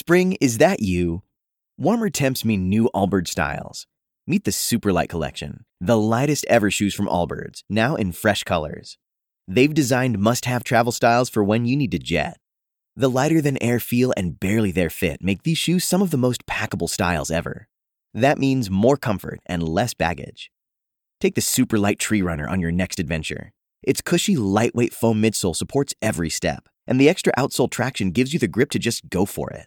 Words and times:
Spring, 0.00 0.36
is 0.40 0.58
that 0.58 0.78
you? 0.78 1.24
Warmer 1.76 2.08
temps 2.08 2.44
mean 2.44 2.68
new 2.68 2.88
Allbirds 2.94 3.30
styles. 3.30 3.88
Meet 4.28 4.44
the 4.44 4.52
Superlight 4.52 5.08
Collection, 5.08 5.64
the 5.80 5.98
lightest 5.98 6.46
ever 6.48 6.70
shoes 6.70 6.94
from 6.94 7.08
Allbirds, 7.08 7.64
now 7.68 7.96
in 7.96 8.12
fresh 8.12 8.44
colors. 8.44 8.96
They've 9.48 9.74
designed 9.74 10.20
must 10.20 10.44
have 10.44 10.62
travel 10.62 10.92
styles 10.92 11.28
for 11.28 11.42
when 11.42 11.64
you 11.64 11.76
need 11.76 11.90
to 11.90 11.98
jet. 11.98 12.38
The 12.94 13.10
lighter 13.10 13.40
than 13.40 13.60
air 13.60 13.80
feel 13.80 14.14
and 14.16 14.38
barely 14.38 14.70
there 14.70 14.88
fit 14.88 15.20
make 15.20 15.42
these 15.42 15.58
shoes 15.58 15.84
some 15.84 16.00
of 16.00 16.12
the 16.12 16.16
most 16.16 16.46
packable 16.46 16.88
styles 16.88 17.32
ever. 17.32 17.66
That 18.14 18.38
means 18.38 18.70
more 18.70 18.96
comfort 18.96 19.40
and 19.46 19.68
less 19.68 19.94
baggage. 19.94 20.52
Take 21.20 21.34
the 21.34 21.40
Superlight 21.40 21.98
Tree 21.98 22.22
Runner 22.22 22.48
on 22.48 22.60
your 22.60 22.70
next 22.70 23.00
adventure. 23.00 23.50
Its 23.82 24.00
cushy, 24.00 24.36
lightweight 24.36 24.94
foam 24.94 25.20
midsole 25.20 25.56
supports 25.56 25.92
every 26.00 26.30
step, 26.30 26.68
and 26.86 27.00
the 27.00 27.08
extra 27.08 27.32
outsole 27.36 27.68
traction 27.68 28.12
gives 28.12 28.32
you 28.32 28.38
the 28.38 28.46
grip 28.46 28.70
to 28.70 28.78
just 28.78 29.10
go 29.10 29.24
for 29.24 29.50
it. 29.50 29.66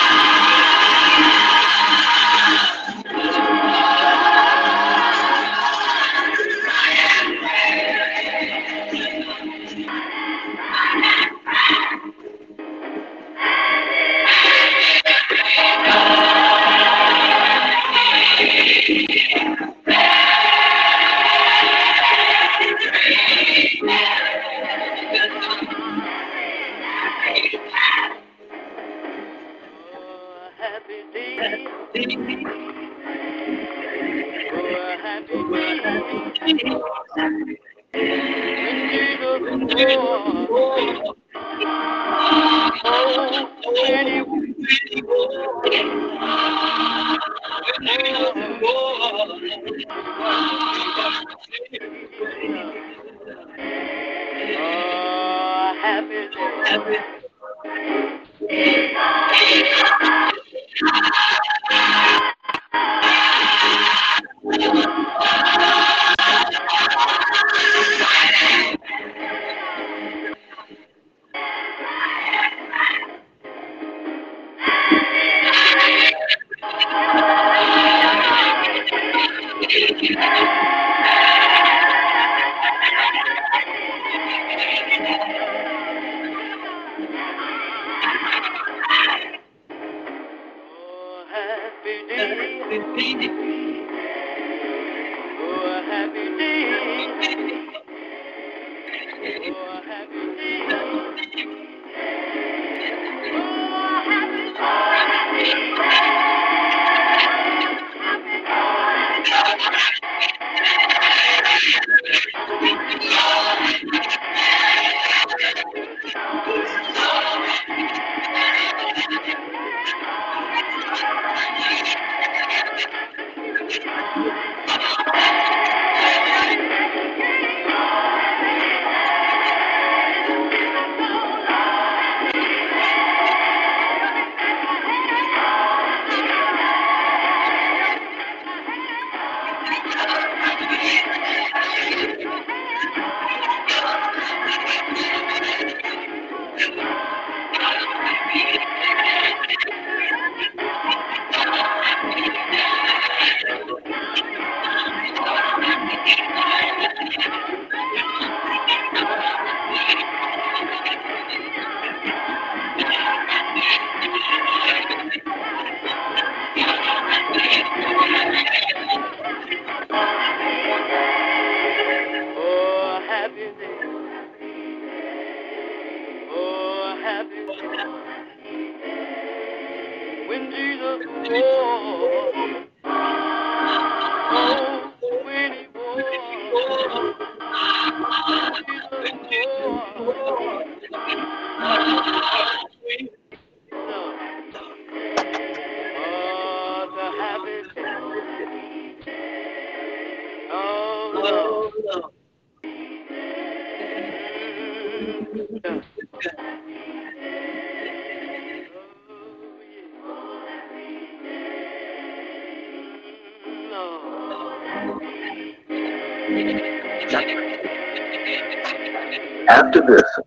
Oh, 39.83 41.15
happy 55.81 56.89
day. 56.89 57.20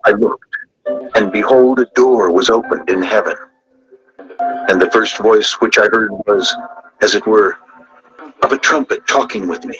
I 0.04 0.12
looked, 0.12 0.54
and 1.14 1.32
behold, 1.32 1.78
a 1.78 1.86
door 1.94 2.30
was 2.30 2.50
opened 2.50 2.90
in 2.90 3.02
heaven. 3.02 3.36
And 4.68 4.80
the 4.80 4.90
first 4.90 5.18
voice 5.18 5.52
which 5.60 5.78
I 5.78 5.86
heard 5.86 6.10
was, 6.26 6.54
as 7.00 7.14
it 7.14 7.26
were, 7.26 7.56
of 8.42 8.52
a 8.52 8.58
trumpet 8.58 9.06
talking 9.06 9.48
with 9.48 9.64
me, 9.64 9.78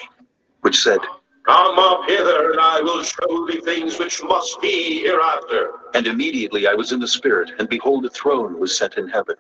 which 0.62 0.82
said, 0.82 1.00
Come 1.46 1.78
up 1.78 2.08
hither, 2.08 2.52
and 2.52 2.60
I 2.60 2.80
will 2.80 3.02
show 3.02 3.46
thee 3.46 3.60
things 3.60 3.98
which 3.98 4.22
must 4.22 4.60
be 4.62 5.00
hereafter. 5.00 5.72
And 5.92 6.06
immediately 6.06 6.66
I 6.66 6.72
was 6.72 6.92
in 6.92 7.00
the 7.00 7.08
Spirit, 7.08 7.50
and 7.58 7.68
behold, 7.68 8.06
a 8.06 8.10
throne 8.10 8.58
was 8.58 8.76
set 8.76 8.96
in 8.96 9.08
heaven, 9.08 9.36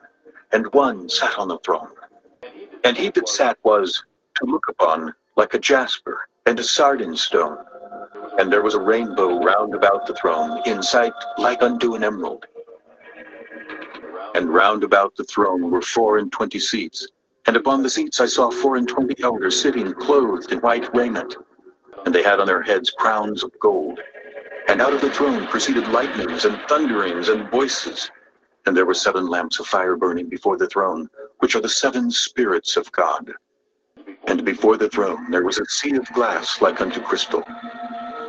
and 0.52 0.66
one 0.74 1.08
sat 1.08 1.38
on 1.38 1.48
the 1.48 1.58
throne. 1.58 1.88
And 2.84 2.94
he 2.94 3.08
that 3.08 3.28
sat 3.28 3.56
was, 3.62 4.04
to 4.34 4.44
look 4.44 4.66
upon, 4.68 5.14
like 5.36 5.54
a 5.54 5.58
jasper, 5.58 6.28
and 6.44 6.60
a 6.60 6.62
sardine 6.62 7.16
stone. 7.16 7.56
And 8.38 8.52
there 8.52 8.62
was 8.62 8.74
a 8.74 8.80
rainbow 8.80 9.42
round 9.42 9.74
about 9.74 10.06
the 10.06 10.14
throne, 10.14 10.60
in 10.66 10.82
sight 10.82 11.12
like 11.38 11.62
unto 11.62 11.94
an 11.94 12.02
emerald. 12.02 12.46
And 14.34 14.52
round 14.52 14.82
about 14.82 15.14
the 15.14 15.24
throne 15.24 15.70
were 15.70 15.80
four 15.82 16.18
and 16.18 16.32
twenty 16.32 16.58
seats. 16.58 17.06
And 17.46 17.56
upon 17.56 17.82
the 17.82 17.90
seats 17.90 18.20
I 18.20 18.26
saw 18.26 18.50
four 18.50 18.76
and 18.76 18.88
twenty 18.88 19.14
elders 19.22 19.60
sitting 19.60 19.92
clothed 19.94 20.50
in 20.50 20.58
white 20.58 20.92
raiment. 20.94 21.36
And 22.04 22.14
they 22.14 22.22
had 22.22 22.40
on 22.40 22.46
their 22.46 22.62
heads 22.62 22.90
crowns 22.98 23.44
of 23.44 23.52
gold. 23.60 24.00
And 24.68 24.80
out 24.80 24.92
of 24.92 25.00
the 25.00 25.10
throne 25.10 25.46
proceeded 25.46 25.86
lightnings 25.88 26.44
and 26.44 26.58
thunderings 26.68 27.28
and 27.28 27.48
voices. 27.50 28.10
And 28.66 28.76
there 28.76 28.86
were 28.86 28.94
seven 28.94 29.28
lamps 29.28 29.60
of 29.60 29.66
fire 29.66 29.96
burning 29.96 30.28
before 30.28 30.56
the 30.56 30.68
throne, 30.68 31.08
which 31.38 31.54
are 31.54 31.60
the 31.60 31.68
seven 31.68 32.10
spirits 32.10 32.76
of 32.76 32.90
God. 32.90 33.30
And 34.26 34.44
before 34.44 34.76
the 34.76 34.88
throne 34.88 35.30
there 35.30 35.44
was 35.44 35.58
a 35.58 35.66
sea 35.66 35.96
of 35.96 36.10
glass 36.12 36.60
like 36.60 36.80
unto 36.80 37.00
crystal. 37.00 37.44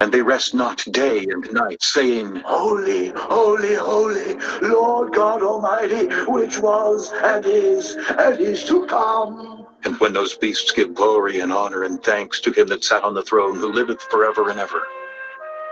And 0.00 0.10
they 0.10 0.22
rest 0.22 0.54
not 0.54 0.82
day 0.92 1.26
and 1.28 1.52
night, 1.52 1.82
saying, 1.82 2.36
Holy, 2.46 3.08
holy, 3.08 3.74
holy, 3.74 4.34
Lord 4.62 5.12
God 5.12 5.42
Almighty, 5.42 6.06
which 6.26 6.58
was 6.58 7.12
and 7.12 7.44
is 7.44 7.96
and 8.18 8.40
is 8.40 8.64
to 8.64 8.86
come. 8.86 9.66
And 9.84 10.00
when 10.00 10.14
those 10.14 10.34
beasts 10.34 10.72
give 10.72 10.94
glory 10.94 11.40
and 11.40 11.52
honor 11.52 11.84
and 11.84 12.02
thanks 12.02 12.40
to 12.40 12.52
him 12.52 12.68
that 12.68 12.82
sat 12.82 13.04
on 13.04 13.14
the 13.14 13.22
throne, 13.22 13.56
who 13.56 13.72
liveth 13.72 14.00
forever 14.04 14.48
and 14.48 14.58
ever, 14.58 14.82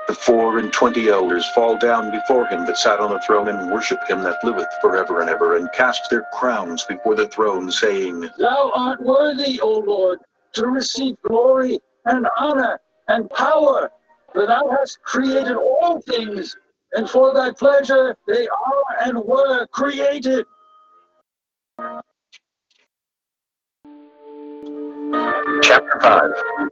the 0.09 0.15
four 0.15 0.59
and 0.59 0.73
twenty 0.73 1.09
elders 1.09 1.47
fall 1.55 1.77
down 1.77 2.11
before 2.11 2.47
him 2.47 2.65
that 2.65 2.79
sat 2.79 2.99
on 3.01 3.11
the 3.11 3.21
throne 3.21 3.49
and 3.49 3.71
worship 3.71 4.01
him 4.09 4.23
that 4.23 4.43
liveth 4.43 4.69
forever 4.81 5.21
and 5.21 5.29
ever, 5.29 5.57
and 5.57 5.71
cast 5.73 6.09
their 6.11 6.27
crowns 6.33 6.85
before 6.85 7.15
the 7.15 7.29
throne, 7.29 7.71
saying, 7.71 8.29
Thou 8.39 8.73
art 8.75 9.03
worthy, 9.03 9.61
O 9.61 9.81
Lord, 9.81 10.21
to 10.55 10.67
receive 10.67 11.17
glory 11.27 11.79
and 12.07 12.27
honor 12.39 12.81
and 13.09 13.29
power, 13.31 13.91
for 14.39 14.47
thou 14.47 14.69
hast 14.71 15.03
created 15.03 15.57
all 15.57 16.01
things, 16.03 16.55
and 16.93 17.11
for 17.11 17.35
thy 17.35 17.51
pleasure 17.51 18.17
they 18.29 18.47
are 18.47 18.85
and 19.01 19.19
were 19.19 19.67
created. 19.67 20.47
Chapter 25.65 25.99
5 26.01 26.69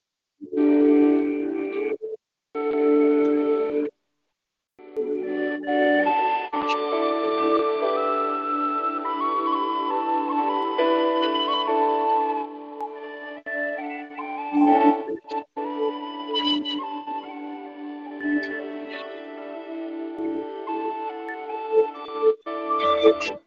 You 23.07 23.39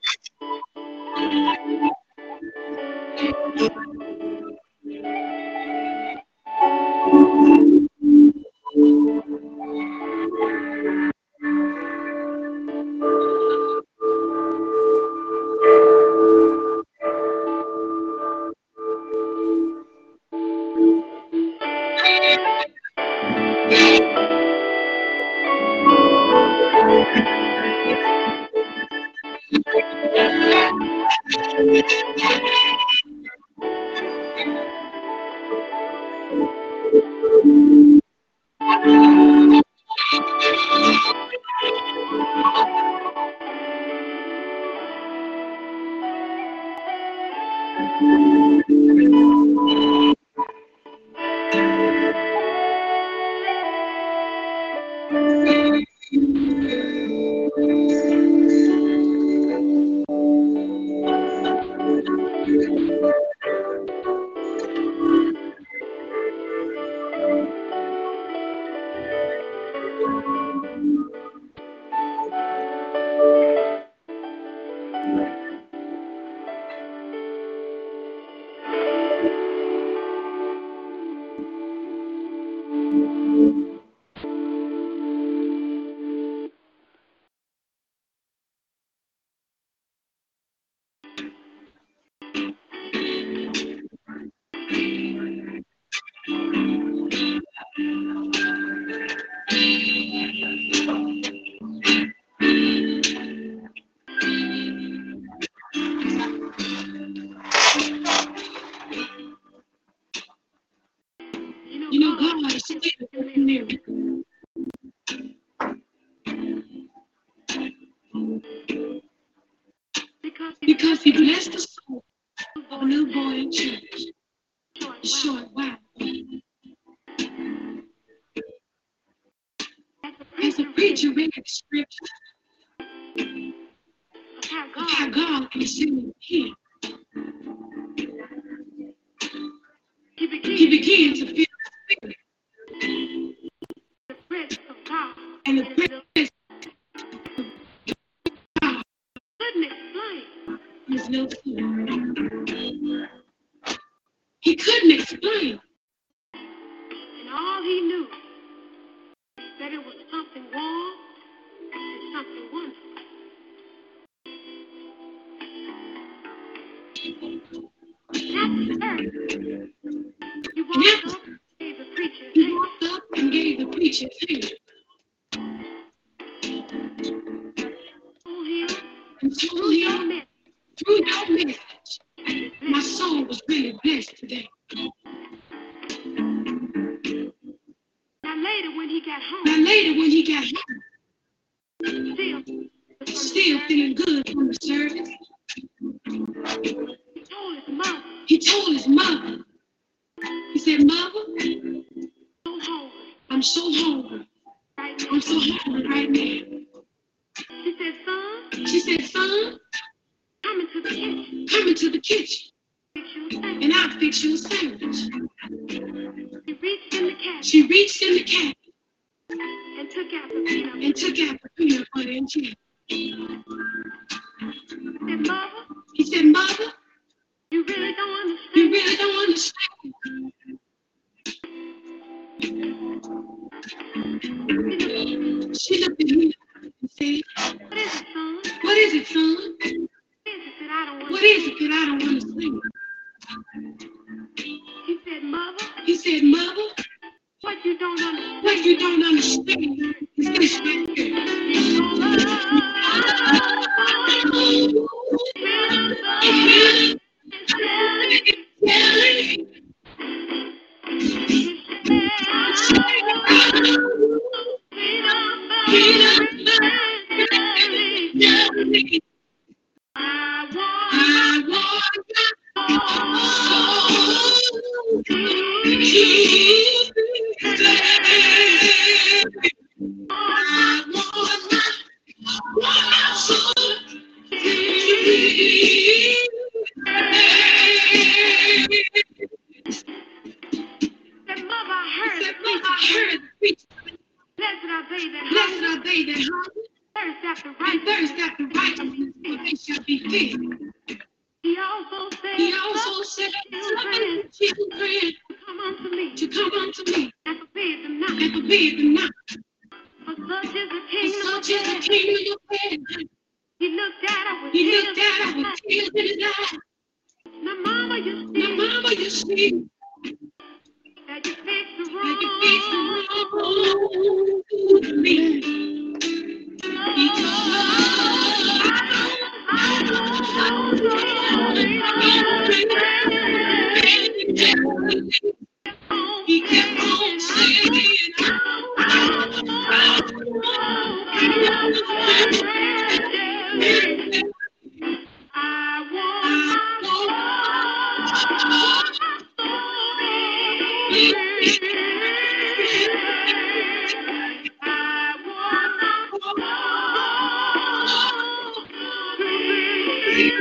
He 140.60 140.68
began 140.68 141.13
to 141.13 141.34
feel 141.34 141.49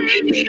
Yes, 0.09 0.49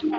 Get 0.00 0.10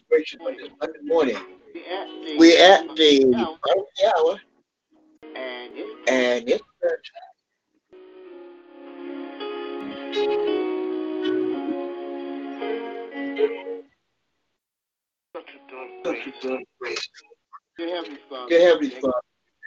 program, 0.00 0.24
One 0.40 0.40
Inspiration 0.40 0.40
on 0.40 0.56
this 0.56 0.70
Monday 0.80 0.98
morning. 1.02 1.38
We're 2.38 2.62
at 2.62 2.96
the 2.96 3.24
bottom 3.32 3.78
of 3.80 3.86
the 3.98 4.06
hour, 4.16 4.40
and 6.08 6.48
it's 6.48 6.62
prayer 6.80 7.00
time. 7.00 7.30
Dear 18.48 18.60
Heavenly 18.60 18.90
Father, 18.90 19.22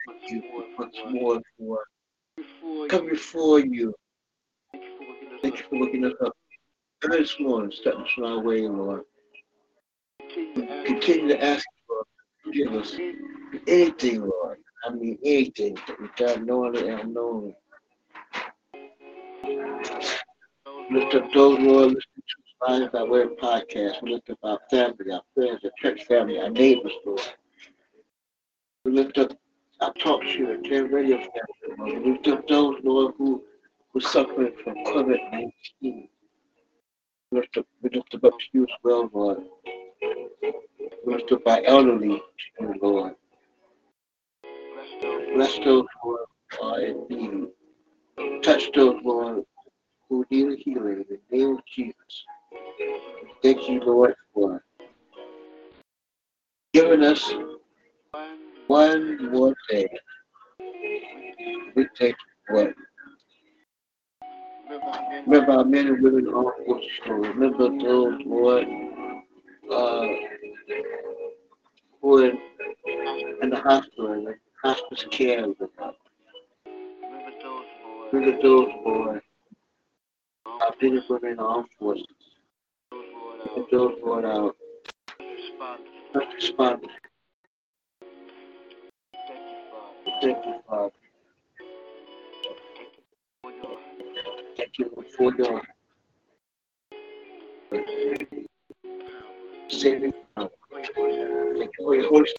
thank 0.07 0.29
you 0.29 0.41
once 0.77 0.95
more 1.09 1.41
for 2.59 2.87
coming 2.87 3.09
before 3.09 3.59
you. 3.59 3.93
Thank 5.41 5.57
you 5.57 5.63
for 5.69 5.79
waking 5.79 6.05
us 6.05 6.13
up 6.25 6.33
this 7.09 7.39
morning, 7.39 7.71
starting 7.73 8.03
us 8.03 8.09
on 8.17 8.23
our 8.25 8.39
way, 8.41 8.61
Lord. 8.67 9.01
Continue 11.08 11.38
to 11.38 11.41
ask 11.41 11.63
to 11.63 12.04
forgive 12.43 12.74
us 12.74 12.91
for 12.91 13.60
anything, 13.65 14.28
Lord. 14.28 14.58
I 14.84 14.89
mean, 14.89 15.17
anything 15.24 15.78
we've 16.02 16.13
done 16.17 16.46
knowingly 16.46 16.89
and 16.89 17.00
unknowingly. 17.00 17.56
Lift 20.91 21.15
up 21.15 21.32
those, 21.32 21.60
Lord, 21.60 21.93
listening 21.93 22.02
to 22.17 22.67
us 22.67 22.82
live 22.82 22.91
by 22.91 23.04
way 23.04 23.22
of 23.22 23.30
podcast. 23.38 24.04
We 24.04 24.15
lift 24.15 24.30
up 24.32 24.39
our 24.43 24.60
family, 24.70 25.13
our 25.13 25.22
friends, 25.34 25.62
our 25.63 25.72
church 25.82 26.04
family, 26.10 26.41
our 26.41 26.50
neighbors, 26.50 26.91
Lord. 27.06 27.22
We 28.84 28.91
lift 28.91 29.17
up 29.17 29.32
our 29.80 29.93
talk 29.93 30.24
show 30.26 30.52
and 30.52 30.65
Jam 30.65 30.93
radio 30.93 31.20
family, 31.20 31.78
Lord. 31.78 32.04
We 32.04 32.12
lift 32.12 32.28
up 32.28 32.46
those, 32.50 32.76
Lord, 32.84 33.13
who 33.17 33.46
who 33.93 34.02
suffering 34.02 34.52
from 34.62 34.76
COVID-19. 34.84 35.52
We 35.82 36.10
lift 37.32 37.56
up, 37.56 37.65
we 37.82 37.91
lift 37.91 38.13
up 38.13 38.22
to 38.24 38.46
you 38.52 38.63
as 38.63 38.76
well, 38.84 39.10
Lord. 39.13 39.46
Lift 41.05 41.31
up 41.31 41.41
our 41.47 41.62
elderly 41.65 42.21
you, 42.60 42.73
Lord. 42.81 43.15
Bless 45.33 45.57
those 45.60 45.86
who 46.01 46.19
are 46.62 46.81
in 46.81 47.05
need. 47.10 48.41
Touch 48.43 48.69
those, 48.73 48.99
Lord, 49.03 49.43
who 50.10 50.25
need 50.29 50.60
healing 50.60 51.05
in 51.10 51.19
the 51.31 51.38
name 51.38 51.57
of 51.57 51.65
Jesus. 51.65 52.25
Thank 53.43 53.69
you, 53.69 53.79
Lord, 53.81 54.15
for 54.33 54.63
giving 56.73 57.03
us 57.03 57.31
one 58.67 59.31
more 59.31 59.53
day. 59.69 59.88
We 61.75 61.88
take 61.95 62.15
what? 62.49 62.73
Remember 65.25 65.51
our 65.51 65.65
men 65.65 65.88
and 65.88 66.01
women 66.01 66.27
all 66.27 66.53
forces, 66.65 66.89
Lord. 67.07 67.36
Remember 67.36 67.69
those, 67.69 68.19
Lord, 68.25 68.65
uh, 69.71 70.08
who 72.01 72.17
in, 72.23 72.39
in 73.41 73.49
the 73.49 73.60
hospital, 73.60 74.13
in 74.13 74.23
the 74.25 74.36
hospice 74.63 75.06
care, 75.12 75.41
Lord. 75.45 75.95
Remember 78.12 78.41
those, 78.41 78.69
Lord, 78.86 79.21
our 80.45 80.67
Continue 80.71 81.01
to 81.08 81.13
remain 81.15 81.39
armed 81.39 81.67
forces. 81.80 82.06
And 82.91 83.65
those 83.71 83.95
are 84.06 84.25
out. 84.25 84.56
Responders. 86.15 86.88
Thank 90.21 90.45
you, 90.45 90.60
Father. 90.67 90.91
Thank 94.56 94.80
you 94.80 95.03
for 95.17 95.34
your 95.36 95.62
saving 99.69 100.13
power. 100.36 100.49
Thank 100.71 100.89
you 101.80 101.86
for 101.86 101.95
your 101.95 102.10
Holy 102.10 102.27
Spirit. 102.27 102.38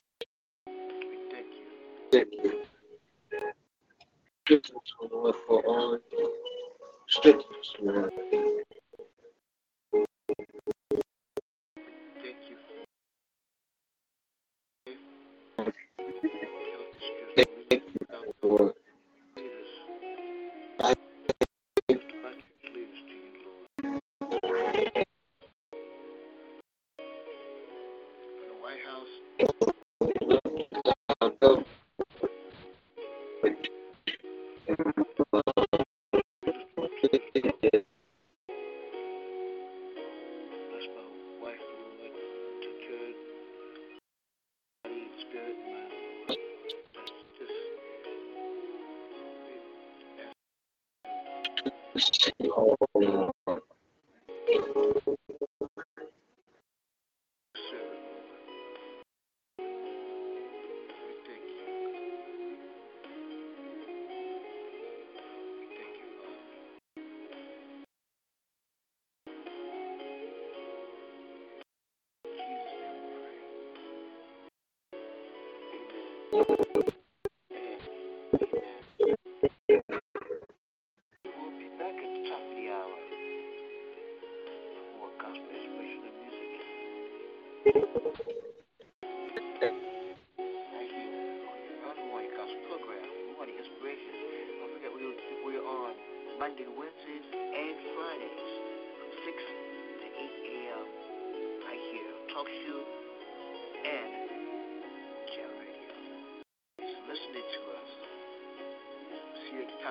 Thank 2.13 2.29
you. 2.45 2.63
Us, 4.51 4.61
O 5.01 5.09
Lord, 5.13 5.35
for 5.47 5.67
all. 5.67 5.99
Strengthen 7.09 7.43
us, 7.61 7.75
Lord. 7.81 8.13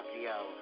See 0.03 0.56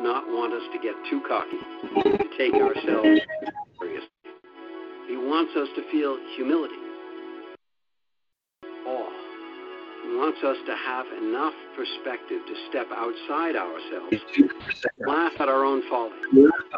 not 0.00 0.24
want 0.26 0.52
us 0.52 0.62
to 0.72 0.78
get 0.78 0.94
too 1.10 1.20
cocky, 1.28 1.58
to 2.18 2.28
take 2.38 2.54
ourselves 2.54 3.20
seriously. 3.78 4.08
He 5.08 5.16
wants 5.16 5.52
us 5.56 5.68
to 5.76 5.82
feel 5.90 6.16
humility, 6.36 6.74
awe. 8.86 9.10
He 10.04 10.16
wants 10.16 10.38
us 10.44 10.56
to 10.66 10.74
have 10.76 11.06
enough 11.22 11.54
perspective 11.76 12.40
to 12.46 12.54
step 12.68 12.86
outside 12.94 13.56
ourselves, 13.56 14.16
laugh 15.06 15.32
at 15.40 15.48
our 15.48 15.64
own 15.64 15.82
folly, 15.90 16.12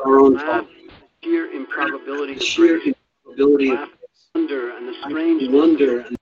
Our 0.05 0.19
own 0.21 0.35
laugh 0.35 0.47
thoughts. 0.47 0.69
at 0.69 0.89
the 1.23 1.29
sheer 1.29 1.51
improbability 1.53 2.35
of 2.37 2.43
Sheer 2.43 2.79
grace, 2.81 2.95
ability 3.33 3.69
laugh 3.71 3.89
at 3.93 3.99
the 4.35 4.41
wonder 4.41 4.77
and 4.77 4.89
the 4.89 4.95
strange 5.09 5.43
wonder 5.53 6.01
and 6.01 6.17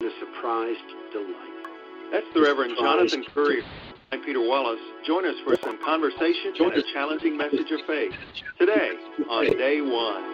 and 0.00 0.10
a 0.10 0.18
surprised 0.20 0.88
delight. 1.12 1.52
That's 2.12 2.26
the 2.34 2.40
Reverend 2.40 2.76
Jonathan 2.78 3.24
Currier. 3.34 3.62
I'm 4.12 4.22
Peter 4.24 4.40
Wallace. 4.40 4.78
Join 5.06 5.24
us 5.24 5.36
for 5.44 5.54
some 5.62 5.78
conversation 5.84 6.52
and 6.58 6.72
a 6.72 6.82
challenging 6.92 7.36
message 7.36 7.70
of 7.70 7.78
faith 7.86 8.12
today 8.58 8.90
on 9.30 9.56
day 9.56 9.80
one. 9.80 10.24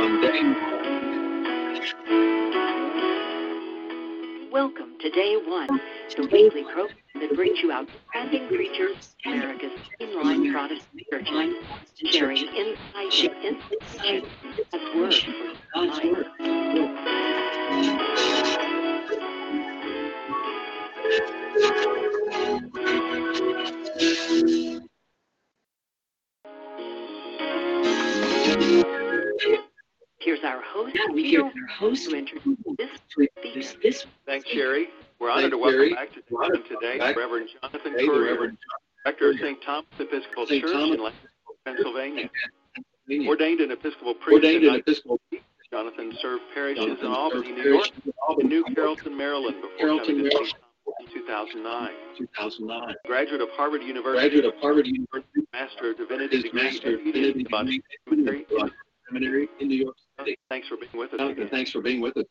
on 0.00 0.20
day 0.20 0.42
Welcome 4.50 4.96
to 4.98 5.10
Day 5.10 5.36
One, 5.46 5.80
the 6.16 6.22
weekly 6.32 6.64
program 6.64 6.96
that 7.20 7.36
brings 7.36 7.60
you 7.60 7.70
outstanding 7.70 8.48
preachers, 8.48 9.14
America's 9.24 9.70
mainline 10.00 10.52
Protestant 10.52 11.02
churches, 11.08 11.54
sharing 12.10 12.38
insight 12.38 13.30
and 13.44 13.58
inspiration 13.80 14.41
host 31.82 32.10
to 32.10 32.16
introduce 32.16 32.56
this 32.78 33.76
this 33.82 34.06
Thanks, 34.24 34.48
Sherry. 34.48 34.88
We're 35.18 35.30
honored 35.30 35.50
to 35.50 35.58
welcome 35.58 35.80
Sherry. 35.80 35.94
back 35.94 36.12
to 36.12 36.22
We're 36.30 36.48
the 36.52 36.58
today 36.62 36.98
back 36.98 37.16
Reverend 37.16 37.48
Jonathan 37.60 37.92
today 37.92 38.06
the 38.06 38.12
Currier, 38.12 38.30
Reverend 38.32 38.58
Rector 39.04 39.30
of 39.30 39.36
St. 39.38 39.62
Thomas 39.64 39.90
Episcopal 39.98 40.46
St. 40.46 40.62
Church 40.62 40.72
Thomas 40.72 40.94
in 40.94 41.02
Lancaster, 41.02 41.28
Pennsylvania. 41.64 42.30
Pennsylvania. 43.08 43.28
Ordained 43.28 43.60
an 43.60 43.72
Episcopal 43.72 44.14
priest 44.14 44.32
Ordained 44.32 44.62
in 44.62 44.74
an 44.74 44.80
Episcopal 44.80 45.18
Jonathan 45.72 46.12
served 46.20 46.42
parishes 46.54 46.84
Jonathan 46.84 47.06
in 47.06 47.12
Albany, 47.12 47.48
served 47.48 47.58
New 47.58 47.70
York, 47.72 47.82
parishes 47.82 48.04
in 48.04 48.12
and 48.12 48.14
Albany, 48.28 48.48
New 48.48 48.64
New 48.68 48.74
Carrollton, 48.74 49.16
Maryland 49.16 49.56
before 49.60 49.76
Carrollton, 49.78 50.06
coming 50.06 50.30
to 50.30 50.36
Maryland. 50.36 50.54
St. 51.10 51.26
Thomas 51.26 51.50
in 51.50 51.62
2009. 51.66 51.90
2009. 52.18 52.94
Graduate 53.06 53.40
of 53.40 53.48
Harvard 53.56 53.82
University, 53.82 54.28
Graduate 54.28 54.54
of 54.54 54.60
Harvard 54.60 54.86
University, 54.86 55.40
Master 55.52 55.90
of 55.90 55.96
Divinity 55.98 56.36
his 56.36 56.44
degree 56.44 56.62
Master 56.62 56.94
of 56.94 57.00
in 57.00 57.06
Divinity 57.10 57.44
Theology 57.44 57.82
degree 58.08 58.46
Seminary. 58.46 58.46
in 58.50 58.70
Seminary 59.08 59.48
in 59.58 59.68
New 59.68 59.82
York 59.82 59.96
City. 59.98 60.11
Thanks 60.48 60.68
for 60.68 60.76
being 60.76 60.90
with 60.94 61.12
us. 61.12 61.18
Jonathan, 61.18 61.38
again. 61.42 61.48
thanks 61.50 61.70
for 61.70 61.80
being 61.80 62.00
with 62.00 62.16
us. 62.16 62.24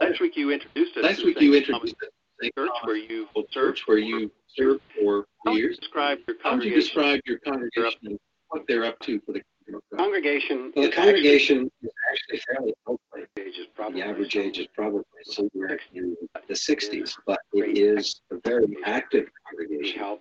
Last 0.00 0.20
week 0.20 0.36
you 0.36 0.50
introduced 0.50 0.96
us 0.96 1.04
Last 1.04 1.24
week 1.24 1.40
you 1.40 1.54
introduced 1.54 1.94
us. 2.02 2.08
Church 2.56 2.70
where 2.84 2.96
you 2.96 3.26
served 3.50 3.80
where 3.86 3.98
you 3.98 4.30
served 4.48 4.80
for 5.00 5.24
How 5.44 5.52
would 5.52 5.56
you 5.58 5.64
years. 5.64 5.78
describe 5.78 6.18
your 6.26 6.36
How 6.42 6.54
would 6.56 6.64
you 6.64 6.74
describe 6.74 7.20
your 7.26 7.38
congregation 7.38 7.98
and 8.04 8.18
what 8.48 8.62
they're 8.68 8.84
up 8.84 8.98
to 9.00 9.20
for 9.20 9.32
the 9.32 9.40
kingdom 9.64 9.76
of 9.76 9.82
God? 9.90 9.98
Congregation 10.04 10.72
Well, 10.74 10.84
the 10.84 10.88
is 10.90 10.94
congregation 10.94 11.70
is 11.82 11.90
actually 12.10 12.40
fairly 12.46 12.74
elderly. 12.86 13.22
actually 13.22 13.44
age 13.48 13.58
is 13.58 13.66
probably 13.74 14.00
The 14.00 14.06
average 14.08 14.36
age 14.36 14.58
is 14.58 14.66
probably 14.74 15.02
somewhere 15.24 15.78
in 15.94 16.16
the 16.48 16.54
60s, 16.54 17.14
but 17.26 17.38
it 17.54 17.78
is 17.78 18.20
a 18.30 18.36
very 18.44 18.76
active 18.84 19.26
congregation. 19.48 20.18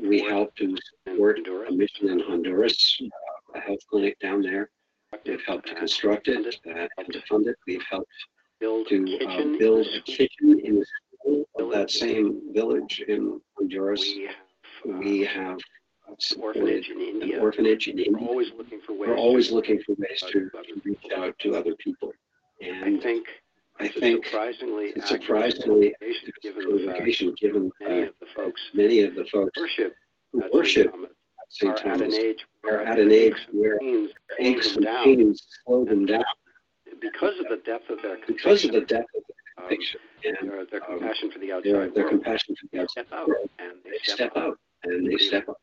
We 0.00 0.20
help 0.20 0.54
to 0.56 0.76
support 1.08 1.38
a 1.38 1.72
mission 1.72 2.10
in 2.10 2.20
Honduras, 2.20 2.98
uh, 3.02 3.58
a 3.58 3.60
health 3.60 3.80
clinic 3.90 4.18
down 4.20 4.42
there. 4.42 4.70
We've 5.26 5.44
helped 5.46 5.68
to 5.68 5.74
construct 5.74 6.28
it 6.28 6.56
uh, 6.66 6.88
and 6.98 7.12
to 7.12 7.22
fund 7.28 7.46
it. 7.46 7.56
We've 7.66 7.84
helped 7.90 8.10
build 8.60 8.88
to 8.88 9.18
uh, 9.26 9.58
build 9.58 9.86
a 9.86 10.00
kitchen 10.02 10.60
in 10.64 10.80
the 10.80 10.86
school 11.18 11.44
of 11.58 11.72
that 11.72 11.90
same 11.90 12.40
village 12.52 13.02
in 13.06 13.40
Honduras. 13.56 14.00
We 14.00 14.26
have 14.26 14.94
uh, 14.94 14.98
We 14.98 15.24
have 15.24 15.58
supported 16.18 16.62
orphanage 16.62 16.88
in 16.90 17.00
India. 17.00 17.40
orphanage 17.40 17.88
in 17.88 18.12
We're 18.12 18.26
always 18.26 18.52
looking 18.56 18.80
for 18.80 18.92
ways. 18.92 19.10
Always 19.16 19.48
to, 19.48 19.54
looking 19.54 19.80
for 19.82 19.94
ways 19.98 20.22
uh, 20.22 20.28
to 20.28 20.50
to 20.50 20.82
reach 20.84 21.06
out 21.16 21.38
to 21.40 21.56
other 21.56 21.74
people. 21.76 22.12
I 22.62 22.98
think 23.02 23.26
I 23.80 23.88
think 23.88 24.24
surprisingly 24.24 24.92
it's 24.96 25.08
surprisingly 25.08 25.94
given 26.42 26.62
fact 26.62 26.84
congregation, 26.86 27.34
given 27.40 27.70
many 27.80 28.02
uh, 28.02 28.06
of 28.06 28.14
the 28.20 28.26
folks 28.34 28.60
many 28.72 29.00
of 29.00 29.14
the 29.14 29.24
folks 29.26 29.58
worship 29.58 29.94
worship 30.52 30.94
At 31.62 32.00
an 32.00 32.14
age 32.14 32.44
where 32.62 32.84
at 32.84 32.98
an 32.98 33.12
age 33.12 33.46
where 33.52 33.78
aches 34.38 34.74
them 34.74 34.76
and 34.76 34.84
down 34.84 35.04
pains 35.04 35.46
slow 35.64 35.84
them 35.84 36.04
down 36.06 36.24
because 37.00 37.38
of 37.38 37.48
the 37.48 37.56
depth 37.64 37.90
of 37.90 38.02
their 38.02 38.18
because 38.26 38.64
of 38.64 38.72
the 38.72 38.80
depth 38.80 39.14
of 39.14 39.22
the 39.28 39.34
um, 39.62 39.68
conviction 39.68 40.00
and 40.24 40.50
their, 40.50 40.66
their 40.66 40.82
um, 40.90 40.98
compassion 40.98 41.30
for 41.30 41.38
the 41.38 41.46
their, 41.46 41.56
outside 41.56 41.94
their 41.94 42.08
compassion 42.08 42.54
for 42.56 42.66
the 42.72 42.78
They 42.78 42.82
outside 42.82 43.06
step 43.06 43.12
out 43.12 43.28
world. 43.28 43.50
and 43.58 43.70
they 43.84 43.98
step, 44.02 44.32
out 44.36 44.58
and 44.84 45.06
they 45.10 45.16
step 45.18 45.48
up. 45.48 45.58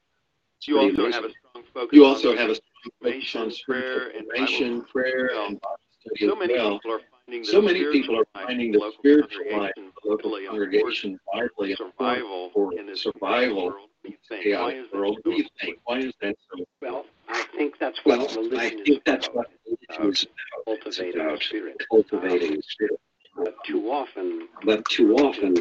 You 0.68 0.80
also 0.80 1.12
have 1.12 1.26
a 1.26 1.30
strong 1.30 1.64
focus 1.74 1.89
You 1.92 2.06
on 2.06 2.10
also 2.12 2.36
have 2.38 2.50
a 2.50 2.56
strong 2.56 2.92
focus 3.04 3.36
on 3.36 3.52
prayer, 3.68 4.10
and 4.16 4.88
prayer, 4.88 5.30
and 5.48 5.60
Bible 5.60 5.78
study 6.00 6.28
So 6.28 6.36
many 6.36 6.54
well. 6.54 6.80
people 6.80 6.92
are 6.94 7.02
So 7.44 7.62
many 7.62 7.86
people 7.92 8.20
are 8.20 8.26
finding 8.34 8.72
the 8.74 8.92
spiritual 9.00 9.58
life 9.58 9.72
of 9.78 9.84
the 10.04 10.10
local 10.10 10.38
congregation 10.50 11.18
important 11.34 11.78
survival 11.78 12.50
for 12.54 12.78
in 12.78 12.88
this 12.88 13.04
survival 13.04 13.66
world. 13.68 13.76
What 14.02 14.04
do 14.04 14.10
you 14.12 14.18
think? 14.28 14.44
chaotic 14.44 14.76
Why 14.76 14.82
is 14.82 14.88
that 14.92 14.98
world. 14.98 15.18
so 15.24 15.30
What 15.30 15.38
do 15.38 15.42
you 15.44 15.50
think? 15.62 15.78
Why 15.86 15.98
is 16.00 16.14
that 16.22 16.36
so? 16.58 16.66
Well, 16.82 17.06
I 17.30 17.44
think 17.56 17.80
that's 17.80 18.00
what 18.04 18.18
Well, 18.20 18.28
religion 18.28 18.60
I 18.60 18.92
is 18.92 19.00
that's 19.06 19.28
about, 19.28 19.36
what 19.36 19.48
religion 19.66 20.12
is 20.12 20.24
about. 20.24 20.66
Cultivating 20.66 21.28
the 21.28 21.38
spirit. 21.42 21.78
cultivating 21.90 22.56
the 22.56 22.64
spirit. 22.64 23.00
But 23.38 23.56
too 23.66 23.90
often, 23.92 24.48
But 24.66 24.86
too 24.90 25.16
often, 25.16 25.56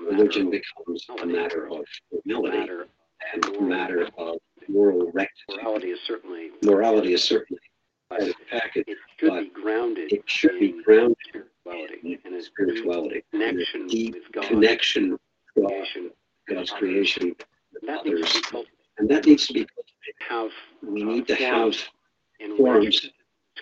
religion 0.00 0.50
becomes 0.50 1.06
a 1.22 1.26
matter 1.26 1.68
of 1.68 1.84
humility 2.24 2.58
matter 2.58 2.88
and 3.32 3.44
a 3.56 3.60
matter 3.60 4.08
of 4.16 4.38
moral 4.68 5.10
rectitude. 5.12 5.62
morality 5.62 5.90
is 5.90 6.00
certainly 6.06 6.50
Morality 6.62 7.12
is 7.12 7.22
certainly 7.22 7.60
of 8.10 8.26
the 8.26 8.34
package, 8.50 8.84
it 8.86 8.98
should 9.18 9.30
but 9.30 9.40
be 9.40 9.50
grounded 9.50 10.12
it 10.12 10.22
should 10.26 10.58
be 10.60 10.70
in 10.70 10.82
grounded 10.82 11.16
spirituality 11.64 12.20
in 12.24 12.34
a 12.34 12.42
spirituality, 12.42 13.22
in 13.32 13.40
connection 13.40 13.86
deep 13.86 14.14
with 14.14 14.32
God, 14.32 14.44
connection 14.44 15.10
with 15.12 15.20
God, 15.56 15.68
creation. 15.68 16.10
God's 16.48 16.70
creation, 16.70 17.36
That 17.86 18.00
others, 18.00 18.42
and 18.98 19.08
that 19.08 19.26
needs 19.26 19.46
to 19.46 19.52
be 19.52 19.66
cultivated. 19.66 20.14
Have 20.28 20.50
We 20.82 21.02
uh, 21.02 21.06
need 21.06 21.28
to 21.28 21.34
have 21.36 21.74
forums 22.56 23.10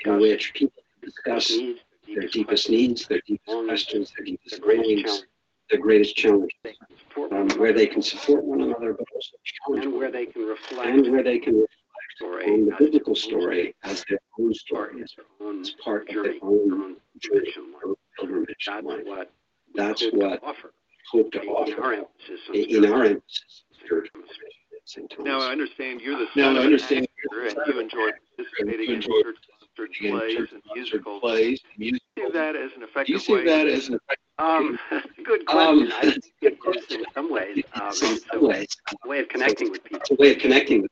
in 0.04 0.18
which 0.18 0.52
people 0.54 0.82
their 1.00 1.10
discuss 1.10 1.50
needs, 1.50 1.80
their 2.06 2.28
deepest 2.28 2.70
needs, 2.70 3.06
their 3.06 3.20
deepest 3.26 3.66
questions, 3.66 4.12
their 4.16 4.24
deepest 4.24 4.60
greatest 4.60 4.88
longings, 4.88 5.26
their 5.70 5.80
greatest 5.80 6.16
challenges, 6.16 6.50
They 6.64 6.72
can 6.72 6.98
support 6.98 7.32
one 7.32 7.50
um, 7.52 7.58
where 7.58 7.72
they 7.72 7.86
can 7.86 8.02
support 8.02 8.44
one 8.44 8.60
another, 8.62 8.94
but 8.94 9.06
also 9.14 9.36
challenge 9.44 9.84
and 9.84 9.94
where 9.94 10.10
they 10.10 10.26
can 10.26 10.42
reflect 10.42 10.88
and 10.88 11.12
where 11.12 11.22
they 11.22 11.38
can 11.38 11.54
reflect 11.54 11.81
story 12.22 12.44
on 12.52 12.66
the 12.66 12.76
biblical 12.78 13.14
story 13.14 13.74
as 13.84 14.04
their 14.08 14.18
own 14.38 14.54
story, 14.54 14.88
story, 14.90 15.02
as 15.02 15.10
as 15.10 15.16
their 15.16 15.48
own 15.48 15.64
part 15.84 16.02
of 16.08 16.14
journey, 16.14 16.28
their 16.28 16.32
their 16.40 16.48
own 16.48 16.72
own 16.72 16.96
journey, 17.20 17.50
their 17.54 17.88
own 17.90 17.94
pilgrimage 18.18 18.56
That's 18.66 18.84
life. 18.84 19.02
what 19.04 19.32
That's 19.74 20.02
hope 20.02 20.10
to 20.12 20.18
what 20.18 20.42
offer 20.42 20.72
hope 21.10 21.32
to 21.32 21.42
in 21.42 21.48
offer 21.48 21.82
our 21.82 21.92
emphasis 21.94 22.40
on 22.48 22.54
in 22.56 22.84
our 22.92 23.04
emphasis 23.04 23.64
on 23.72 23.84
spiritual 23.84 24.20
ministry 24.20 24.46
at 24.72 24.88
St. 24.88 25.10
Thomas. 25.10 25.26
Now, 25.26 25.40
I 25.40 25.50
understand 25.52 26.00
you're 26.00 26.18
the 26.18 26.26
Now, 26.36 26.44
son 26.44 26.44
I 26.44 26.50
of 26.50 26.56
an 26.58 26.64
understand 26.66 27.06
actor, 27.32 27.46
and 27.46 27.66
you 27.74 27.80
enjoy 27.80 28.10
participating 28.36 28.88
You 28.88 28.94
in 28.96 29.00
church-sponsored 29.02 29.90
in 30.02 30.10
plays 30.10 30.36
and 30.36 30.38
church-sponsored 30.38 30.74
musicals. 30.74 31.20
plays, 31.20 31.60
Do 31.78 31.84
you 31.84 31.98
see 32.16 32.28
that 32.32 32.56
as 32.56 32.70
an 32.76 32.80
Do 32.80 32.80
you 32.80 32.86
effective 32.86 33.22
see 33.22 33.32
way? 33.34 33.44
that 33.44 33.66
as 33.68 33.88
an 33.88 33.94
effective 33.94 34.18
Um, 34.38 34.78
that's 34.90 35.06
a 35.18 35.22
good 35.22 35.40
Um, 35.48 35.86
question. 35.90 35.92
I 35.92 36.00
think 36.12 36.24
it 36.42 36.76
is 36.76 36.96
in 36.96 37.04
some 37.14 37.30
ways. 37.32 37.62
Um, 37.74 37.82
in 37.82 37.88
it's 37.88 38.26
some 38.30 38.44
a 38.44 38.46
ways, 38.46 38.68
way 39.06 39.18
of 39.20 39.28
connecting 39.28 39.70
with 39.70 39.82
people. 39.84 40.00
it's 40.00 40.10
a 40.10 40.14
way 40.14 40.32
of 40.34 40.38
connecting 40.38 40.82
with 40.82 40.90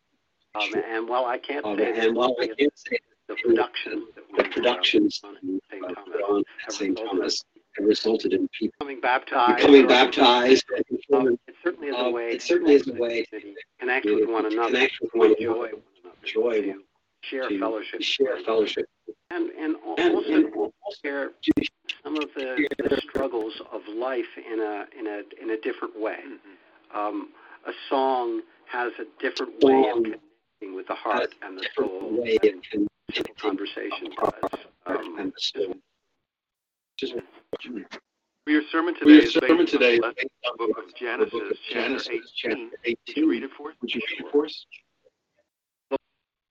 Um, 0.54 0.68
and 0.74 1.08
while 1.08 1.26
I 1.26 1.38
can't 1.38 1.64
um, 1.64 1.76
say 1.76 1.92
that 1.92 2.06
and 2.06 2.16
while 2.16 2.34
I 2.40 2.48
can't 2.48 2.76
say 2.76 2.98
the 3.28 3.36
productions 3.36 4.04
that 4.16 4.24
we 4.32 4.42
the 4.42 4.48
productions 4.48 5.20
on 5.22 5.36
St. 5.70 5.84
uh, 5.84 5.88
Thomas 5.88 6.04
put 6.12 6.22
on 6.22 6.44
at 6.66 6.72
St. 6.72 6.96
Thomas 6.96 7.44
have 7.76 7.86
resulted 7.86 8.32
in 8.32 8.48
people 8.48 8.72
becoming 8.78 9.00
baptized, 9.00 9.58
becoming 9.58 9.86
baptized, 9.86 10.64
Um, 11.12 11.38
it 11.46 11.54
certainly 11.62 11.88
is 11.88 11.94
a 11.94 11.98
Um, 11.98 12.12
way. 12.12 12.30
it 12.32 12.42
certainly 12.42 12.74
is 12.74 12.88
a 12.88 12.94
way 12.94 13.24
to 13.26 13.54
connect 13.78 14.06
with 14.06 14.28
one 14.28 14.46
another, 14.46 14.72
connect 14.72 15.00
with 15.00 15.14
one 15.14 15.30
enjoy 15.30 15.52
another, 15.52 15.76
one 15.76 16.54
another, 16.56 16.62
to 16.62 16.84
share 17.22 17.50
fellowship, 17.50 18.02
share 18.02 18.36
fellowship, 18.42 18.86
and 19.30 19.50
and 19.50 19.76
and, 19.98 20.14
also 20.16 20.32
and 20.32 20.72
share 21.04 21.30
some 22.02 22.16
of 22.16 22.28
the, 22.34 22.68
the 22.78 23.00
struggles 23.08 23.60
of 23.70 23.82
life 23.86 24.36
in 24.36 24.58
a 24.60 24.86
in 24.98 25.06
a 25.06 25.22
in 25.40 25.50
a 25.50 25.60
different 25.60 25.98
way. 25.98 26.18
Mm-hmm. 26.26 26.98
Um, 26.98 27.28
a 27.66 27.72
song 27.88 28.42
has 28.66 28.92
a 28.98 29.04
different 29.22 29.62
way 29.62 29.90
of 29.94 30.04
with 30.62 30.86
the 30.86 30.94
heart 30.94 31.34
and 31.42 31.58
the 31.58 31.66
soul 31.74 32.22
way 32.22 32.38
than 32.42 32.58
of 32.58 32.64
connecting 32.70 33.34
conversation 33.36 34.10
does. 34.18 34.60
Um, 34.86 35.18
and 35.18 35.32
the 35.32 35.40
soul. 35.40 35.74
Just 36.98 37.14
your 38.46 38.62
sermon 38.70 38.94
For 38.94 39.00
today 39.00 39.12
your 39.14 39.22
is 39.22 39.32
sermon 39.32 39.58
based 39.58 39.72
today 39.72 39.98
on 39.98 40.10
is 40.10 40.16
the 40.16 40.28
based 40.42 40.58
book 40.58 40.78
of 40.78 40.94
Genesis, 40.94 41.32
book 41.32 41.50
of 41.50 41.56
chapter 41.68 41.88
Genesis, 41.88 42.08
18. 42.08 42.30
chapter 42.34 42.56
Would 42.86 43.16
you 43.16 43.30
read 43.30 43.42
it 43.44 43.50
for 43.56 43.70
us? 43.70 43.76
Would 43.80 43.94
you 43.94 44.00
read 44.10 44.26
it 44.26 44.32
for 44.32 44.44
us? 44.44 44.66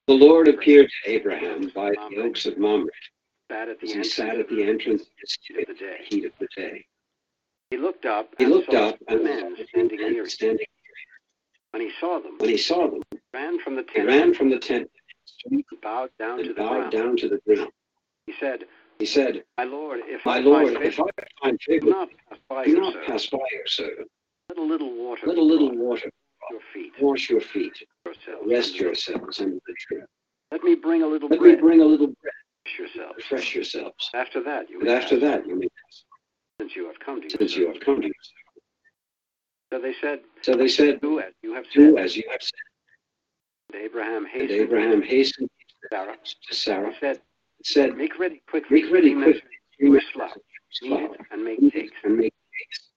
The 0.08 0.16
Lord 0.16 0.48
appeared 0.48 0.90
to 0.90 1.12
Abraham 1.12 1.72
by 1.76 1.92
the 1.92 2.22
oaks 2.22 2.46
of 2.46 2.58
Mamre 2.58 2.90
sat 3.52 3.70
at 3.70 3.80
the 3.80 3.88
as 3.88 3.94
he 3.94 4.04
sat 4.04 4.40
at 4.40 4.50
the 4.50 4.64
entrance 4.64 5.02
of 5.02 5.08
his 5.18 5.38
of 5.70 5.78
the 5.78 5.96
heat 6.08 6.26
of 6.26 6.32
the 6.40 6.48
day. 6.56 6.86
He 7.70 7.78
looked 7.78 8.06
up 8.06 8.34
He 8.38 8.46
looked 8.46 8.72
saw 8.72 8.90
up 8.90 9.00
two 9.00 9.06
and 9.16 9.24
men 9.24 9.56
saw 9.58 9.64
standing 9.68 9.98
two 10.00 10.14
men 10.14 10.30
standing. 10.30 10.66
When 11.72 11.82
he 11.82 11.92
saw 12.00 12.20
them, 12.20 12.38
When 12.40 12.50
he 12.50 12.58
saw 12.58 12.90
them, 12.90 13.02
he 13.12 13.20
ran 13.34 13.60
from 13.60 13.76
the 13.76 13.84
tent 13.84 14.08
ran 14.08 14.34
from 14.34 14.50
the 14.50 14.60
tent 14.60 14.90
and 15.46 15.64
bowed 15.82 16.10
down 16.20 16.38
to 16.40 16.48
the 16.50 16.54
bowed 16.56 16.74
ground. 16.76 16.92
down 16.92 17.18
to 17.18 17.30
the 17.30 17.40
ground. 17.46 17.72
He 18.26 18.34
said, 18.40 18.66
He 18.98 19.06
said, 19.06 19.44
My 19.58 19.66
Lord, 19.66 20.00
if 20.06 20.26
My 20.26 20.38
I 20.38 20.40
Lord, 20.40 20.74
find 20.74 20.84
if 20.86 21.00
I 21.00 21.04
find 21.44 21.60
do 21.68 21.80
not 21.82 22.10
pass 22.30 22.40
by 22.50 22.66
do 22.66 22.80
not 22.80 22.96
pass 23.06 23.26
by 23.28 23.38
your 23.52 23.68
servant. 23.68 24.10
Let 24.50 24.58
a 24.58 24.62
little 24.64 24.94
water 24.96 25.28
Let 25.28 25.38
a 25.38 25.42
little 25.42 25.76
water 25.76 26.10
your 26.52 26.62
feet. 26.74 26.94
wash 27.00 27.30
your 27.30 27.42
feet. 27.42 27.74
yourselves 28.06 28.48
Rest 28.48 28.76
yourselves 28.80 29.40
under 29.40 29.56
the 29.68 29.74
tree. 29.88 30.02
Let 30.52 30.64
me 30.64 30.74
bring 30.76 31.04
a 31.04 31.08
little 31.08 31.30
Let 31.30 31.42
me 31.42 31.56
bring 31.56 31.82
a 31.82 31.86
little 31.86 32.08
bread. 32.08 32.34
Refresh 32.66 32.80
yourselves. 32.80 33.18
Refresh 33.18 33.56
yourselves. 33.56 34.10
After 34.16 34.44
that, 34.44 34.70
you 34.70 34.88
after 34.90 35.20
that, 35.20 35.46
you 35.48 35.56
may 35.56 35.68
pass 35.68 36.04
since 36.60 36.76
you 36.76 36.88
have 36.88 37.00
come 37.00 37.22
to 37.22 37.30
since 37.30 37.56
you 37.56 37.68
have 37.68 37.80
come 37.80 38.02
to 38.02 38.08
yourself. 38.08 38.36
So 39.72 39.80
they 39.80 39.94
said, 40.02 40.20
So 40.42 40.54
they 40.56 40.68
said, 40.68 41.00
Do 41.02 41.20
as 41.20 41.34
you 41.44 41.54
have 41.54 41.66
Do 41.74 41.96
said. 41.96 42.04
as 42.06 42.16
you 42.18 42.24
have 42.32 42.42
said. 42.42 43.74
And 43.74 43.84
Abraham 43.84 44.26
And 44.26 44.32
hastened 44.34 44.52
Abraham 44.62 45.02
hastened 45.02 45.50
to 45.50 45.88
Sarah. 45.92 46.16
to 46.50 46.56
Sarah 46.56 46.94
said, 47.00 47.16
and 47.18 47.66
said, 47.66 47.96
Make 47.98 48.18
ready 48.20 48.42
quickly. 48.50 48.82
Make 48.84 48.92
ready 48.92 49.14
three 49.14 49.24
quickly 49.24 49.42
measures 49.42 49.44
of 49.82 49.92
measures 49.92 50.06
flour. 50.16 50.30
Knead 50.82 51.12
it 51.12 51.22
and 51.32 51.44
make 51.44 51.72
cakes. 51.72 51.92
and 52.04 52.18
make 52.18 52.34
cakes. 52.34 52.90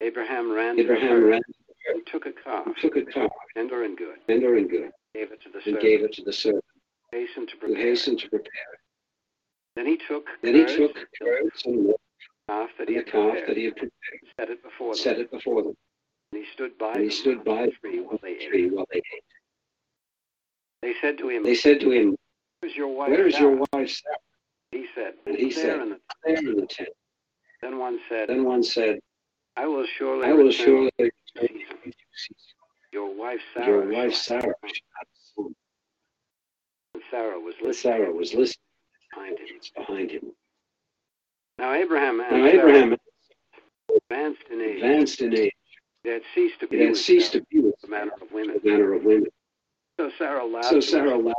Abraham 0.00 0.52
ran 0.52 0.76
to 0.76 0.82
the 0.84 0.92
Abraham 0.92 1.24
ran, 1.24 1.42
and 1.88 2.06
took 2.06 2.26
a 2.26 2.32
calf, 2.32 2.66
took 2.80 2.96
a 2.96 3.04
calf, 3.04 3.30
tender 3.56 3.84
and 3.84 3.96
good, 3.96 4.16
tender 4.28 4.56
and 4.56 4.68
good, 4.68 4.90
gave 5.14 5.32
it 5.32 5.40
to 5.42 5.48
the 5.48 5.56
and 5.56 5.64
servant, 5.64 5.82
gave 5.82 6.02
it 6.02 6.12
to 6.12 6.22
the 6.22 6.32
servant, 6.32 6.64
hastened 7.12 7.48
to 7.48 7.54
who 7.54 7.60
prepare. 7.60 7.80
it. 7.80 7.88
hastened 7.88 8.18
to 8.20 8.28
prepare 8.28 8.48
it. 8.74 8.80
Then 9.76 9.86
he 9.86 9.96
took 9.96 10.26
Then 10.42 10.54
he 10.54 10.64
took 10.66 10.94
birds 11.20 11.62
and 11.64 11.88
the 11.88 11.94
calf 12.48 12.68
that 12.78 12.88
he 12.88 12.96
had 12.96 13.06
calf 13.06 13.22
prepared, 13.30 13.48
that 13.48 13.56
he 13.56 13.64
had 13.64 13.76
prepared, 13.76 14.20
set 14.38 14.50
it 14.50 14.62
before 14.62 14.94
them. 14.94 15.02
set 15.02 15.18
it 15.18 15.30
before 15.30 15.62
them, 15.62 15.74
And 16.36 16.44
he 16.44 16.50
stood 16.52 16.76
by 16.76 16.92
and 16.92 17.04
he 17.04 17.10
stood 17.10 17.44
by 17.44 17.66
the 17.66 17.72
tree 17.72 18.00
while 18.00 18.18
they 18.22 18.32
ate. 18.32 18.48
tree 18.50 18.70
while 18.70 18.86
they 18.92 18.98
ate. 18.98 19.24
They 20.82 20.92
said 21.00 21.16
to 21.18 21.28
him, 21.30 21.42
They 21.42 21.54
said 21.54 21.80
to 21.80 21.90
him, 21.90 22.16
Where's 22.60 22.76
your 22.76 22.88
wife? 22.94 23.08
Where 23.10 23.26
is 23.26 23.34
Sarah?" 23.36 23.50
your 23.56 23.66
wife 23.72 23.90
Sarah? 23.90 24.16
He 24.70 24.86
said, 24.94 25.14
And 25.26 25.36
he 25.36 25.50
said, 25.50 25.80
in 25.80 25.90
the 25.90 26.00
There 26.24 26.36
in 26.36 26.56
the 26.56 26.66
tent. 26.66 26.90
Then 27.62 27.78
one 27.78 27.98
said, 28.10 28.28
Then 28.28 28.44
one 28.44 28.62
said, 28.62 29.00
I 29.56 29.66
will 29.66 29.86
surely 29.98 30.26
I 30.28 30.32
will 30.34 30.50
surely 30.52 30.90
to 30.98 31.04
return 31.04 31.48
season. 31.48 31.76
in 31.84 31.90
due 31.90 31.92
season. 32.14 32.36
Your 32.92 33.14
wife 33.14 33.40
Sarah. 33.54 33.66
Your 33.68 33.86
wife 33.92 34.14
Sarah 34.14 34.42
have 34.42 34.54
a 34.62 34.68
son." 34.68 34.74
shall 34.74 34.88
have 34.98 35.08
a 35.08 35.20
son. 35.42 35.54
And 36.94 37.02
Sarah 37.10 37.40
was 37.40 37.54
And 37.60 37.68
listening 37.68 37.94
Sarah 37.94 38.12
was 38.12 38.34
listening 38.34 38.66
behind 39.10 39.38
him. 39.38 39.60
behind 39.74 40.10
him. 40.10 40.32
Now 41.58 41.72
Abraham 41.72 42.20
and 42.20 42.30
Now 42.42 42.50
Sarah 42.50 42.68
Abraham 42.68 42.96
advanced 44.10 44.42
in 44.50 44.60
age. 44.60 44.76
advanced 44.76 45.20
in 45.22 45.34
age. 45.38 45.52
Had 46.06 46.22
ceased 46.34 46.60
to 46.60 46.66
It 46.66 46.70
be 46.70 46.78
had 46.80 46.90
with 46.90 46.98
ceased 46.98 47.32
to 47.32 47.42
be 47.50 47.60
with 47.60 47.74
the 47.82 47.88
manner 47.88 48.12
of 48.22 48.30
women. 48.32 48.58
the 48.62 48.70
manner 48.70 48.94
of 48.94 49.04
women. 49.04 49.26
So 49.98 50.10
Sarah 50.18 50.44
laughed. 50.46 50.66
So 50.68 50.80
Sarah 50.80 51.16
laughed 51.18 51.38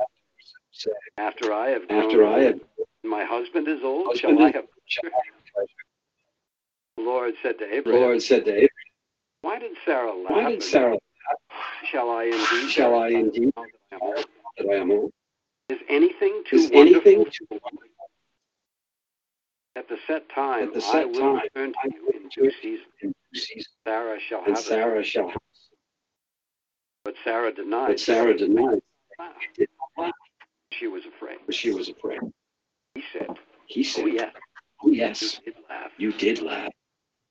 saying, 0.71 0.95
After 1.17 1.53
I 1.53 1.69
have 1.69 1.87
grown 1.87 2.03
After 2.05 2.27
I 2.27 2.39
have 2.41 2.59
my 3.03 3.23
husband 3.23 3.67
is 3.67 3.79
old, 3.83 4.07
husband 4.07 4.37
shall 4.37 4.43
I 4.43 4.51
have 4.51 4.65
pleasure? 4.65 5.15
I 5.15 5.59
have. 5.59 5.67
The 6.97 7.03
Lord 7.03 7.33
said 7.43 7.59
to 7.59 7.73
Abraham, 7.73 8.01
Lord 8.01 8.21
said 8.23 8.45
to 8.45 8.51
Abraham, 8.51 8.69
Why 9.41 9.59
did 9.59 9.71
Sarah 9.85 10.13
laugh? 10.15 10.31
Why 10.31 10.49
did 10.51 10.63
Sarah 10.63 10.97
Shall 11.91 12.09
I 12.11 12.23
indeed? 12.25 12.71
Shall 12.71 12.95
I 12.99 13.07
indeed 13.09 13.53
I 13.57 13.61
am 13.93 13.99
old? 14.01 14.25
that 14.57 14.67
I 14.69 14.75
am 14.75 14.91
old? 14.91 15.11
Is 15.69 15.79
anything 15.89 16.43
too 16.49 16.57
Is 16.57 16.71
wonderful? 16.71 16.81
anything 17.11 17.25
too 17.31 17.47
wonderful? 17.51 17.96
At 19.77 19.87
the 19.89 19.97
set 20.07 20.27
time, 20.33 20.69
At 20.69 20.73
the 20.73 20.79
I 20.79 20.91
set 20.91 21.07
will 21.11 21.19
time, 21.19 21.41
return 21.55 21.73
to 21.73 21.91
you 21.93 22.09
in 22.15 22.29
due 22.29 22.51
season. 22.63 23.13
season? 23.35 23.71
Sarah 23.85 24.17
shall 24.27 24.39
And 24.39 24.47
have 24.47 24.57
a 24.57 24.61
son. 24.61 24.69
Sarah 24.69 25.03
shall. 25.03 25.33
But 27.05 27.13
Sarah 27.23 27.53
denied. 27.53 27.87
But 27.89 27.99
Sarah 27.99 28.35
denied. 28.35 28.81
laughed. 29.19 29.35
Did 29.55 29.69
not 29.97 30.11
She 30.71 30.87
was 30.87 31.03
afraid. 31.05 31.37
for 31.45 31.51
she 31.51 31.69
was 31.71 31.89
afraid. 31.89 32.19
He 32.95 33.03
said, 33.13 33.27
He 33.67 33.83
said, 33.83 34.05
Oh, 34.05 34.07
oh 34.07 34.11
yes, 34.11 34.33
Oh, 34.83 34.87
you 34.87 34.93
yes, 34.95 35.39
did 35.45 35.55
laugh. 35.69 35.91
you 35.97 36.11
did 36.13 36.41
laugh. 36.41 36.71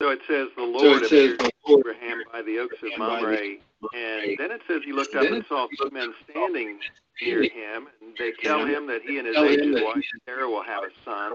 So 0.01 0.11
it 0.11 0.21
says 0.29 0.49
the 0.57 0.63
So 0.63 0.67
Lord 0.67 1.03
it 1.03 1.09
says 1.09 1.11
appeared 1.13 1.41
Lord 1.41 1.53
Abraham 1.69 2.23
by 2.33 2.43
the 2.43 2.59
oaks 2.59 2.77
of 2.83 2.89
Abraham 2.93 2.99
by 2.99 3.17
the 3.21 3.23
Mamre, 3.27 3.57
and 3.95 4.39
then 4.39 4.51
it 4.53 4.61
says 4.69 4.83
he 4.85 4.93
looked 4.93 5.15
up 5.15 5.25
and 5.25 5.45
saw 5.49 5.67
two 5.79 5.91
men 5.91 6.13
standing 6.31 6.79
near 7.23 7.43
him, 7.43 7.89
and 8.01 8.15
they 8.19 8.33
tell 8.43 8.65
him- 8.65 8.87
that 8.87 9.03
he 9.03 9.19
and 9.19 9.27
his 9.27 9.37
aged 9.37 9.83
wife 9.83 10.05
Sarah 10.27 10.49
will 10.49 10.63
have 10.63 10.85
a 10.85 10.91
son, 11.05 11.33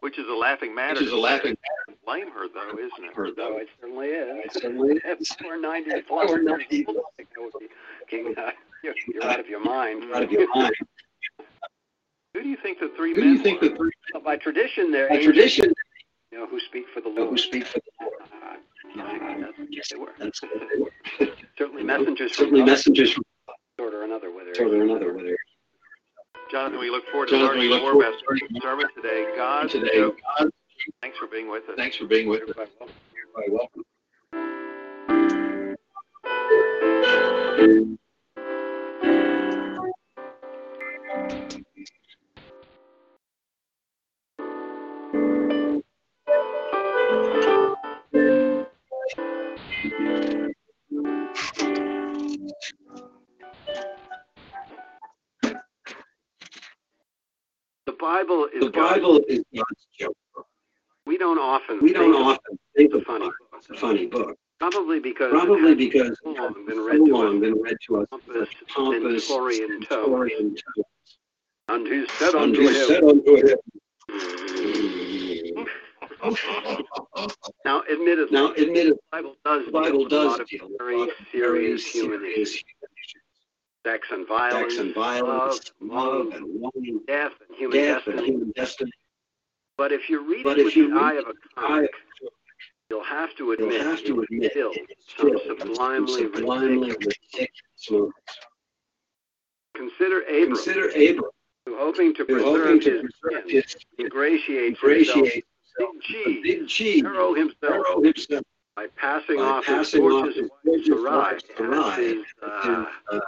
which 0.00 0.18
is 0.18 0.26
a 0.28 0.32
laughing 0.34 0.74
matter. 0.74 0.94
Which 1.00 1.08
is 1.08 1.12
a 1.12 1.16
laughing 1.16 1.56
Sarah. 1.86 1.98
Blame 2.04 2.30
her 2.32 2.48
though, 2.48 2.76
isn't 2.78 3.04
it? 3.04 3.14
her 3.14 3.30
though. 3.30 3.58
it 3.58 3.68
certainly 3.80 4.08
is. 4.08 4.44
It 4.46 4.52
certainly 4.62 4.96
is. 4.96 5.36
you 5.40 5.60
90 5.60 6.02
plus, 6.02 6.30
Or 6.30 6.42
90 6.42 6.64
I 6.64 6.66
think 6.66 6.86
that 6.86 7.26
would 7.38 7.52
be- 7.60 7.68
King, 8.10 8.34
uh, 8.36 8.50
you're, 8.82 8.94
you're 9.12 9.24
out 9.24 9.38
of 9.40 9.48
your 9.48 9.60
mind. 9.64 10.04
Out 10.14 10.22
of 10.24 10.32
your 10.32 10.48
mind. 10.54 10.74
Who 12.34 12.42
do 12.42 12.48
you 12.48 12.56
think 12.56 12.80
the 12.80 12.90
three 12.96 13.14
Who 13.14 13.20
do 13.22 13.28
you 13.28 13.38
think 13.38 13.60
were? 13.60 13.68
the 13.68 13.76
three 13.76 13.90
Well, 14.14 14.22
by 14.22 14.36
tradition, 14.36 14.90
they're 14.90 15.08
by 15.08 15.16
angels, 15.16 15.34
tradition 15.34 15.72
you 16.32 16.38
know, 16.38 16.46
who 16.46 16.58
speak 16.60 16.86
for 16.94 17.00
the 17.02 17.08
Lord. 17.10 17.28
who 17.30 17.36
speak 17.36 17.66
for 17.66 17.78
the 17.78 17.90
Lord? 18.06 18.21
That's, 18.96 19.58
Yes, 19.70 19.88
they 19.90 19.98
were. 19.98 20.12
that's 20.18 20.42
what 20.42 20.50
they 20.54 20.80
were. 20.80 20.90
Certainly 21.58 21.82
messengers 21.84 22.36
Certainly 22.36 22.60
from 22.60 22.66
messengers 22.66 23.12
from 23.12 23.24
sort 23.78 23.94
or 23.94 24.04
another, 24.04 24.30
whether 24.30 24.54
sort 24.54 24.72
or 24.72 24.82
another, 24.82 25.14
whether 25.14 25.36
Jonathan, 26.50 26.78
we 26.78 26.90
look 26.90 27.06
forward 27.08 27.28
to 27.28 27.38
Jonathan, 27.38 27.58
learning 27.58 27.82
more 27.82 27.94
about 27.94 28.12
the 28.28 28.60
sermon 28.60 28.86
today. 28.94 29.32
God, 29.36 29.70
today. 29.70 30.00
God, 30.00 30.50
thanks 31.00 31.16
for 31.18 31.26
being 31.26 31.48
with 31.50 31.68
us. 31.68 31.76
thanks 31.76 31.96
for 31.96 32.06
being 32.06 32.28
with 32.28 32.42
us. 32.42 32.50
Everybody 32.50 32.70
welcome. 32.78 32.94
You're 33.14 33.26
quite 33.32 33.50
welcome. 37.58 37.98
Bible 58.94 59.20
is 59.28 59.44
God's- 59.54 59.86
joke. 59.98 60.16
book. 60.34 60.46
We 61.06 61.18
don't 61.18 61.38
often 61.38 61.80
We 61.80 61.92
don't 61.92 62.12
think 62.12 62.16
of 62.16 62.26
often 62.26 62.58
think 62.76 62.86
it's 62.86 62.94
a 62.94 62.98
of 62.98 63.04
funny 63.04 63.30
as 63.58 63.70
a 63.70 63.74
funny 63.74 64.06
book. 64.06 64.36
Probably 64.60 65.00
because 65.00 65.30
Probably 65.30 65.74
because 65.74 66.18
so 66.22 66.30
long 66.30 66.66
been 66.66 66.76
so 66.76 66.82
read 66.84 66.98
to 66.98 67.04
long 67.16 67.40
been 67.40 67.54
read 67.60 67.76
to 67.88 67.96
us 68.02 68.06
pompous, 68.10 68.48
pompous, 68.68 69.24
stentorian 69.26 69.68
tone. 69.68 69.82
stentorian 69.82 70.54
tone. 70.54 70.84
And 71.68 71.86
who 71.88 72.06
said 72.06 72.34
And 72.34 72.42
unto 72.44 72.60
who 72.60 72.68
him, 72.68 72.74
said 72.86 73.02
unto 73.04 73.36
him, 73.36 73.58
Now, 77.64 77.82
admittedly, 77.90 78.32
Now, 78.32 78.52
admitted, 78.52 78.94
the 78.94 78.98
Bible 79.10 79.36
does 79.44 79.64
the 79.66 79.72
deal 79.72 79.80
Bible 79.82 80.04
with 80.04 80.12
a 80.12 80.16
lot 80.16 80.30
does 80.32 80.40
of 80.40 80.48
deal 80.48 80.68
with 80.68 80.78
very 80.78 81.10
serious 81.32 81.84
human 81.86 82.24
issues. 82.24 82.64
Sex 83.84 84.08
and 84.12 84.26
violence, 84.28 84.74
Sex 84.74 84.78
and 84.80 84.94
violence, 84.94 85.72
love, 85.80 85.90
love 85.90 86.34
and 86.34 86.60
longing, 86.60 87.00
death 87.06 87.32
and 87.48 87.56
human 87.56 87.78
death 87.78 88.06
and 88.06 88.14
destiny. 88.16 88.26
human 88.32 88.52
destiny. 88.54 88.92
But 89.76 89.92
if 89.92 90.08
you 90.08 90.20
read 90.28 90.44
But 90.44 90.58
it 90.58 90.64
with 90.66 90.74
the 90.74 90.90
eye 90.94 91.14
of 91.14 91.24
a 91.26 91.60
comic, 91.60 91.90
you'll 92.90 93.02
have 93.02 93.34
to 93.36 93.52
admit, 93.52 93.72
You'll 93.72 93.82
have 93.82 94.04
to 94.04 94.22
admit 94.22 94.52
still 94.52 94.72
some 95.16 95.58
sublimely 95.58 96.22
sublimely 96.22 96.88
ridiculous. 96.90 97.16
ridiculous 97.34 97.90
moments. 97.90 98.38
Consider 99.74 100.20
Abram, 100.22 100.46
Consider 100.54 100.88
Abram, 100.90 101.30
who 101.66 101.76
hoping 101.78 102.14
to 102.14 102.24
preserve 102.24 102.44
hoping 102.44 102.80
to 102.80 102.90
his 102.90 103.10
preserve 103.20 103.42
skin, 103.44 103.62
his 103.62 103.76
ingratiates 103.98 104.80
himself 104.80 105.28
himself, 105.32 106.42
big 106.42 106.66
G, 106.68 106.96
himself, 107.00 108.04
himself, 108.04 108.44
by 108.76 108.86
passing 108.96 109.36
by 109.36 109.42
off 109.42 109.64
his 109.66 109.74
passing 109.74 110.02
gorgeous 110.02 110.36
his 110.36 110.42
wife 110.50 110.60
gorgeous 110.64 110.86
Sarai 110.86 111.02
wife 111.04 111.34
as 111.36 111.42
Sarai 111.56 112.04
his, 112.14 112.24
uh, 112.42 112.84
uh, 113.12 113.20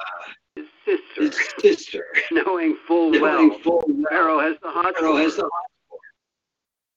his 0.57 0.67
sister, 0.85 1.23
his 1.23 1.39
sister, 1.61 2.07
knowing 2.31 2.77
full 2.87 3.11
knowing 3.11 3.49
well 3.51 3.59
full 3.61 3.85
well 3.87 4.05
Pharaoh 4.11 4.41
has 4.41 4.57
the 4.63 4.71
hot 4.71 4.95
Pharaoh 4.97 5.17
has 5.17 5.37
the 5.37 5.49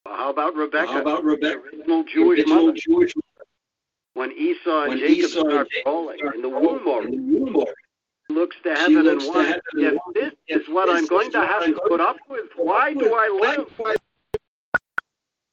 Well, 0.06 0.16
How 0.16 0.30
about 0.30 0.56
Rebecca, 0.56 0.92
How 0.92 1.02
about 1.02 1.24
Rebecca, 1.24 1.62
the 1.72 1.78
original 1.78 2.04
Jewish 2.04 2.40
original 2.40 2.66
mother? 2.68 2.78
Jewish 2.78 3.14
When 4.14 4.32
Esau 4.32 4.82
and 4.82 4.90
when 4.90 5.00
Jacob 5.00 5.16
Esau 5.16 5.40
and 5.40 5.50
start 5.50 5.70
Jacob 5.70 5.84
brawling 5.86 6.20
in 6.36 6.42
the 6.42 6.50
womb 6.50 6.88
already, 6.88 7.18
looks 8.30 8.56
to 8.64 8.76
heaven 8.76 8.98
and 8.98 9.06
looks 9.06 9.26
to 9.26 9.32
wonders 9.32 9.62
and 9.74 9.84
if 9.84 10.14
this 10.14 10.34
is 10.48 10.68
what 10.70 10.88
this 10.88 10.98
I'm 10.98 11.04
is 11.04 11.10
going 11.10 11.32
to 11.32 11.46
have 11.46 11.66
to 11.66 11.82
put 11.88 12.02
up 12.02 12.18
with. 12.30 12.46
Why 12.56 12.94
do 12.94 13.14
I 13.14 13.30
live? 13.42 13.98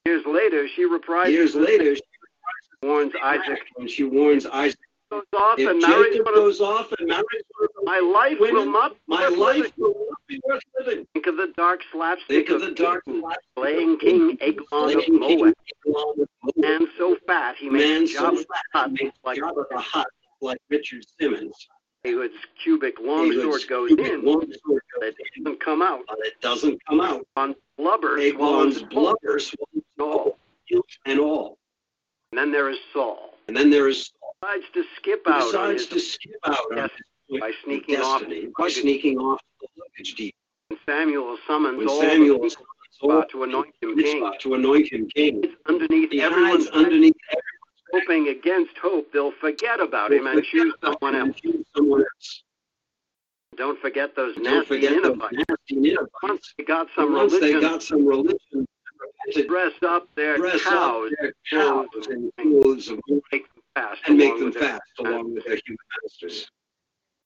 Years 0.05 0.27
later, 0.27 0.69
she 0.69 0.87
reprises 0.87 1.31
Years 1.31 1.55
later, 1.55 1.97
she 1.97 2.03
warns 2.83 3.13
Isaac, 3.23 3.61
when 3.77 3.89
she 3.89 4.05
warns 4.05 4.45
Isaac, 4.45 4.79
goes 5.11 5.23
off 5.35 5.59
if 5.59 5.69
and 5.69 5.81
Jacob 5.81 6.27
goes 6.27 6.61
off 6.61 6.93
and 6.99 7.09
marries 7.09 7.25
one 7.57 7.69
of 7.77 7.85
my 7.85 7.99
life 7.99 8.37
will 8.41 8.67
not 8.67 8.97
my 9.07 9.29
life 9.29 9.73
will 9.77 9.95
not 10.09 10.19
be 10.29 10.41
worth 10.47 10.63
living. 10.79 11.07
Think 11.13 11.27
of 11.27 11.37
the 11.37 11.53
dark 11.57 11.81
slapstick 11.93 12.47
Think 12.47 12.51
of 12.51 12.61
the 12.61 12.73
dark 12.73 13.03
life 13.07 13.37
slaying 13.57 13.99
King 13.99 14.39
Eglon 14.41 14.99
of 14.99 15.09
Moab, 15.09 15.55
Eglon 15.87 16.21
of 16.21 16.29
Moab. 16.43 16.57
man 16.57 16.87
so 16.99 17.17
fat 17.27 17.57
he 17.57 17.69
so 18.07 18.31
Jabba 18.31 18.45
fat, 18.73 18.91
he 18.99 19.11
like 19.25 19.39
Jabba 19.39 19.65
the 19.71 19.79
Hutt 19.79 20.07
like 20.41 20.59
Richard 20.71 21.05
Simmons. 21.21 21.55
David's 22.05 22.35
cubic 22.63 22.97
longsword 23.01 23.63
goes 23.67 23.91
in, 23.93 24.25
longsword 24.25 24.83
but 24.99 25.09
it 25.09 25.17
doesn't 25.43 25.61
come 25.61 25.81
out. 25.81 26.01
but 26.07 26.19
it 26.21 26.41
doesn't 26.43 26.79
come 26.87 27.01
out. 27.01 27.27
On 27.37 27.55
blubber 27.79 28.19
Eglon's 28.19 28.83
blubber 28.83 29.39
swallows 29.39 29.85
all. 29.99 30.39
and 31.07 31.19
all. 31.19 31.59
And 32.31 32.39
then 32.39 32.53
there 32.53 32.69
is 32.69 32.79
Saul. 32.93 33.35
And 33.49 33.57
then 33.57 33.71
there 33.71 33.89
is 33.89 34.11
Saul, 34.21 34.24
Decides 34.45 34.71
to 34.75 34.85
skip 34.97 35.23
out 35.27 35.41
decides 35.41 35.87
to 35.87 35.99
skip 36.01 36.33
out 36.45 36.59
Yes, 36.77 36.91
by 37.41 37.53
sneaking 37.65 37.97
off 37.97 38.21
destiny 38.21 38.49
by 38.59 38.69
sneaking 38.69 39.19
off 39.19 39.41
the 39.61 39.69
luggage 39.79 40.15
deep. 40.17 40.35
And 40.71 40.79
Samuel 40.87 41.39
summons 41.47 41.79
When 41.79 41.89
all 41.89 42.01
Samuel 42.01 42.39
the 42.41 43.27
to 43.31 43.43
anoint 43.43 43.75
him 43.81 43.97
king. 43.97 44.33
To 44.41 44.55
anoint 44.55 44.93
him 44.93 45.09
king, 45.15 45.41
It's 45.45 45.55
underneath 45.67 46.11
he 46.11 46.21
everyone's 46.21 46.69
underneath 46.69 47.15
hoping 47.93 48.29
against 48.29 48.77
hope 48.79 49.11
they'll 49.13 49.33
forget 49.33 49.81
about 49.81 50.13
him 50.13 50.27
and 50.27 50.45
choose 50.45 50.75
someone 50.83 51.15
else. 51.15 51.25
and 51.25 51.37
choose 51.37 51.65
someone 51.75 52.01
else. 52.01 52.43
Don't 53.57 53.81
forget 53.81 54.15
those 54.15 54.35
Don't 54.35 54.69
nasty 54.69 54.81
Ninevites. 54.81 56.03
Once 56.23 56.55
they 56.59 56.65
got 56.65 56.89
some 56.95 57.15
Once 57.15 57.33
they 57.33 57.55
religion, 57.55 57.61
got 57.61 57.83
some 57.83 58.07
religion, 58.07 58.67
to 59.33 59.47
dress 59.47 59.73
up 59.87 60.09
their 60.17 60.37
dress 60.37 60.63
cows, 60.63 61.11
up 61.13 61.19
their 61.21 61.33
cows 61.51 61.87
clothes 62.41 62.89
of 62.89 63.01
make 63.33 63.47
fast, 63.75 64.01
and 64.07 64.19
make 64.19 64.35
them 64.35 64.47
with 64.47 64.55
their- 64.55 64.63
fast 64.71 64.93
along 64.99 65.35
with 65.35 65.45
their 65.45 65.61
human 65.65 65.79
masters. 66.03 66.51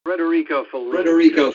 Federico 0.05 0.63
Fellini 0.65 0.91
Federico 0.97 1.53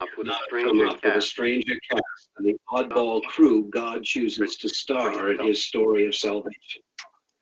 up 0.00 0.08
with 0.16 0.26
a 0.26 0.30
not 0.30 0.42
stranger 0.44 0.68
come 0.68 0.88
up 0.88 1.04
with 1.04 1.16
a 1.16 1.22
stranger 1.22 1.80
cast 1.90 2.30
and 2.36 2.46
the 2.46 2.56
oddball 2.70 3.22
crew 3.24 3.64
God 3.64 4.04
chooses 4.04 4.56
to 4.58 4.68
star 4.68 5.32
in 5.32 5.44
his 5.44 5.64
story 5.64 6.06
of 6.06 6.14
salvation. 6.14 6.82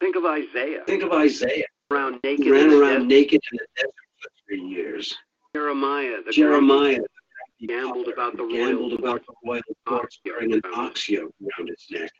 Think 0.01 0.17
of 0.17 0.25
Isaiah. 0.25 0.83
Think 0.87 1.03
of 1.03 1.13
Isaiah, 1.13 1.67
Around 1.91 2.21
naked 2.25 2.49
ran 2.49 2.73
around 2.73 3.09
naked 3.09 3.41
in 3.53 3.59
the 3.59 3.67
desert 3.77 3.93
for 4.23 4.31
three 4.47 4.63
years. 4.63 5.17
Jeremiah, 5.55 6.23
the 6.25 6.33
Jeremiah, 6.33 6.97
great, 6.97 7.69
gambled 7.69 8.09
about 8.09 8.37
the 8.37 8.47
gambled 8.47 8.93
royal 8.93 8.99
about 8.99 9.27
the 9.27 9.35
royal 9.45 9.63
courts 9.87 10.21
wearing 10.25 10.53
an 10.53 10.63
ox 10.75 11.09
yoke 11.09 11.33
around 11.43 11.69
his 11.69 11.87
neck. 11.91 12.11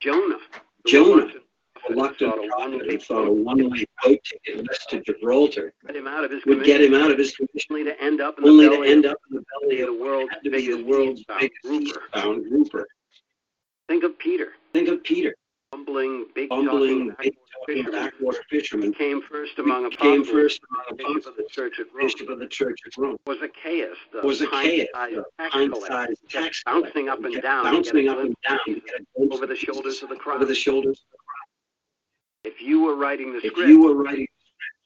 Jonah. 0.00 0.38
the 0.84 0.90
Jonah, 0.90 1.32
reluctant 1.88 2.20
reluctant 2.20 2.30
thought 2.30 2.38
a 2.38 2.42
who 2.42 2.78
one-way 2.78 2.96
thought 2.98 3.26
a 3.26 3.30
boat 3.30 3.44
one-way 3.44 3.84
boat 4.04 4.18
ticket 4.24 4.66
west 4.68 4.90
to 4.90 5.00
Gibraltar 5.00 5.72
Get 5.86 5.96
him 5.96 6.06
out 6.06 6.24
of 6.24 6.30
his 6.30 6.44
would 6.46 6.64
get 6.64 6.80
him 6.80 6.94
out 6.94 7.10
of 7.10 7.18
his 7.18 7.34
commission, 7.34 7.66
only 7.70 7.84
to 7.84 8.00
end 8.02 8.20
up 8.20 8.38
in 8.38 8.44
the 8.44 8.68
belly 8.68 8.90
end 8.90 9.04
of 9.04 9.12
up 9.12 9.18
in 9.30 9.36
the 9.36 9.44
belly 9.60 9.84
the 9.84 9.92
world's 9.92 10.30
had 10.30 10.42
to 10.44 10.50
be 10.50 10.68
the 10.68 10.84
world's 10.84 11.24
biggest 11.38 11.62
grouper. 11.62 12.02
grouper. 12.48 12.86
Think 13.88 14.04
of 14.04 14.18
Peter, 14.18 14.52
Think 14.72 14.88
of 14.88 15.02
Peter, 15.02 15.34
bumbling, 15.72 16.26
big 16.34 16.48
bumbling, 16.48 17.14
big 17.18 17.34
backwater 17.34 17.48
talking 17.58 17.80
fisherman, 17.80 17.92
backwater 17.92 18.44
fisherman, 18.50 18.94
came 18.94 19.22
first 19.22 19.58
among 19.58 19.86
a 19.86 19.90
came 19.90 20.24
first 20.24 20.60
among 20.98 21.14
bishop 21.14 21.26
of 21.26 21.36
the 21.36 21.46
church 21.50 21.80
at 21.80 21.86
Rome. 21.94 22.06
bishop 22.06 22.28
of 22.28 22.38
the 22.38 22.46
church 22.46 22.80
at 22.86 22.96
Rome. 22.96 23.16
Was 23.26 23.38
Zacchaeus, 23.38 23.98
the 24.12 24.20
Was 24.26 24.38
the 24.38 24.46
tax 25.88 26.20
tax 26.28 26.62
bouncing 26.64 27.08
up 27.08 27.24
and 27.24 27.42
down, 27.42 27.64
bouncing 27.64 28.08
up 28.08 28.18
and 28.18 28.34
down, 28.46 28.58
of 28.58 28.64
to 28.64 28.74
Jesus 28.74 28.90
get 28.90 29.00
a 29.00 29.04
glimpse 29.16 29.36
over 29.36 29.46
the 29.46 29.56
shoulders 29.56 30.02
of 30.02 30.08
the 30.08 30.18
over 30.26 30.44
the 30.44 30.54
shoulders. 30.54 31.04
If 32.44 32.60
you 32.62 32.80
were 32.82 32.94
writing 32.96 33.32
the 33.32 33.38
If 33.38 33.52
script, 33.52 33.68
you 33.68 33.82
were 33.82 33.94
writing 33.94 34.26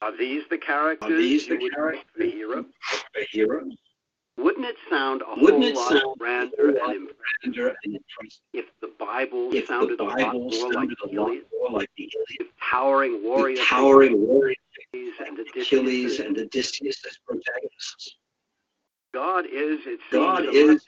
are 0.01 0.15
these 0.17 0.43
the 0.49 0.57
characters 0.57 1.11
Are 1.11 1.15
these 1.15 1.47
the 1.47 1.69
characters 1.73 2.03
the 2.17 2.29
hero? 2.29 2.65
a 3.15 3.23
hero, 3.31 3.63
Wouldn't 4.37 4.65
it 4.65 4.75
sound 4.89 5.21
a 5.21 5.39
wouldn't 5.39 5.63
whole 5.63 5.63
it 5.63 5.75
lot 5.75 5.89
sound 5.91 6.19
grander 6.19 6.67
and 6.69 6.77
impressive 6.77 7.15
grander 7.43 7.67
and 7.83 7.95
impressive 7.95 8.41
if 8.53 8.65
the 8.81 8.91
Bible 8.99 9.53
if 9.53 9.67
the 9.67 9.73
sounded 9.73 9.99
a 9.99 10.03
lot 10.03 10.17
Bible 10.17 10.39
more 10.49 10.49
like 10.49 10.73
sounded 10.73 10.97
a 11.03 11.07
lot 11.07 11.29
Iliad, 11.29 11.45
more 11.53 11.69
like 11.71 11.89
the 11.97 12.03
Iliad? 12.03 12.39
with 12.39 12.47
towering 12.61 13.23
warrior 13.23 13.57
With 13.59 13.67
towering 13.67 14.27
warrior 14.27 14.55
Achilles 14.91 15.13
and 15.25 15.39
Achilles 15.39 16.19
and 16.19 16.37
Odysseus 16.37 17.05
as 17.05 17.17
protagonists. 17.25 18.17
God 19.13 19.45
is, 19.45 19.79
it 19.85 19.99
God 20.11 20.45
is, 20.51 20.83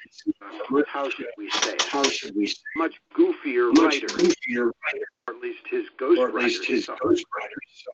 much, 0.71 0.85
how 0.87 1.09
should 1.09 1.27
we 1.37 1.49
say 1.51 1.73
it, 1.73 1.81
how 1.83 2.03
should 2.03 2.35
we 2.35 2.47
say, 2.47 2.55
much 2.75 2.95
goofier 3.15 3.71
much 3.73 4.01
writer, 4.01 4.07
goofier 4.07 4.71
writer, 4.83 5.05
or 5.27 5.35
at 5.35 5.41
least 5.41 5.59
his 5.69 5.85
or 6.01 6.07
ghostwriters. 6.07 6.27
at 6.29 6.33
least 6.35 6.65
his 6.65 6.85
suffer. 6.85 7.03
ghostwriters. 7.03 7.93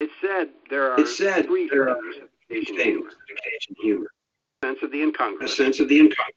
It 0.00 0.10
said 0.20 0.48
there 0.70 0.90
are 0.92 1.00
It 1.00 1.08
said 1.08 1.46
three 1.46 1.68
there 1.68 1.90
are 1.90 2.00
things 2.00 2.16
of 2.16 2.28
occasion 2.50 2.76
things 2.76 2.86
humor. 2.86 3.10
humor. 3.82 4.06
Sense 4.64 4.78
of 4.82 4.90
the 4.90 5.02
incongruous. 5.02 5.52
A 5.52 5.56
sense 5.56 5.80
of 5.80 5.88
the 5.88 5.98
incongruous, 5.98 6.34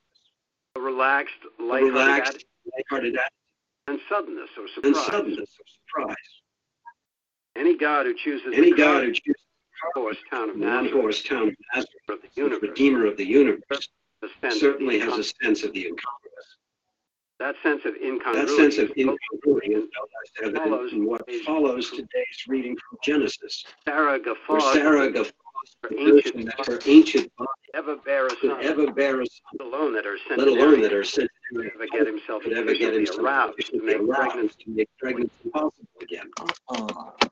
a 0.75 0.79
relaxed, 0.81 1.33
a 1.59 1.63
lighthearted 1.63 1.93
relaxed, 1.93 2.45
lighthearted 2.75 3.15
attitude, 3.15 3.31
and 3.87 3.99
suddenness 4.09 4.49
or 4.57 4.67
and 4.83 4.95
suddenness 4.97 5.39
of 5.39 5.65
surprise. 5.87 6.15
Any 7.55 7.77
God 7.77 8.05
who 8.05 8.13
chooses 8.15 8.53
Any 8.53 8.73
God 8.73 9.03
who 9.05 9.13
chooses 9.13 9.44
horse 9.93 10.17
town 10.29 10.49
of 10.49 10.59
the 10.59 10.65
one 10.65 10.83
Nazareth, 10.83 11.01
horse 11.01 11.23
town 11.23 11.47
of 11.49 11.55
Nazareth, 11.73 11.89
of 12.09 12.21
the 12.21 12.27
the 12.35 12.41
universe, 12.41 12.69
Redeemer 12.69 13.05
of 13.05 13.17
the 13.17 13.25
universe, 13.25 13.89
the 14.21 14.29
sense 14.41 14.59
certainly 14.59 14.99
has 14.99 15.17
a 15.17 15.23
sense 15.43 15.63
of 15.63 15.73
the 15.73 15.87
incongruous. 15.87 16.57
That 17.39 17.55
sense 17.63 17.83
of 17.85 17.93
That 17.95 18.03
incongruity 18.05 18.55
sense 18.55 18.77
of 18.77 18.89
is 18.91 18.97
incongruity 18.97 19.73
is 19.73 19.83
evident 20.41 20.63
follows 20.63 20.93
in 20.93 21.05
what 21.05 21.29
follows 21.45 21.89
today's 21.89 22.47
reading 22.47 22.77
from 22.77 22.97
Genesis, 23.03 23.65
Sarah 23.85 24.11
where 24.11 24.19
guffaws 24.19 24.73
Sarah 24.73 25.05
at 25.07 25.13
guffaws 25.13 25.33
ancient 25.97 26.35
notion 26.35 26.51
her 26.65 26.79
ancient 26.85 27.35
body 27.35 27.49
ever 27.73 27.97
bear 27.97 28.27
a 28.27 28.35
could 28.35 28.51
son, 28.51 28.63
ever 28.63 28.91
bear 28.91 29.21
a 29.21 29.25
son, 29.25 29.57
let 29.59 29.67
alone 29.67 29.93
that 29.93 30.05
her 30.05 30.17
let 30.37 30.47
alone 30.47 30.81
that 30.81 30.91
centenarian 30.91 30.91
her 30.91 31.03
son 31.03 31.27
could 31.53 31.71
ever 31.73 31.87
get 31.87 32.07
himself 32.07 32.43
could 32.43 32.53
ever 32.53 32.73
get 32.73 32.93
himself 32.93 33.19
aroused 33.19 33.57
to 33.71 33.81
make 33.83 33.97
aroused 33.97 34.31
pregnancy. 34.31 34.63
to 34.63 34.69
make 34.71 34.89
pregnancy 34.97 35.49
possible 35.51 35.87
again. 36.01 36.29
Uh-huh. 36.39 37.27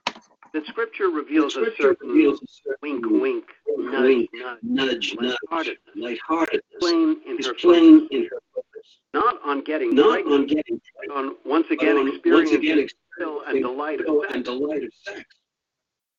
That 0.54 0.68
Scripture 0.68 1.10
reveals 1.10 1.56
a 1.56 1.62
Scripture 1.62 1.82
certain 1.82 2.10
reveals 2.10 2.42
a 2.44 2.46
certain 2.48 2.78
wink, 2.82 3.06
wink, 3.10 3.46
nudge, 3.76 4.04
wink, 4.04 4.30
nudge, 4.34 4.60
nudge, 4.62 5.16
nudge, 5.20 5.38
lightheartedness, 5.50 5.96
lightheartedness. 5.96 6.64
Plain 6.80 7.22
in 7.26 7.40
is 7.40 7.48
her 7.48 7.54
plain 7.56 8.02
focus, 8.02 8.08
in 8.12 8.24
her 8.26 8.40
focus, 8.54 8.88
not 9.16 9.40
on 9.44 9.64
getting 9.64 9.96
not 9.96 10.12
pregnant, 10.12 10.42
on 10.42 10.48
getting 10.48 10.82
but 11.08 11.16
on 11.16 11.36
once 11.44 11.66
again 11.72 11.98
on 11.98 12.04
once 12.04 12.16
experiencing 12.16 12.58
again 12.58 12.88
thrill 13.18 13.42
and 13.48 13.62
delight 13.62 14.00
of 14.02 14.22
sex. 14.22 14.36
and 14.36 14.46
delight 14.46 14.84
of 14.84 14.94
sex. 15.04 15.26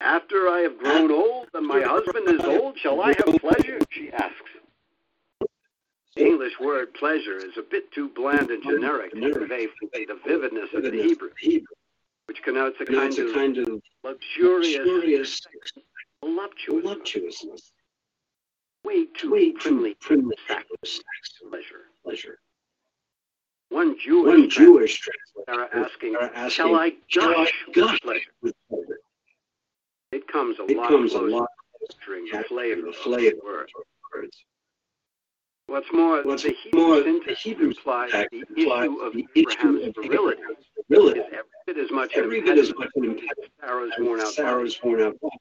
After 0.00 0.48
I 0.48 0.60
have 0.60 0.78
grown 0.78 1.12
old 1.12 1.48
and 1.54 1.66
my 1.66 1.82
husband 1.82 2.28
is 2.28 2.44
old, 2.44 2.76
shall 2.78 3.00
I 3.00 3.08
have 3.08 3.40
pleasure? 3.40 3.78
She 3.90 4.10
asks. 4.12 4.34
The 6.16 6.26
English 6.26 6.58
word 6.60 6.92
pleasure 6.94 7.36
is 7.36 7.56
a 7.56 7.62
bit 7.62 7.90
too 7.92 8.08
bland 8.08 8.50
and 8.50 8.62
generic. 8.62 9.12
To 9.12 9.20
convey 9.20 9.66
the 10.04 10.18
vividness 10.26 10.70
of 10.74 10.82
the 10.82 10.90
Hebrew, 10.90 11.30
which 12.26 12.42
connotes 12.42 12.80
a 12.80 12.84
kind 12.86 13.08
It's 13.08 13.18
a 13.18 13.26
of 13.28 13.34
kind 13.34 13.58
of 13.58 13.82
luxurious, 14.02 14.76
luxurious 14.76 15.40
voluptuous, 16.22 16.82
voluptuousness, 16.82 17.72
way 18.84 19.06
too 19.06 19.30
way 19.30 19.52
too 19.52 19.94
primly 20.00 20.36
sex 20.46 20.64
pleasure. 21.48 21.90
pleasure. 22.02 22.38
One 23.70 23.98
Jewish, 23.98 24.26
One 24.28 24.48
Jewish 24.50 25.00
translator 25.00 25.68
asking, 25.74 26.16
are 26.16 26.30
asking, 26.34 26.50
shall 26.50 26.74
I 26.76 26.90
gush 27.12 27.52
with 27.66 27.74
gush 27.76 28.00
pleasure? 28.00 28.30
with 28.42 28.54
pleasure? 28.68 28.98
It 30.12 30.28
comes 30.28 30.58
a 30.60 30.64
It 30.66 30.76
lot 30.76 30.88
comes 30.88 31.14
a 31.14 31.18
closer 31.18 31.30
lot 31.30 31.48
to 32.06 32.26
the 32.32 32.42
flavor 32.44 32.88
of 32.88 32.94
flavor 32.96 33.62
of 33.62 33.68
words. 34.14 34.44
What's 35.66 35.90
more, 35.92 36.22
What's 36.22 36.42
the 36.42 36.54
Hebrew 36.62 36.80
more, 36.80 37.00
the 37.00 37.36
Hebrew 37.42 37.68
implies 37.68 38.10
the 38.12 38.44
issue 38.54 39.00
of 39.02 39.12
the 39.14 39.26
Abraham's 39.34 39.94
virility 39.96 40.40
is 41.20 41.26
every 41.32 41.42
bit 41.66 41.78
as 41.78 41.90
much 41.90 42.14
an 42.14 42.24
every 42.24 42.40
bit 42.42 42.58
as 42.58 42.68
impediment 42.68 42.78
much 42.78 42.90
an 42.96 43.04
impediment 43.04 43.38
as 43.42 43.50
Sarah's 43.60 43.92
worn 43.98 44.20
out. 44.20 44.26
Sarah's 44.28 44.78
worn 44.82 45.00
out 45.02 45.20
body. 45.20 45.36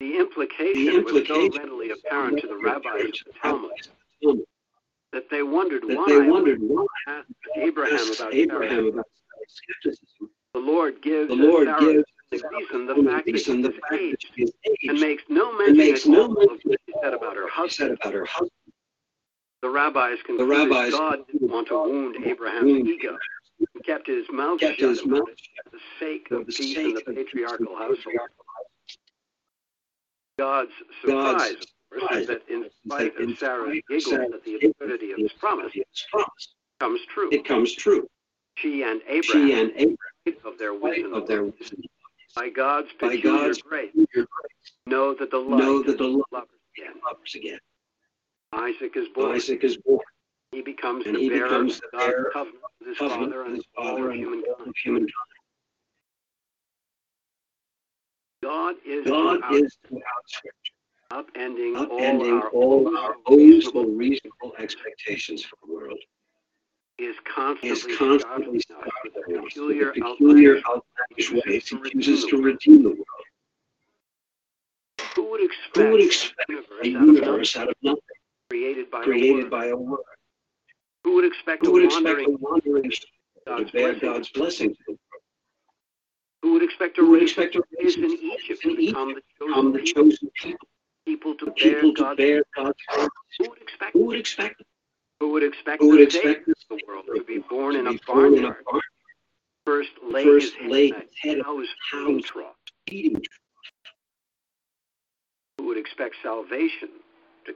The 0.00 0.16
implication, 0.16 0.84
The 0.86 0.96
implication 0.96 1.42
was 1.42 1.54
so 1.54 1.58
readily 1.58 1.90
apparent 1.90 2.40
to 2.40 2.46
the 2.46 2.56
rabbis 2.56 3.04
of 3.04 3.12
the 3.26 3.32
Talmud 3.42 4.46
that 5.12 5.28
they 5.30 5.42
wondered 5.42 5.82
that 5.82 5.98
why, 5.98 6.06
they 6.08 6.18
wondered 6.20 6.60
why 6.62 6.86
asked 7.06 7.28
Abraham 7.56 8.12
about 8.12 8.32
Abraham 8.34 8.86
about 8.86 9.06
skepticism. 9.48 10.30
the 10.54 10.60
Lord 10.60 11.02
gives 11.02 11.28
The 11.28 11.34
Lord 11.34 11.68
gives 11.78 12.04
reason 12.32 12.86
the 12.86 12.94
Sarah 12.94 13.04
fact 13.04 13.26
that 13.26 13.32
reason 13.32 13.60
the 13.60 13.70
fact 13.72 13.84
that 13.90 14.00
aged 14.00 14.26
she 14.34 14.42
is 14.44 14.52
and 14.88 14.98
makes 15.00 15.24
no 15.28 15.52
mention 15.58 15.76
makes 15.76 16.06
at 16.06 16.12
no 16.12 16.22
all 16.26 16.32
of 16.32 16.38
mention 16.48 16.70
what 16.70 16.80
he 16.86 16.94
said 17.02 17.12
about 17.14 17.36
her 17.36 17.42
what 17.54 17.70
she 17.70 17.76
said 17.76 17.90
husband. 17.90 17.98
about 18.00 18.14
her 18.14 18.24
husband. 18.24 18.50
The 19.62 19.68
rabbis 19.68 20.18
The 20.18 20.24
concluded 20.24 20.70
rabbis 20.70 20.92
God 20.92 21.26
didn't 21.26 21.50
want 21.50 21.68
to 21.68 21.74
wound 21.74 22.16
Abraham's 22.24 22.88
ego. 22.88 23.18
He 23.58 23.80
kept 23.80 24.06
his 24.06 24.26
mouth 24.30 24.60
kept 24.60 24.78
shut 24.78 24.88
his 24.90 25.04
mouth 25.04 25.28
for 25.64 25.70
the 25.70 25.78
sake 25.98 26.30
of 26.30 26.46
the 26.46 26.52
peace 26.52 26.76
in 26.76 26.94
the 26.94 27.00
of 27.00 27.06
peace 27.06 27.08
in 27.08 27.14
patriarchal 27.14 27.66
the 27.72 27.78
household. 27.78 28.16
God's 30.38 30.72
God's 31.06 31.42
surprise, 31.42 31.66
of 31.92 32.00
course, 32.00 32.16
is 32.20 32.26
that 32.28 32.42
in 32.48 32.70
spite 32.86 33.16
of 33.20 33.38
Sarah's 33.38 33.80
giggles 33.88 34.32
at 34.34 34.44
the 34.44 34.54
absurdity 34.56 35.12
of 35.12 35.18
his 35.18 35.32
promise, 35.32 35.66
absurdity 35.66 35.80
of 35.80 35.86
his 35.92 36.06
promise, 36.10 36.48
comes 36.80 37.00
true. 37.06 37.28
it 37.30 37.44
comes 37.44 37.74
true. 37.74 38.08
She 38.54 38.82
and 38.82 39.02
She 39.06 39.12
Abraham, 39.18 39.50
and 39.50 39.70
Abraham, 39.76 40.52
of 40.52 40.58
their 40.58 40.72
wisdom, 40.74 41.12
of 41.12 41.26
their 41.26 41.44
wisdom, 41.44 41.82
by 42.34 42.48
God's 42.48 42.88
by 42.98 43.16
peculiar 43.16 43.48
God's 43.48 43.62
grace, 43.62 43.90
grace, 44.14 44.26
know 44.86 45.14
that 45.14 45.30
the 45.30 45.38
light 45.38 45.58
know 45.58 45.82
that 45.82 45.98
the 45.98 46.04
love 46.04 46.22
lovers 46.32 46.48
again. 46.76 46.94
lovers 47.04 47.34
again. 47.34 47.58
Isaac 48.52 48.96
is 48.96 49.08
born. 49.14 49.32
Isaac 49.36 49.62
is 49.64 49.76
born, 49.78 50.00
He 50.52 50.62
becomes 50.62 51.06
and 51.06 51.16
the 51.16 51.20
he 51.20 51.28
bearer 51.28 51.48
becomes 51.48 51.76
of 51.76 51.80
the 51.92 51.98
bearer 51.98 52.26
of 52.26 52.32
covenant 52.32 52.62
with 52.80 52.88
his 52.88 52.98
father 52.98 53.42
and 53.44 53.56
his 53.56 53.64
father 53.76 54.04
of 54.06 54.10
and 54.10 54.18
humankind. 54.18 54.74
humankind. 54.82 55.12
God 58.42 58.74
is 58.86 59.06
God 59.06 59.38
throughout 59.38 59.54
is 59.54 59.76
throughout 59.86 60.02
Scripture, 60.26 60.72
upending, 61.12 61.74
upending 61.76 62.42
all 62.52 62.88
all 62.88 62.96
our 62.98 63.14
own 63.26 63.36
reasonable 63.38 63.84
reasonable 63.86 64.54
expectations 64.58 65.44
for 65.44 65.56
the 65.66 65.72
world. 65.72 65.98
is 66.98 67.16
He 67.16 67.22
constantly, 67.32 67.70
is 67.92 67.98
constantly 67.98 68.60
startling 68.60 68.88
us 68.88 68.92
with 69.04 69.12
startling 69.12 69.34
the 69.34 69.38
us 69.38 69.44
peculiar, 69.44 69.86
with 69.86 69.94
peculiar, 70.02 70.56
outlandish 70.58 71.32
ways 71.46 71.68
he 71.68 71.90
chooses 71.90 72.24
to 72.26 72.42
redeem 72.42 72.82
the 72.82 72.88
world. 72.90 73.06
Who 75.14 75.30
would 75.30 75.42
expect, 75.44 75.76
Who 75.76 75.90
would 75.90 76.00
expect 76.02 76.50
a 76.82 76.88
universe 76.88 77.56
out 77.56 77.68
of 77.68 77.74
nothing, 77.82 78.00
created 78.50 78.90
by 78.90 79.00
a 79.00 79.04
created 79.04 79.44
word? 79.44 79.50
by 79.50 79.66
a 79.66 79.76
word? 79.76 80.00
Who 81.04 81.14
would 81.14 81.24
expect 81.24 81.64
Who 81.64 81.70
a 81.70 81.72
would 81.72 81.84
expect 81.84 82.04
wandering 82.04 82.34
a 82.34 82.38
wandering 82.38 82.92
God's 83.46 83.70
to 83.70 83.76
bear? 83.76 83.94
God's 83.94 84.28
blessing 84.30 84.70
to 84.70 84.76
the 84.86 84.92
world? 84.92 85.22
Who 86.42 86.52
would 86.54 86.62
expect 86.62 86.98
a 86.98 87.02
Who 87.02 87.10
would 87.10 87.20
race 87.22 87.30
expect 87.30 87.56
a 87.56 87.62
race 87.80 87.96
in 87.96 88.04
Egypt 88.12 88.62
to 88.62 88.76
become 88.76 89.14
the 89.14 89.22
chosen 89.38 89.48
become 89.48 89.72
the 89.72 89.78
people, 89.80 90.02
chosen 90.04 90.30
people, 90.42 90.68
people 91.06 91.34
to 91.36 91.46
bear 91.52 91.80
to 91.80 91.92
God's 91.92 92.16
bear 92.18 92.42
God's? 92.56 92.78
Who 93.38 93.50
would 93.50 93.62
expect 93.62 93.92
Who 93.94 94.04
would 94.06 94.18
expect? 94.18 94.62
Who 95.20 95.28
would 95.32 95.42
expect 95.42 95.82
Who 95.82 95.88
would 95.90 96.00
the 96.00 96.02
expect 96.04 96.46
the 96.68 96.80
world 96.88 97.06
to 97.14 97.24
be 97.24 97.38
born 97.38 97.76
in 97.76 97.86
to 97.86 97.90
a 97.90 97.98
in 98.34 98.44
a 98.44 98.50
barnyard? 98.50 98.56
barn, 98.64 98.82
First 99.66 99.90
lay 100.02 100.24
first 100.24 100.54
his 100.56 100.70
lay 100.70 100.88
head 100.90 101.08
head 101.22 101.38
in 101.38 101.40
a 101.40 101.44
in 101.44 101.44
cow's 101.44 101.66
a 101.66 101.76
feeding 101.92 102.22
cow's 102.22 102.24
trough. 102.24 102.56
feeding 102.88 103.22
Who 105.58 105.66
would 105.66 105.78
expect 105.78 106.16
salvation 106.22 106.88
to 106.90 107.09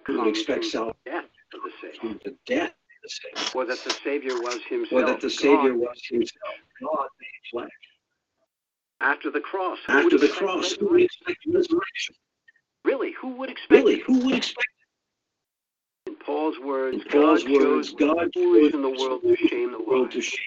who 0.07 0.19
would 0.19 0.29
expect 0.29 0.65
salvation 0.65 0.95
death 1.05 1.25
of 1.55 1.61
the 1.65 1.73
Savior, 1.81 2.19
the 2.25 2.37
death 2.47 2.71
of 2.71 3.03
the 3.03 3.09
Savior, 3.09 3.61
or 3.61 3.65
that 3.67 3.85
the 3.85 3.91
Savior 3.91 4.35
was 4.41 4.59
himself. 4.69 4.93
or 5.03 5.07
that 5.07 5.21
the 5.21 5.31
Savior 5.31 5.71
God. 5.73 5.79
was 5.79 6.03
himself 6.09 6.55
God 6.81 7.09
made 7.21 7.51
flesh. 7.51 7.71
After 9.01 9.31
the 9.31 9.41
cross, 9.41 9.79
After 9.89 10.19
the 10.19 10.29
cross, 10.29 10.73
who 10.73 10.89
would 10.91 11.03
expect 11.03 11.39
resurrection? 11.47 12.15
Really, 12.85 13.13
who 13.21 13.29
would 13.37 13.51
expect 13.51 13.73
Really, 13.85 14.01
who 14.01 14.19
would 14.25 14.35
expect 14.37 14.67
In 16.07 16.17
Paul's 16.17 16.59
words, 16.61 16.97
In 16.97 17.03
Paul's 17.05 17.43
God 17.45 17.53
words, 17.53 17.93
chose 17.93 17.95
God 17.95 18.33
chose 18.33 18.75
in 18.75 18.83
the 18.83 18.91
world 18.91 19.23
to 19.23 19.37
shame 19.49 19.73
the 19.73 19.83
world 19.83 20.11
to 20.13 20.21
shame 20.21 20.41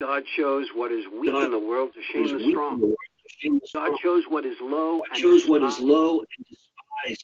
God 0.00 0.22
chose 0.36 0.68
what 0.74 0.92
is 0.92 1.04
weak 1.08 1.32
God 1.32 1.44
in 1.44 1.50
the 1.50 1.58
world 1.58 1.90
to 1.94 2.02
shame 2.02 2.38
the 2.38 2.50
strong. 2.50 2.80
the 2.80 2.86
world 2.86 2.96
to 3.26 3.34
shame 3.38 3.58
the 3.60 3.68
God 3.74 3.98
chose 3.98 4.24
what 4.28 4.44
is 4.46 4.56
low 4.60 4.98
God 4.98 5.06
and 5.12 5.18
chose 5.22 5.48
what 5.48 5.62
is 5.62 5.80
low 5.80 6.20
and 6.20 6.28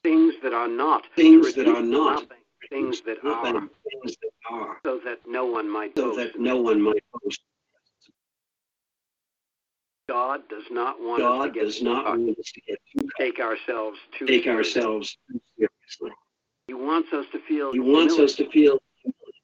things 0.02 0.34
that 0.42 0.52
are 0.52 0.68
not, 0.68 1.04
things 1.16 1.54
that 1.54 1.68
are 1.68 1.82
not, 1.82 2.14
nothing, 2.22 2.38
things 2.68 3.00
that 3.02 3.22
nothing, 3.24 3.56
are, 3.56 3.68
things 3.90 4.16
that 4.22 4.30
are, 4.50 4.78
so 4.84 5.00
that 5.04 5.18
no 5.26 5.44
one 5.46 5.68
might 5.68 5.96
so 5.96 6.14
boast. 6.14 6.18
that 6.18 6.40
no 6.40 6.56
one 6.56 6.80
might 6.80 7.02
boast. 7.22 7.40
God 10.08 10.40
does 10.48 10.64
not 10.70 11.00
want 11.00 11.22
us 11.22 11.28
God 11.28 11.44
to 11.46 11.50
get 11.52 11.62
does 11.62 11.82
not 11.82 12.02
stuck, 12.02 12.18
want 12.18 12.38
us 12.38 12.52
to 12.52 12.60
get 12.62 12.78
too 12.92 13.08
take 13.16 13.38
ourselves 13.38 13.98
too 14.18 14.26
take 14.26 14.44
seriously. 14.44 14.80
ourselves 14.82 15.16
too 15.30 15.40
seriously. 15.56 16.10
He 16.66 16.74
wants 16.74 17.12
us 17.12 17.26
to 17.32 17.38
feel 17.40 17.72
He 17.72 17.78
wants 17.80 18.18
us 18.18 18.34
to 18.34 18.48
feel 18.50 18.80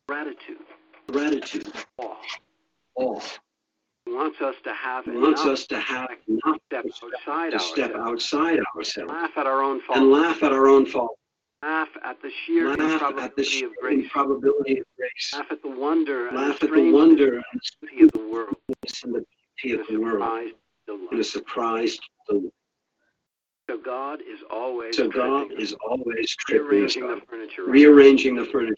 gratitude, 0.09 0.59
gratitude, 1.11 1.72
awe. 1.99 2.16
awe. 2.97 3.20
He 4.07 4.13
wants 4.13 4.41
us 4.41 4.55
to 4.63 4.73
have 4.73 5.05
He 5.05 5.11
wants 5.11 5.45
us 5.45 5.67
to 5.67 5.81
have 5.81 6.09
enough 6.29 6.57
step 6.69 6.85
outside 7.03 7.51
to 7.51 7.59
step 7.59 7.95
ourselves, 7.95 8.33
outside 8.33 8.59
ourselves 8.77 9.11
laugh 9.13 9.33
at 9.37 9.47
our 9.47 9.63
own 9.63 9.81
and 9.95 10.11
laugh 10.13 10.43
at 10.45 10.53
our 10.53 10.69
own 10.69 10.87
fault, 10.87 11.19
laugh 11.63 11.89
at 12.05 12.23
the 12.23 12.31
sheer 12.47 12.69
laugh 12.69 12.79
at 12.79 13.35
the 13.37 13.43
improbability 13.43 13.45
sheer 13.45 13.67
of 13.67 13.75
grace, 13.81 14.05
improbability 14.05 14.79
of 14.79 14.87
grace, 14.97 15.31
laugh 15.35 15.47
at 15.51 15.63
the 15.63 15.69
wonder 15.71 16.29
and 16.29 16.37
laugh 16.37 16.63
at 16.63 16.71
the 16.71 16.93
wonder 16.93 17.35
and 17.35 17.45
beauty 17.81 18.05
of 18.05 18.13
the 18.13 18.29
world, 18.29 18.55
the 18.69 19.01
and 19.05 19.15
the 19.17 19.25
beauty 19.61 19.81
of 19.81 19.87
the 19.89 19.99
world, 19.99 20.53
and 21.11 21.21
a 21.21 21.25
surprise. 21.25 21.99
delight. 22.29 22.53
So 23.69 23.77
God 23.79 24.21
is 24.21 24.39
always 24.49 24.97
So 24.97 25.09
God 25.09 25.51
is 25.59 25.75
always 25.89 26.37
rearranging 26.49 27.09
the 27.09 27.21
furniture. 27.29 27.65
rearranging 27.65 28.37
the 28.37 28.45
furniture. 28.45 28.77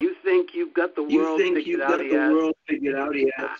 You 0.00 0.16
think 0.24 0.50
you've 0.52 0.74
got 0.74 0.96
the 0.96 1.04
You 1.04 1.18
world 1.20 1.38
think 1.40 1.54
figured 1.58 1.66
you've 1.68 1.80
out 1.82 1.90
got 1.90 1.98
the 2.00 2.34
world 2.34 2.54
figured 2.68 2.96
out 2.96 3.16
yet? 3.16 3.30
Ah. 3.38 3.56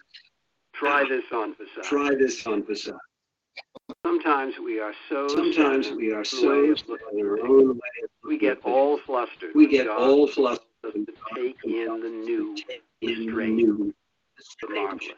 Try 0.78 1.04
this 1.08 1.24
on 1.32 1.54
for 1.54 1.64
size. 1.74 1.86
Try 1.86 2.14
this 2.14 2.46
on 2.46 2.64
facade. 2.64 2.98
Sometimes 4.04 4.54
we 4.62 4.80
are 4.80 4.92
so 5.08 5.28
Sometimes 5.28 5.90
we 5.90 6.12
are 6.12 6.22
in 6.22 6.40
the 6.40 6.48
way 6.48 6.66
so 6.66 6.72
of 6.72 6.78
set 6.78 6.88
looking 6.88 7.18
in 7.18 7.26
our 7.26 7.40
own 7.40 7.68
way. 7.68 8.08
We 8.24 8.38
get 8.38 8.58
all 8.64 8.98
flustered. 8.98 9.50
We 9.54 9.68
get 9.68 9.88
all 9.88 10.26
flustered 10.26 10.66
to 10.82 11.06
take 11.34 11.56
in 11.64 12.00
the 12.00 12.08
new, 12.08 12.56
in 13.02 13.26
the 13.26 13.32
strange, 13.32 13.62
new, 13.62 13.94
the 14.62 14.68
marvelous. 14.68 15.12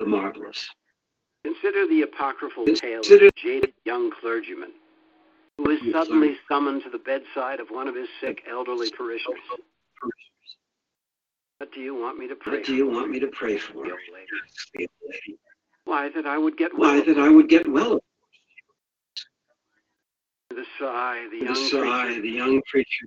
the 0.00 0.06
marvelous. 0.06 0.68
Consider 1.44 1.86
the 1.86 2.02
apocryphal 2.02 2.66
tale 2.66 3.00
of 3.00 3.10
a 3.10 3.30
jaded 3.36 3.74
young 3.84 4.10
clergyman 4.10 4.72
who 5.58 5.70
is 5.70 5.80
suddenly 5.92 6.36
summoned 6.48 6.82
to 6.82 6.90
the 6.90 6.98
bedside 6.98 7.60
of 7.60 7.68
one 7.68 7.86
of 7.86 7.94
his 7.94 8.08
sick 8.20 8.42
elderly 8.50 8.90
parishioners. 8.90 9.40
What 11.58 11.72
do 11.72 11.80
you 11.80 11.94
want 11.94 12.18
me 12.18 12.28
to 12.28 12.34
pray 12.36 12.56
What 12.58 12.64
do 12.64 12.74
you 12.74 12.86
for? 12.90 12.96
want 12.96 13.10
me 13.10 13.20
to 13.20 13.28
pray 13.28 13.56
for? 13.58 13.84
the 13.84 13.90
lady? 14.12 14.26
Asked 14.44 14.70
the 14.74 14.80
old 14.80 15.10
lady. 15.10 15.38
Why, 15.84 16.08
that 16.10 16.26
I 16.26 16.38
would 16.38 16.56
get 16.56 16.76
well. 16.76 16.94
Why, 16.94 17.00
that 17.00 17.18
I 17.18 17.28
would 17.28 17.48
get 17.48 17.70
well. 17.70 18.00
A 20.50 20.62
sigh, 20.78 21.26
the 21.32 21.44
young 21.44 21.54
sigh, 21.56 22.04
preacher, 22.06 22.20
the 22.22 22.28
young 22.30 22.62
preacher 22.70 23.06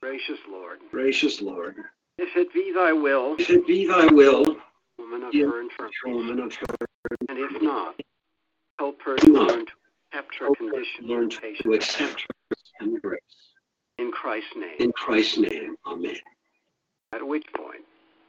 gracious 0.00 0.38
Lord, 0.50 0.78
Gracious 0.90 1.40
Lord, 1.40 1.76
if 2.18 2.36
it 2.36 2.52
be 2.52 2.72
thy 2.74 2.92
will, 2.92 3.36
if 3.38 3.48
it 3.50 3.66
be 3.66 3.86
thy 3.86 4.06
will, 4.06 4.44
woman 4.98 5.22
of 5.24 5.32
her 5.32 5.60
infirmity, 5.62 5.96
woman 6.06 6.40
of 6.40 6.54
her 6.54 6.76
and 7.28 7.38
if 7.38 7.62
not, 7.62 7.94
help 8.78 9.00
her 9.02 9.16
to 9.16 9.32
learn 9.32 9.66
to 9.66 9.72
accept 10.12 10.34
her 10.38 10.54
condition 10.54 11.06
learn 11.06 11.30
to 11.30 11.72
accept 11.72 12.20
her 12.20 12.56
and 12.80 13.00
grace. 13.00 13.20
In 13.98 14.12
Christ's 14.12 14.54
name. 14.56 14.76
In 14.78 14.92
Christ's 14.92 15.38
name, 15.38 15.74
amen. 15.86 16.16
At 17.12 17.26
which 17.26 17.46
point, 17.56 17.82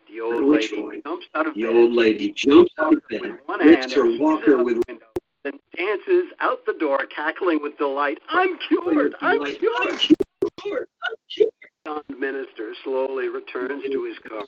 the 0.07 0.21
old 0.21 0.43
lady 0.43 0.82
point, 0.82 1.03
jumps 1.03 1.25
out 1.36 1.47
of 1.47 1.53
The 1.53 1.63
bed, 1.63 1.75
old 1.75 1.93
lady 1.93 2.32
jumps 2.32 2.71
out 2.80 2.93
of 2.93 3.01
with 3.09 3.21
bed, 3.21 3.39
one 3.45 3.59
hand, 3.59 3.71
lifts 3.71 3.93
her 3.93 4.05
and 4.05 4.19
walker 4.19 4.63
with 4.63 4.75
the 4.75 4.84
window, 4.88 5.05
then 5.43 5.59
dances 5.75 6.32
out 6.39 6.65
the 6.65 6.73
door, 6.73 7.05
cackling 7.13 7.61
with 7.61 7.77
delight. 7.77 8.19
I'm 8.30 8.57
cured! 8.59 9.15
I'm 9.21 9.43
cured! 9.45 9.75
I'm 9.82 9.97
cured. 10.61 10.88
I'm 11.03 11.15
cured. 11.30 11.51
The 11.86 12.15
minister 12.15 12.73
slowly 12.84 13.27
returns 13.27 13.84
to 13.84 14.03
his 14.05 14.17
car, 14.19 14.45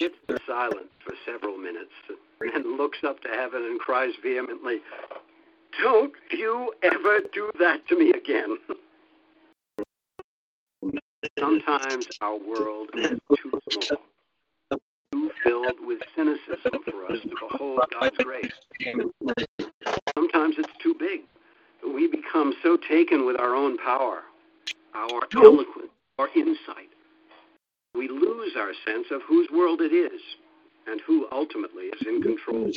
sits 0.00 0.16
in 0.28 0.38
silence 0.46 0.90
for 1.04 1.14
several 1.24 1.56
minutes, 1.56 1.92
and 2.40 2.76
looks 2.76 2.98
up 3.02 3.20
to 3.22 3.28
heaven 3.28 3.64
and 3.64 3.80
cries 3.80 4.12
vehemently, 4.22 4.80
Don't 5.82 6.12
you 6.30 6.72
ever 6.82 7.20
do 7.32 7.50
that 7.58 7.86
to 7.88 7.98
me 7.98 8.10
again. 8.10 8.58
Sometimes 11.38 12.06
our 12.20 12.36
world 12.36 12.90
is 12.94 13.18
too 13.36 13.60
small, 13.70 14.00
too 15.12 15.30
filled 15.42 15.80
with 15.80 16.00
cynicism 16.14 16.82
for 16.84 17.06
us 17.12 17.20
to 17.22 17.28
behold 17.28 17.80
God's 17.98 18.16
grace. 18.18 18.52
Sometimes 20.14 20.56
it's 20.58 20.72
too 20.82 20.94
big. 20.98 21.20
We 21.84 22.06
become 22.08 22.54
so 22.62 22.76
taken 22.76 23.26
with 23.26 23.38
our 23.38 23.54
own 23.54 23.78
power, 23.78 24.22
our 24.94 25.20
eloquence, 25.34 25.90
our 26.18 26.28
insight. 26.34 26.90
We 27.94 28.08
lose 28.08 28.52
our 28.56 28.72
sense 28.86 29.06
of 29.10 29.22
whose 29.22 29.48
world 29.50 29.80
it 29.80 29.92
is 29.92 30.20
and 30.86 31.00
who 31.06 31.26
ultimately 31.32 31.86
is 31.86 32.06
in 32.06 32.22
control. 32.22 32.70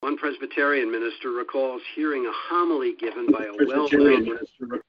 One 0.00 0.16
Presbyterian 0.16 0.90
minister 0.90 1.30
recalls 1.30 1.82
hearing 1.94 2.26
a 2.26 2.32
homily 2.32 2.94
given 2.98 3.26
by 3.30 3.44
a 3.44 3.66
well 3.66 3.88
known 3.92 4.24
minister 4.24 4.82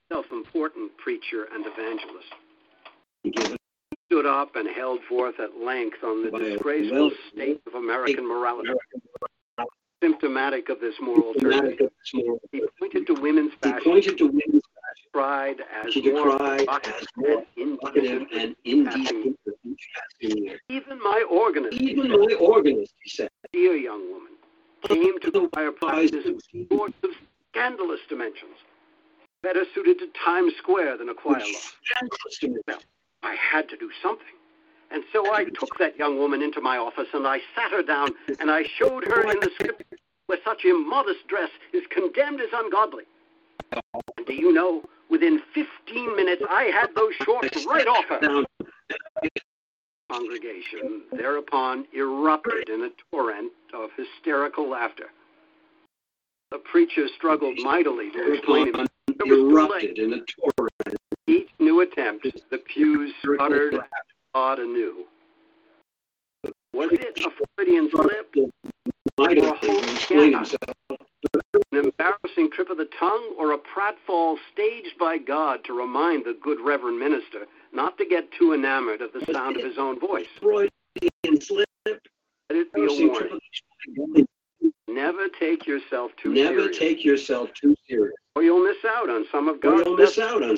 preacher 1.04 1.48
and 1.54 1.66
evangelist. 1.66 2.34
given 3.24 3.58
Stood 4.08 4.26
up 4.26 4.56
and 4.56 4.68
held 4.68 5.00
forth 5.08 5.40
at 5.40 5.58
length 5.58 6.04
on 6.04 6.24
the 6.24 6.32
disgraceful 6.38 7.12
state 7.34 7.62
of 7.66 7.76
American 7.76 8.28
morality, 8.28 8.70
symptomatic 10.04 10.70
of 10.70 10.80
this 10.82 10.96
moral 11.02 11.34
dramatic 11.40 11.80
turpitude. 11.80 11.82
of 11.82 11.92
this 12.04 12.14
morning. 12.14 12.40
He 12.52 12.62
pointed 12.80 13.08
to 13.08 13.14
women's 13.14 13.54
He 13.54 13.70
fashion, 13.70 13.92
pointed 13.92 14.18
to 14.18 14.26
women's 14.28 14.64
pride 15.14 15.62
as 15.86 15.96
more 15.96 16.38
provocative 16.38 17.08
and 17.18 17.46
indecent 17.56 18.28
and 18.34 18.56
indecent 18.66 19.40
each 19.66 19.90
passing 19.96 20.44
year. 20.44 20.60
Even 20.70 21.00
my 21.00 21.24
organist, 21.30 21.78
he 21.78 21.92
Even 21.92 22.10
said, 22.10 22.20
my 22.20 22.36
organist, 22.40 22.94
he 23.04 23.10
said, 23.10 23.30
dear 23.54 23.76
young 23.76 24.12
woman, 24.12 24.34
came 24.84 25.20
to 25.22 25.32
practice 25.72 26.26
with 26.26 26.44
of 27.04 27.12
scandalous 27.52 28.00
dimensions, 28.10 28.58
better 29.44 29.64
suited 29.74 30.00
to 30.00 30.08
Times 30.24 30.54
Square 30.58 30.98
than 30.98 31.10
a 31.10 31.14
choir 31.14 31.40
loft. 31.40 31.76
scandalous 31.84 32.38
to 32.42 32.48
me. 32.50 32.84
I 33.24 33.36
had 33.36 33.70
to 33.70 33.78
do 33.78 33.90
something. 34.02 34.26
And 34.92 35.04
so 35.14 35.34
I 35.34 35.46
took 35.46 35.78
that 35.80 35.98
young 35.98 36.18
woman 36.18 36.42
into 36.42 36.60
my 36.60 36.78
office 36.78 37.08
and 37.14 37.26
I 37.26 37.40
sat 37.56 37.72
her 37.72 37.82
down 37.82 38.10
and 38.40 38.52
I 38.52 38.64
showed 38.78 39.06
her 39.06 39.22
in 39.32 39.40
the 39.40 39.50
script 39.56 39.84
where 40.28 40.40
such 40.44 40.66
immodest 40.66 41.28
dress 41.28 41.50
is 41.74 41.84
condemned 41.90 42.42
as 42.42 42.50
ungodly. 42.54 43.06
And 44.18 44.26
do 44.26 44.34
you 44.34 44.52
know, 44.52 44.84
within 45.10 45.42
15 45.54 46.16
minutes 46.16 46.42
I 46.50 46.64
had 46.64 46.90
those 46.96 47.14
shorts 47.24 47.66
right 47.66 47.88
off 47.88 48.06
her. 48.06 48.44
Congregation 50.12 51.04
thereupon 51.14 51.86
erupted 51.96 52.68
in 52.68 52.84
a 52.84 52.90
torrent 53.12 53.52
of 53.74 53.92
hysterical 53.96 54.70
laughter. 54.70 55.08
The 56.52 56.58
preacher 56.58 57.08
struggled 57.16 57.58
mightily 57.60 58.12
to 58.12 58.34
explain 58.34 58.76
him. 58.76 58.88
It 59.08 59.18
was 59.20 59.38
too 59.38 59.50
erupted 59.52 60.00
in 60.00 60.14
a 60.14 60.20
torrent. 60.20 60.98
Each 61.28 61.50
new 61.60 61.82
attempt, 61.82 62.28
the 62.50 62.58
pews 62.58 63.14
sputtered 63.22 63.74
and 63.74 63.84
awed 64.34 64.60
anew. 64.60 65.06
Was 66.74 66.90
it 66.92 67.20
a 67.26 67.30
Freudian 67.56 67.90
slip, 67.92 68.36
Or 69.18 69.30
a 69.30 69.42
whole 69.58 69.84
explain 69.84 70.46
scandal. 70.46 70.58
an 71.72 71.78
embarrassing 71.78 72.52
trip 72.52 72.70
of 72.70 72.78
the 72.78 72.90
tongue, 73.00 73.36
or 73.38 73.54
a 73.54 73.58
pratfall 73.58 74.38
staged 74.54 74.98
by 74.98 75.18
God 75.18 75.64
to 75.66 75.74
remind 75.74 76.26
the 76.26 76.38
good 76.42 76.60
Reverend 76.60 77.00
minister 77.00 77.46
not 77.74 77.98
to 77.98 78.06
get 78.06 78.32
too 78.32 78.54
enamored 78.54 79.02
of 79.02 79.12
the 79.14 79.26
sound 79.32 79.58
of 79.58 79.64
his 79.64 79.78
own 79.78 80.00
voice? 80.00 80.28
Freudian 80.40 81.42
slip. 81.42 81.68
Let 81.86 82.00
it 82.50 82.74
be 82.74 82.82
a 82.84 83.08
warning. 83.08 83.40
Never 84.88 85.28
take 85.40 85.66
yourself 85.66 86.12
too 86.22 86.34
Never 86.34 86.62
serious, 86.62 86.78
take 86.78 87.06
yourself 87.06 87.50
too 87.54 87.76
serious. 87.88 88.16
or 88.36 88.44
you'll 88.44 88.66
miss 88.66 88.84
out 88.86 89.10
on 89.10 89.26
some 89.32 89.48
of 89.48 89.56
Or 89.56 89.60
God's 89.60 89.86
you'll 89.86 89.98
miss 89.98 90.18
out 90.20 90.44
on 90.44 90.58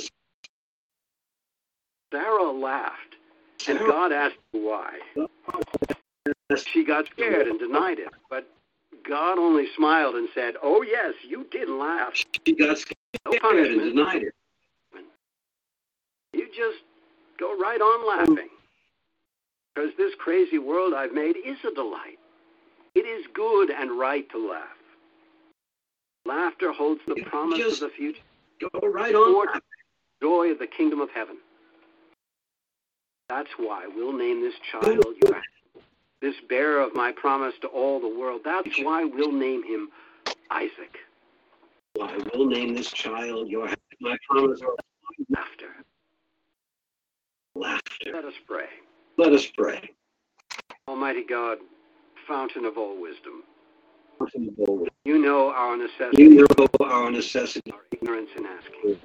Sarah 2.11 2.51
laughed, 2.51 3.15
and 3.67 3.79
God 3.79 4.11
asked 4.11 4.37
why. 4.51 4.99
She 6.67 6.83
got 6.83 7.05
scared 7.07 7.47
and 7.47 7.57
denied 7.57 7.97
it, 7.99 8.09
but 8.29 8.47
God 9.07 9.39
only 9.39 9.65
smiled 9.75 10.15
and 10.15 10.29
said, 10.35 10.55
"Oh 10.61 10.83
yes, 10.83 11.13
you 11.27 11.45
did 11.51 11.69
laugh. 11.69 12.13
She 12.45 12.55
got 12.55 12.77
No 13.25 13.31
scared 13.33 13.71
and 13.71 13.81
denied 13.81 14.23
it. 14.23 14.35
You 16.33 16.47
just 16.55 16.83
go 17.39 17.57
right 17.57 17.81
on 17.81 18.07
laughing. 18.07 18.49
Because 19.73 19.91
this 19.97 20.13
crazy 20.19 20.59
world 20.59 20.93
I've 20.93 21.13
made 21.13 21.35
is 21.37 21.57
a 21.67 21.73
delight. 21.73 22.19
It 22.95 23.05
is 23.05 23.25
good 23.33 23.71
and 23.71 23.97
right 23.97 24.29
to 24.31 24.49
laugh. 24.49 24.67
Laughter 26.25 26.71
holds 26.71 27.01
the 27.07 27.15
promise 27.23 27.73
of 27.73 27.79
the 27.79 27.89
future. 27.89 28.21
Go 28.59 28.87
right 28.87 29.13
on. 29.13 29.59
Joy 30.21 30.51
of 30.51 30.59
the 30.59 30.67
kingdom 30.67 31.01
of 31.01 31.09
heaven. 31.09 31.37
That's 33.27 33.49
why 33.57 33.87
we'll 33.93 34.13
name 34.13 34.41
this 34.41 34.53
child 34.71 35.03
this 36.21 36.35
bearer 36.47 36.79
of 36.79 36.95
my 36.95 37.11
promise 37.11 37.53
to 37.59 37.67
all 37.67 37.99
the 37.99 38.07
world. 38.07 38.41
That's 38.45 38.79
why 38.81 39.03
we'll 39.03 39.33
name 39.33 39.61
him 39.61 39.89
Isaac. 40.49 40.97
I 42.01 42.17
will 42.33 42.45
name 42.45 42.73
this 42.73 42.89
child 42.91 43.49
your 43.49 43.69
my 43.99 44.17
promise 44.29 44.61
of 44.61 44.69
Laughter. 45.29 45.75
laughter. 47.55 48.11
Let 48.13 48.23
us 48.23 48.33
pray. 48.47 48.67
Let 49.17 49.33
us 49.33 49.45
pray. 49.45 49.91
Almighty 50.87 51.23
God, 51.23 51.57
fountain 52.27 52.65
of 52.65 52.77
all 52.77 52.99
wisdom, 53.01 53.43
Fountain 54.19 54.49
of 54.49 54.69
all 54.69 54.77
wisdom. 54.77 54.95
you 55.05 55.17
know 55.19 55.51
our 55.51 55.77
necessity, 55.77 56.23
You 56.23 56.29
know 56.35 56.45
our 56.81 57.11
necessity 57.11 57.71
our 57.71 57.81
ignorance 57.91 58.29
in 58.37 58.45
asking, 58.45 58.97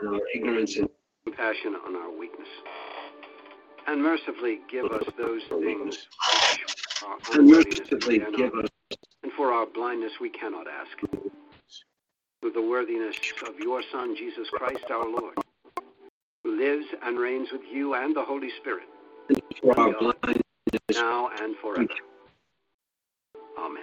and 0.00 0.08
our 0.14 0.20
ignorance 0.34 0.76
and 0.76 0.88
compassion 1.24 1.74
on 1.86 1.96
our 1.96 2.10
weakness. 2.10 2.48
And 3.86 4.02
mercifully 4.02 4.60
give 4.70 4.84
us 4.86 5.04
those 5.16 5.42
things 5.48 5.96
which 5.96 7.02
our 7.06 7.18
and 7.38 7.50
mercifully 7.50 8.18
give 8.36 8.54
us 8.54 8.68
and 9.22 9.32
for 9.32 9.52
our 9.52 9.66
blindness 9.66 10.12
we 10.20 10.28
cannot 10.30 10.66
ask. 10.68 10.98
Through 12.40 12.52
the 12.52 12.62
worthiness 12.62 13.16
of 13.48 13.58
your 13.58 13.82
Son, 13.90 14.14
Jesus 14.16 14.48
Christ 14.50 14.84
our 14.90 15.06
Lord, 15.08 15.34
who 16.44 16.56
lives 16.56 16.86
and 17.02 17.18
reigns 17.18 17.48
with 17.50 17.62
you 17.72 17.94
and 17.94 18.14
the 18.14 18.22
Holy 18.24 18.50
Spirit, 18.60 18.86
And 19.28 19.42
for 19.62 19.78
our 19.80 19.92
blindness. 19.98 20.42
now 20.92 21.30
and 21.40 21.56
forever. 21.56 21.88
Amen. 23.58 23.82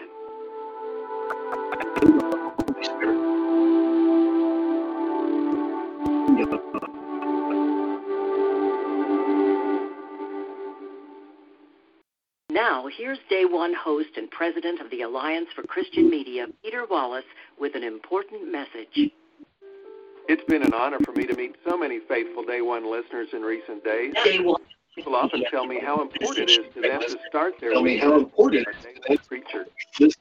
Now, 12.50 12.88
here's 12.98 13.18
day 13.30 13.44
one 13.46 13.74
host 13.74 14.10
and 14.16 14.32
president 14.32 14.80
of 14.80 14.90
the 14.90 15.02
Alliance 15.02 15.48
for 15.54 15.64
Christian 15.64 16.10
Media, 16.10 16.46
Peter 16.64 16.86
Wallace, 16.90 17.26
with 17.60 17.76
an 17.76 17.84
important 17.84 18.50
message. 18.50 19.12
It's 20.28 20.44
been 20.48 20.64
an 20.64 20.74
honor 20.74 20.98
for 21.06 21.12
me 21.12 21.28
to 21.28 21.36
meet 21.36 21.56
so 21.68 21.78
many 21.78 22.00
faithful 22.08 22.44
Day 22.44 22.62
One 22.62 22.90
listeners 22.90 23.28
in 23.34 23.42
recent 23.42 23.84
days. 23.84 24.14
Day 24.24 24.40
one. 24.40 24.62
People 24.96 25.16
often 25.16 25.44
tell 25.52 25.66
me 25.66 25.80
how 25.80 26.02
important 26.02 26.50
it 26.50 26.52
is 26.52 26.74
to 26.74 26.82
them 26.82 27.02
to 27.02 27.18
start 27.28 27.56
their 27.60 27.72
Tell 27.72 27.82
me 27.82 27.96
week 27.96 28.02
how 28.02 28.16
important 28.16 28.66
it 28.66 29.12
is 29.12 29.20
preacher. 29.28 29.68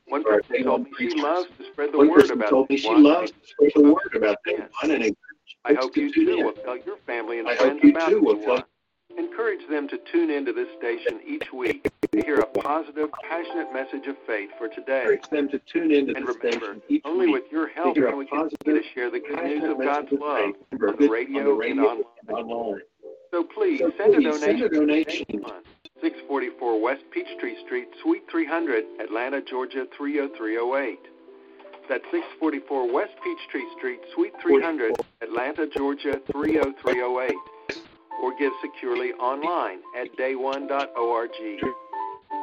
One 0.09 0.25
person 0.25 0.65
told 0.65 0.83
me 0.83 0.91
she 0.99 1.15
loves 1.15 1.49
to 1.59 1.65
spread 1.73 1.93
the 1.93 1.99
One 1.99 2.09
word 2.09 2.21
person 2.23 2.39
about 2.39 2.51
told 2.51 2.71
me 2.71 2.77
she 2.79 2.95
loves 2.95 3.31
to 3.31 3.37
spread 3.47 3.73
the 3.77 3.83
word 3.83 4.13
about 4.17 4.39
Day 4.45 4.55
Yes. 4.59 4.71
One 4.83 4.91
and 4.91 5.17
I 5.65 5.75
hope 5.75 5.97
you 5.97 6.13
too 6.13 6.45
will 6.45 6.53
tell 6.53 6.77
your 6.77 6.97
family 7.07 7.39
and 7.39 7.49
friends 7.51 7.81
about 7.85 8.09
too 8.09 8.21
will 8.21 8.35
Day 8.35 8.45
tell 8.45 8.55
One. 8.55 8.65
Encourage 9.17 9.69
them 9.71 9.87
to 9.89 9.99
tune 10.11 10.31
into 10.31 10.53
this 10.53 10.67
station 10.77 11.21
each 11.25 11.53
week 11.53 11.89
to 12.11 12.21
hear 12.23 12.41
a 12.41 12.47
positive, 12.47 13.11
passionate 13.23 13.73
message 13.73 14.09
of 14.09 14.17
faith 14.27 14.51
for 14.59 14.67
today. 14.67 15.03
encourage 15.03 15.31
them 15.31 15.49
to 15.51 15.61
tune 15.73 15.93
into 15.93 16.17
And 16.17 16.27
the 16.27 16.33
remember, 16.33 16.51
station 16.51 16.83
each 16.89 17.03
only 17.05 17.29
with 17.29 17.45
your 17.53 17.69
help 17.69 17.95
can 17.95 18.17
we 18.17 18.27
continue 18.27 18.83
to 18.83 18.89
share 18.93 19.11
the 19.11 19.21
good 19.21 19.45
news 19.45 19.71
of 19.71 19.79
God's 19.79 20.11
love 20.11 20.55
on 20.73 20.97
the 20.99 21.09
radio 21.09 21.61
and 21.61 21.81
online. 22.29 22.81
And 23.65 23.81
online. 23.83 23.89
So 23.89 23.91
please 23.91 24.41
send 24.41 24.63
a 24.63 24.69
donation. 24.69 25.27
to 25.27 25.39
Day 25.39 25.61
644 26.01 26.83
West 26.83 27.03
Peachtree 27.13 27.57
Street, 27.65 27.89
Suite 28.03 28.25
300, 28.31 28.85
Atlanta, 29.01 29.41
Georgia 29.41 29.87
30308. 29.97 30.99
That's 31.89 32.05
644 32.11 32.93
West 32.93 33.13
Peachtree 33.23 33.65
Street, 33.77 34.01
Suite 34.15 34.33
300, 34.43 34.95
Atlanta, 35.23 35.67
Georgia 35.77 36.21
30308. 36.33 37.35
Or 38.23 38.37
give 38.39 38.53
securely 38.63 39.13
online 39.15 39.81
at 39.99 40.09
dayone.org. 40.17 41.31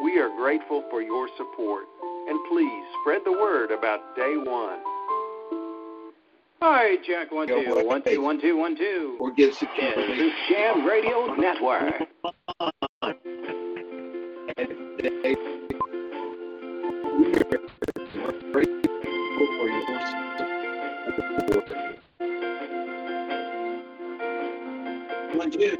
We 0.04 0.20
are 0.20 0.30
grateful 0.36 0.84
for 0.90 1.02
your 1.02 1.28
support, 1.38 1.86
and 2.28 2.40
please 2.50 2.84
spread 3.02 3.22
the 3.26 3.32
word 3.32 3.72
about 3.72 4.16
Day 4.16 4.38
One. 4.38 4.80
Hi, 6.62 6.97
Jack 7.07 7.32
one 7.32 7.47
Go 7.47 7.64
two 7.64 7.72
away. 7.72 7.84
one 7.84 8.03
two 8.03 8.22
one 8.22 8.39
two 8.39 8.55
one 8.55 8.78
two. 8.78 9.18
Or 9.20 9.32
give 9.32 9.49
Yes, 9.49 9.57
securely. 9.59 10.16
this 10.16 10.34
Jam 10.47 10.86
Radio 10.86 11.34
Network. 11.36 12.07
for 18.62 19.68
your 19.68 19.99
support. 20.05 21.68
One, 25.36 25.51
two. 25.51 25.78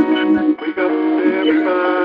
Wake 0.00 0.78
up 0.78 0.90
everybody, 0.90 1.99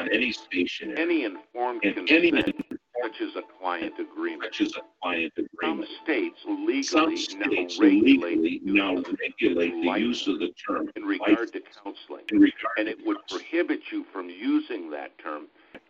on 0.00 0.12
any 0.12 0.32
station, 0.32 0.96
any 0.98 1.24
informed 1.24 1.84
in 1.84 1.94
consent, 1.94 2.24
any 2.24 2.54
such 3.02 3.20
as 3.22 3.36
a 3.36 3.42
client 3.58 3.94
agreement. 3.98 4.54
such 4.54 4.60
as 4.60 4.76
a 4.76 4.80
client 5.02 5.32
Some 5.36 5.46
agreement. 5.54 5.88
states 6.02 6.40
Some 6.42 6.66
legally 6.66 7.14
now 7.14 7.16
states 7.16 7.78
regulate 7.78 8.64
now 8.64 8.94
regulate 8.96 9.82
the 9.82 9.98
use 9.98 10.26
of 10.26 10.38
the 10.38 10.50
term 10.66 10.90
in 10.96 11.04
regard 11.04 11.52
to 11.52 11.60
counseling, 11.82 12.24
in 12.30 12.40
regard 12.40 12.78
and 12.78 12.88
it 12.88 12.98
would 13.06 13.18
prohibit 13.28 13.80
you 13.90 14.04
from 14.12 14.28
using 14.28 14.90
that 14.90 15.16
term 15.18 15.46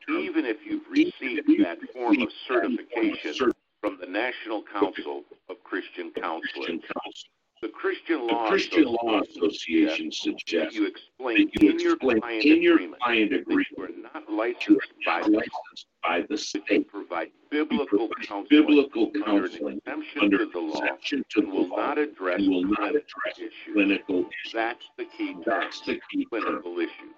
even 0.09 0.45
if 0.45 0.59
you've 0.65 0.89
received 0.91 1.47
that 1.63 1.79
form 1.93 2.21
of 2.21 2.29
certification 2.49 3.53
from 3.81 3.97
the 4.01 4.07
National 4.07 4.63
Council 4.63 5.23
of 5.49 5.63
Christian 5.65 6.11
Counselors. 6.11 6.83
The 7.63 7.69
Christian 7.69 8.27
The 8.27 8.33
Law 8.33 8.49
Christian 8.49 8.85
Law 8.85 9.21
Association 9.21 9.29
Association 9.43 10.07
that 10.07 10.15
suggests 10.15 10.75
you 10.75 10.87
explain 10.87 11.51
that 11.53 11.63
you 11.63 11.71
in 11.71 11.79
your 11.79 11.93
explain 11.93 12.41
in 12.41 12.63
your 12.63 12.75
agreement 12.77 13.03
client 13.03 13.31
that 13.33 13.41
agreement 13.41 14.00
licensed 14.31 14.93
by 15.05 15.21
the 15.23 15.43
by 16.03 16.25
the 16.29 16.39
state 16.39 16.89
provide 16.89 17.29
biblical 17.51 18.09
counseling 18.23 18.47
biblical 18.49 19.11
under 19.27 19.47
exemption 19.47 20.23
under 20.23 20.39
to 20.39 20.51
the 20.53 20.59
law 20.59 20.83
exception 20.83 21.25
to 21.31 21.41
and 21.41 21.49
the 21.51 21.55
will 21.55 21.69
not 21.69 21.99
address 21.99 22.41
will 22.41 22.65
not 22.65 22.77
clinical 22.79 22.97
address 23.01 23.39
issues. 23.39 23.75
clinical 23.75 24.19
issues. 24.21 24.53
That's 24.53 24.85
the 24.97 25.05
key 25.17 25.35
term, 25.35 25.43
That's 25.47 25.81
the 25.83 26.01
key 26.11 26.27
term. 26.33 26.43
clinical 26.43 26.79
issues. 26.79 27.17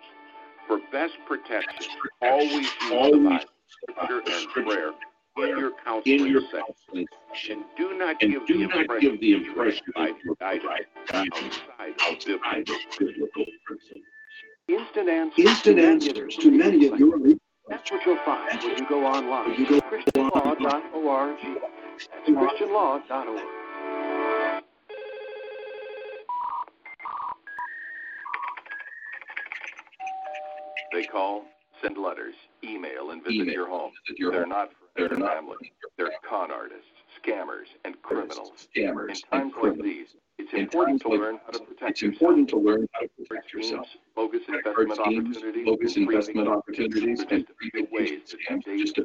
For 0.66 0.80
best 0.90 1.14
protection, 1.26 1.86
always 2.22 2.52
use 2.52 2.68
the 2.80 2.94
Always 2.96 3.24
Bible, 3.24 3.44
scripture, 3.68 4.22
and 4.26 4.48
prayer 4.66 4.92
in 5.38 5.48
your 5.58 5.68
in 5.68 5.74
counseling 5.84 6.26
your 6.26 6.42
counseling. 6.42 7.06
And 7.50 7.64
do 7.76 7.98
not 7.98 8.22
And 8.22 8.32
give 8.32 8.46
do 8.46 8.58
the 8.58 8.66
not 8.66 8.76
impression 8.80 9.10
give 9.10 9.20
the 9.20 9.34
impression 9.34 9.82
you 9.96 10.36
guidance 10.40 10.80
outside 11.00 11.94
outside 12.00 12.68
of 12.68 12.76
biblical 12.98 13.44
principles. 13.66 14.04
Instant 14.72 15.08
answers 15.08 15.44
Instant 15.46 15.76
to 15.76 15.82
many 15.82 16.08
answers 16.08 16.36
of 16.36 16.42
to 16.44 16.50
many 16.50 16.86
of 16.88 16.98
your 16.98 17.16
requests. 17.18 17.38
That's 17.68 17.90
what 17.90 18.06
you'll 18.06 18.16
find 18.24 18.62
when 18.62 18.78
you 18.78 18.88
go 18.88 19.04
online 19.06 19.58
you 19.58 19.66
go 19.68 19.80
to 19.80 19.86
christianlaw.org. 19.86 21.36
That's 21.42 22.28
christianlaw.org. 22.30 23.42
They 30.92 31.04
call, 31.04 31.44
send 31.80 31.96
letters, 31.96 32.34
email, 32.62 33.10
and 33.10 33.22
visit 33.24 33.40
Email, 33.42 33.54
your 33.54 33.68
home. 33.68 33.92
visit 34.06 34.18
your 34.18 34.30
They're 34.32 34.40
home. 34.42 34.50
not 34.50 34.70
They're 34.96 35.08
friends 35.08 35.22
or 35.22 35.24
not 35.26 35.34
family. 35.36 35.72
They're 35.96 36.10
con 36.28 36.50
artists, 36.50 36.84
scammers, 37.22 37.66
and 37.84 38.00
criminals. 38.02 38.68
Scammers 38.76 39.04
In 39.04 39.10
and 39.10 39.24
times 39.30 39.52
like 39.54 39.62
criminals. 39.62 39.82
these, 39.84 40.08
it's 40.42 40.54
important 40.54 41.00
to 41.02 41.08
learn 41.08 41.38
how 41.44 41.52
to 41.52 41.58
protect 41.60 41.90
It's 41.90 42.02
yourself. 42.02 42.20
important 42.22 42.48
to 42.50 42.56
learn 42.56 42.88
how 42.92 43.00
to 43.00 43.08
protect 43.28 43.52
yourself. 43.52 43.86
bogus 44.16 44.42
investment 44.48 44.92
schemes, 44.96 45.36
opportunities, 45.36 45.64
bogus 45.66 45.96
investment 45.96 46.48
creeping 46.48 46.48
opportunities, 46.48 47.20
and 47.30 47.46
a 47.74 47.94
ways 47.94 48.10
that 48.30 48.38
scams, 48.40 48.64
today's 48.64 48.92
just 48.92 48.96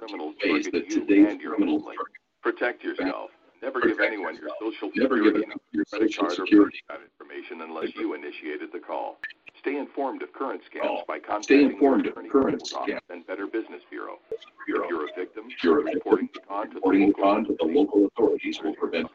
ways 0.44 0.66
that 0.72 0.90
today's 0.90 1.38
criminals 1.42 1.84
target. 1.84 1.98
Protect 2.42 2.84
yourself. 2.84 3.32
Never 3.62 3.82
give 3.82 4.00
anyone 4.00 4.36
your 4.36 4.50
social 4.60 4.90
security 4.90 5.46
your 5.72 5.86
credit 5.86 6.16
card, 6.16 6.40
or 6.40 6.70
information 7.04 7.62
unless 7.62 7.96
you 7.96 8.14
initiated 8.14 8.72
the 8.72 8.80
call. 8.80 9.18
Stay 9.60 9.78
informed 9.78 10.22
of 10.22 10.32
current 10.34 10.62
scams 10.72 11.06
by 11.08 11.18
Stay 11.18 11.28
contacting 11.28 11.72
informed 11.72 12.06
of 12.06 12.14
attorney, 12.14 12.30
current 12.30 12.62
scams. 12.64 13.00
and 13.10 13.26
Better 13.26 13.48
Business 13.48 13.82
Bureau. 13.90 14.20
Bureau. 14.68 14.84
If 14.84 14.90
you're 14.90 15.10
a 15.10 15.14
victim, 15.16 15.46
you're 15.64 15.82
reporting 15.84 16.30
the 16.34 16.40
con 16.42 16.68
to 16.68 16.74
the 16.74 16.76
reporting 16.76 17.08
the 17.08 17.14
local 17.22 17.46
to 17.46 17.56
the 17.58 17.64
authorities 17.64 17.76
local 17.76 18.06
authorities 18.06 18.60
will 18.64 18.76
prevent 18.76 19.08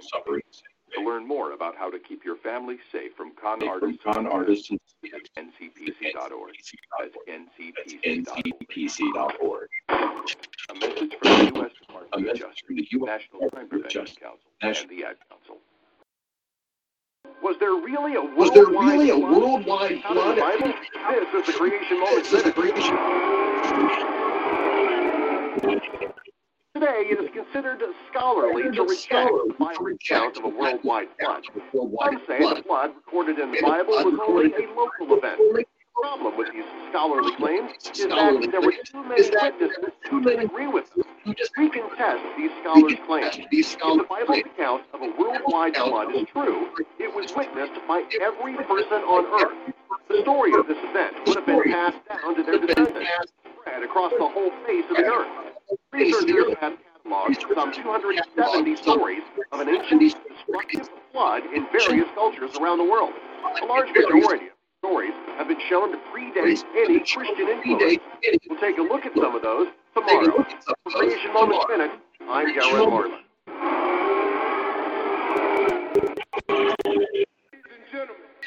suffering 0.00 0.42
the 0.88 0.94
from 0.94 1.02
same. 1.02 1.04
suffering. 1.04 1.04
To 1.04 1.10
learn 1.10 1.26
more 1.26 1.52
about 1.52 1.76
how 1.76 1.90
to 1.90 1.98
keep 1.98 2.24
your 2.24 2.36
family 2.36 2.78
safe 2.92 3.14
from 3.16 3.32
con 3.40 3.66
artists, 3.66 4.02
con 4.04 4.26
artists 4.26 4.70
and 4.70 4.80
visit 5.02 5.30
ncpc.org. 5.36 6.52
That's 6.98 7.16
ncpc.org. 8.06 9.68
A 9.88 10.74
message 10.74 11.16
from 11.22 11.30
the 11.30 11.50
U.S. 11.54 11.70
Department 11.80 12.28
of 12.30 12.36
Justice, 12.36 12.62
the 12.68 12.86
U.S. 12.92 13.06
National 13.06 13.50
Crime 13.50 13.68
Prevention 13.68 14.02
Justice. 14.02 14.18
Council, 14.18 14.50
National- 14.62 14.90
and 14.90 14.98
the 14.98 15.04
Ad 15.06 15.16
Council. 15.30 15.56
Was 17.42 17.56
there 17.58 17.74
really 17.74 18.14
a 18.14 18.20
Was 18.22 18.50
there 18.52 18.64
worldwide 18.66 18.92
really 18.98 19.10
a 19.10 19.18
worldwide 19.18 20.02
flood? 20.02 20.38
Bible? 20.38 20.72
This 21.10 21.34
is 21.40 21.46
the 21.46 21.52
creation 21.52 22.00
moment. 22.00 22.24
This 22.24 22.32
is 22.32 22.42
the 22.44 22.52
creation. 22.52 22.96
Today, 26.76 27.08
it 27.08 27.16
is 27.16 27.30
considered 27.32 27.80
scholarly 28.12 28.64
to 28.76 28.82
reject 28.82 29.32
the 29.32 29.54
Bible 29.58 29.86
account 29.96 30.36
of 30.36 30.44
a 30.44 30.48
worldwide 30.48 31.08
flood. 31.18 31.42
Some 31.72 32.20
say 32.28 32.36
the 32.36 32.62
flood 32.66 32.90
recorded 32.96 33.38
in 33.38 33.50
the 33.50 33.62
Bible 33.62 33.96
was 34.04 34.20
only 34.28 34.52
a 34.52 34.68
local 34.76 35.16
event. 35.16 35.40
The 35.56 35.64
problem 35.96 36.36
with 36.36 36.52
these 36.52 36.68
scholarly 36.90 37.34
claims 37.36 37.72
is 37.96 38.04
that 38.12 38.48
there 38.52 38.60
were 38.60 38.74
too 38.84 39.00
many 39.08 39.24
witnesses 39.24 39.96
who 40.10 40.20
disagree 40.20 40.66
with 40.66 40.92
them. 40.92 41.04
We 41.56 41.70
contest 41.70 42.22
these 42.36 42.52
scholars' 42.60 43.00
claims. 43.08 43.38
If 43.40 43.78
the 43.80 44.04
Bible's 44.04 44.44
account 44.44 44.84
of 44.92 45.00
a 45.00 45.08
worldwide 45.16 45.76
flood 45.76 46.14
is 46.14 46.28
true, 46.28 46.68
it 47.00 47.08
was 47.08 47.32
witnessed 47.34 47.80
by 47.88 48.04
every 48.20 48.52
person 48.68 49.00
on 49.08 49.24
earth. 49.32 49.72
The 50.10 50.20
story 50.20 50.52
of 50.52 50.68
this 50.68 50.76
event 50.84 51.24
would 51.24 51.36
have 51.36 51.46
been 51.46 51.72
passed 51.72 52.04
down 52.04 52.36
to 52.36 52.42
their 52.42 52.60
descendants, 52.60 53.32
spread 53.62 53.82
across 53.82 54.12
the 54.12 54.28
whole 54.28 54.52
face 54.68 54.84
of 54.90 54.96
the 54.98 55.08
earth. 55.08 55.55
Researchers 55.92 56.54
have 56.60 56.74
cataloged 57.04 57.54
some 57.54 57.72
270 57.72 58.76
stories 58.76 59.22
of 59.52 59.60
an 59.60 59.68
ancient 59.68 60.00
destructive 60.00 60.88
flood 61.12 61.42
in 61.54 61.66
various 61.72 62.08
cultures 62.14 62.50
around 62.60 62.78
the 62.78 62.84
world. 62.84 63.12
A 63.62 63.64
large 63.64 63.88
majority 63.88 64.46
of 64.46 64.52
stories 64.84 65.12
have 65.38 65.48
been 65.48 65.60
shown 65.68 65.90
to 65.92 65.98
predate 66.12 66.62
any 66.76 67.00
Christian 67.00 67.48
influence. 67.48 67.98
We'll 68.48 68.60
take 68.60 68.78
a 68.78 68.82
look 68.82 69.06
at 69.06 69.14
some 69.14 69.34
of 69.34 69.42
those 69.42 69.68
tomorrow. 69.94 70.46
For 70.64 70.90
Creation 70.90 71.32
Moments 71.32 71.66
Minute, 71.68 71.90
I'm 72.28 72.54
Garrett 72.54 72.88
Marlin. 72.88 73.12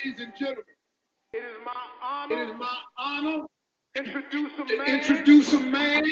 Ladies 0.05 0.21
and 0.21 0.33
gentlemen, 0.37 0.63
It 1.33 1.37
is 1.37 1.43
my 1.65 1.73
honor 2.01 2.35
it 2.35 2.49
is 2.49 2.55
my 2.57 2.77
honor 2.97 3.45
to 3.95 4.03
introduce 4.03 4.51
a 4.59 4.65
man 4.77 4.87
introduce 4.87 5.53
a 5.53 5.59
man 5.59 6.03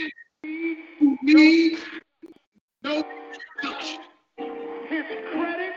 who 0.44 1.18
needs 1.24 1.82
no 2.84 3.04
introduction. 3.62 4.02
his 4.90 5.06
credit 5.32 5.74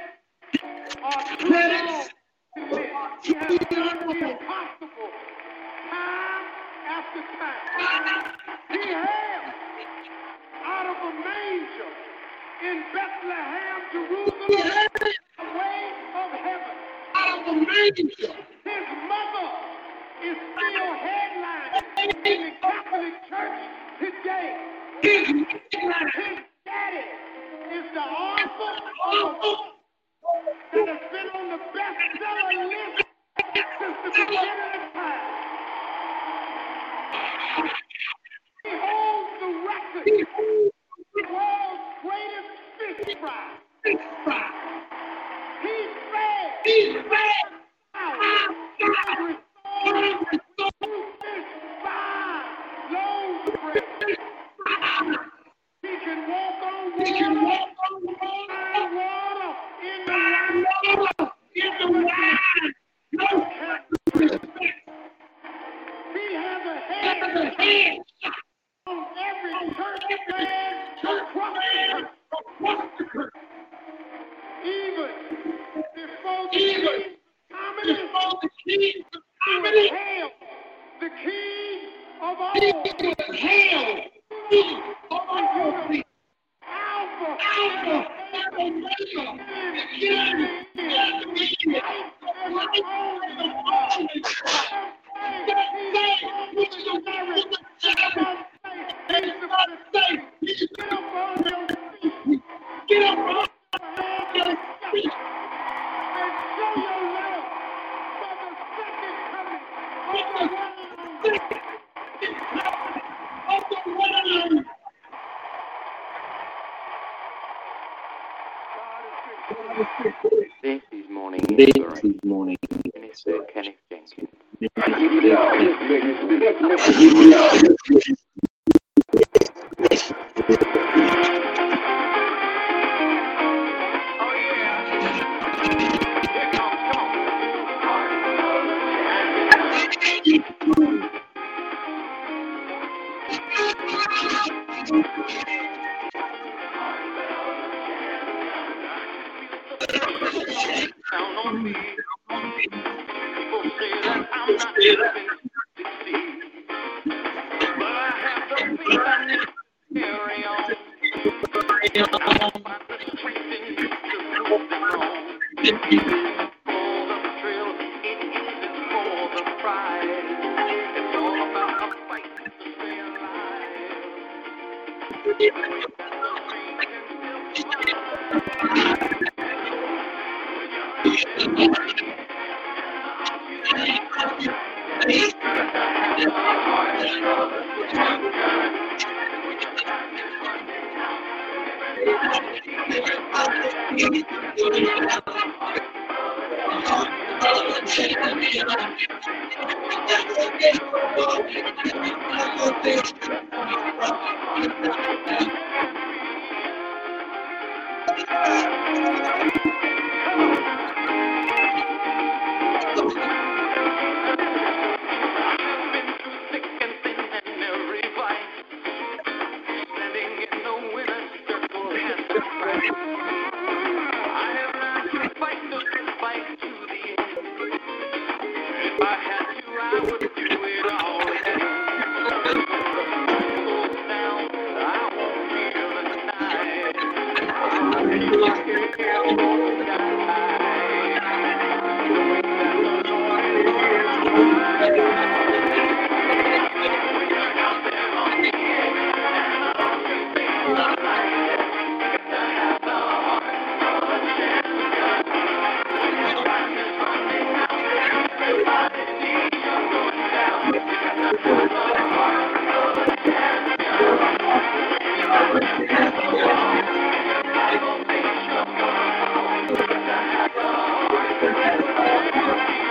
are 1.05 1.37
Credits 1.39 2.11
long. 2.57 3.11
He 3.23 3.35
has 3.35 3.53
impossible 4.13 5.11
time 5.91 6.47
after 6.89 7.23
time. 7.39 8.35
He 8.71 8.79
hails 8.79 9.55
out 10.65 10.87
of 10.87 10.97
a 10.97 11.13
manger 11.25 11.93
in 12.65 12.85
Bethlehem, 12.95 13.81
Jerusalem, 13.93 14.49
the 14.49 15.45
way 15.59 15.93
of 16.17 16.33
heaven. 16.33 16.77
Out 17.17 17.41
of 17.41 17.49
a 17.49 17.55
manger. 17.55 18.09
His 18.65 18.87
mother 19.09 19.51
is 20.25 20.37
still 20.37 20.95
headlining 21.05 22.27
in 22.27 22.43
the 22.45 22.53
Catholic 22.63 23.15
Church 23.31 23.90
today. 24.01 24.57
His 25.03 25.27
daddy 26.65 27.05
is 27.77 27.85
the 27.93 28.01
author 28.01 28.75
of 29.05 29.13
a 29.13 29.41
book 29.41 29.61
that 30.73 30.89
has 30.89 31.13
been 31.13 31.29
on 31.37 31.51
the 31.51 31.59
bestseller 31.77 32.69
list 32.71 33.05
since 33.79 33.97
the 34.05 34.11
beginning 34.11 34.75
of 34.75 34.93
time. 34.95 35.53
He 38.65 38.71
holds 38.73 39.41
the 39.41 39.51
record 39.69 40.29
for 40.37 40.71
the 41.15 41.23
world's 41.35 41.85
greatest 42.03 42.51
fish 42.79 43.17
fry. 43.21 43.51
He 43.85 43.93
fed 44.25 44.53
He 46.65 46.77
fed 47.11 47.53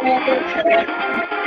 Thank 0.09 0.27
you. 0.27 1.38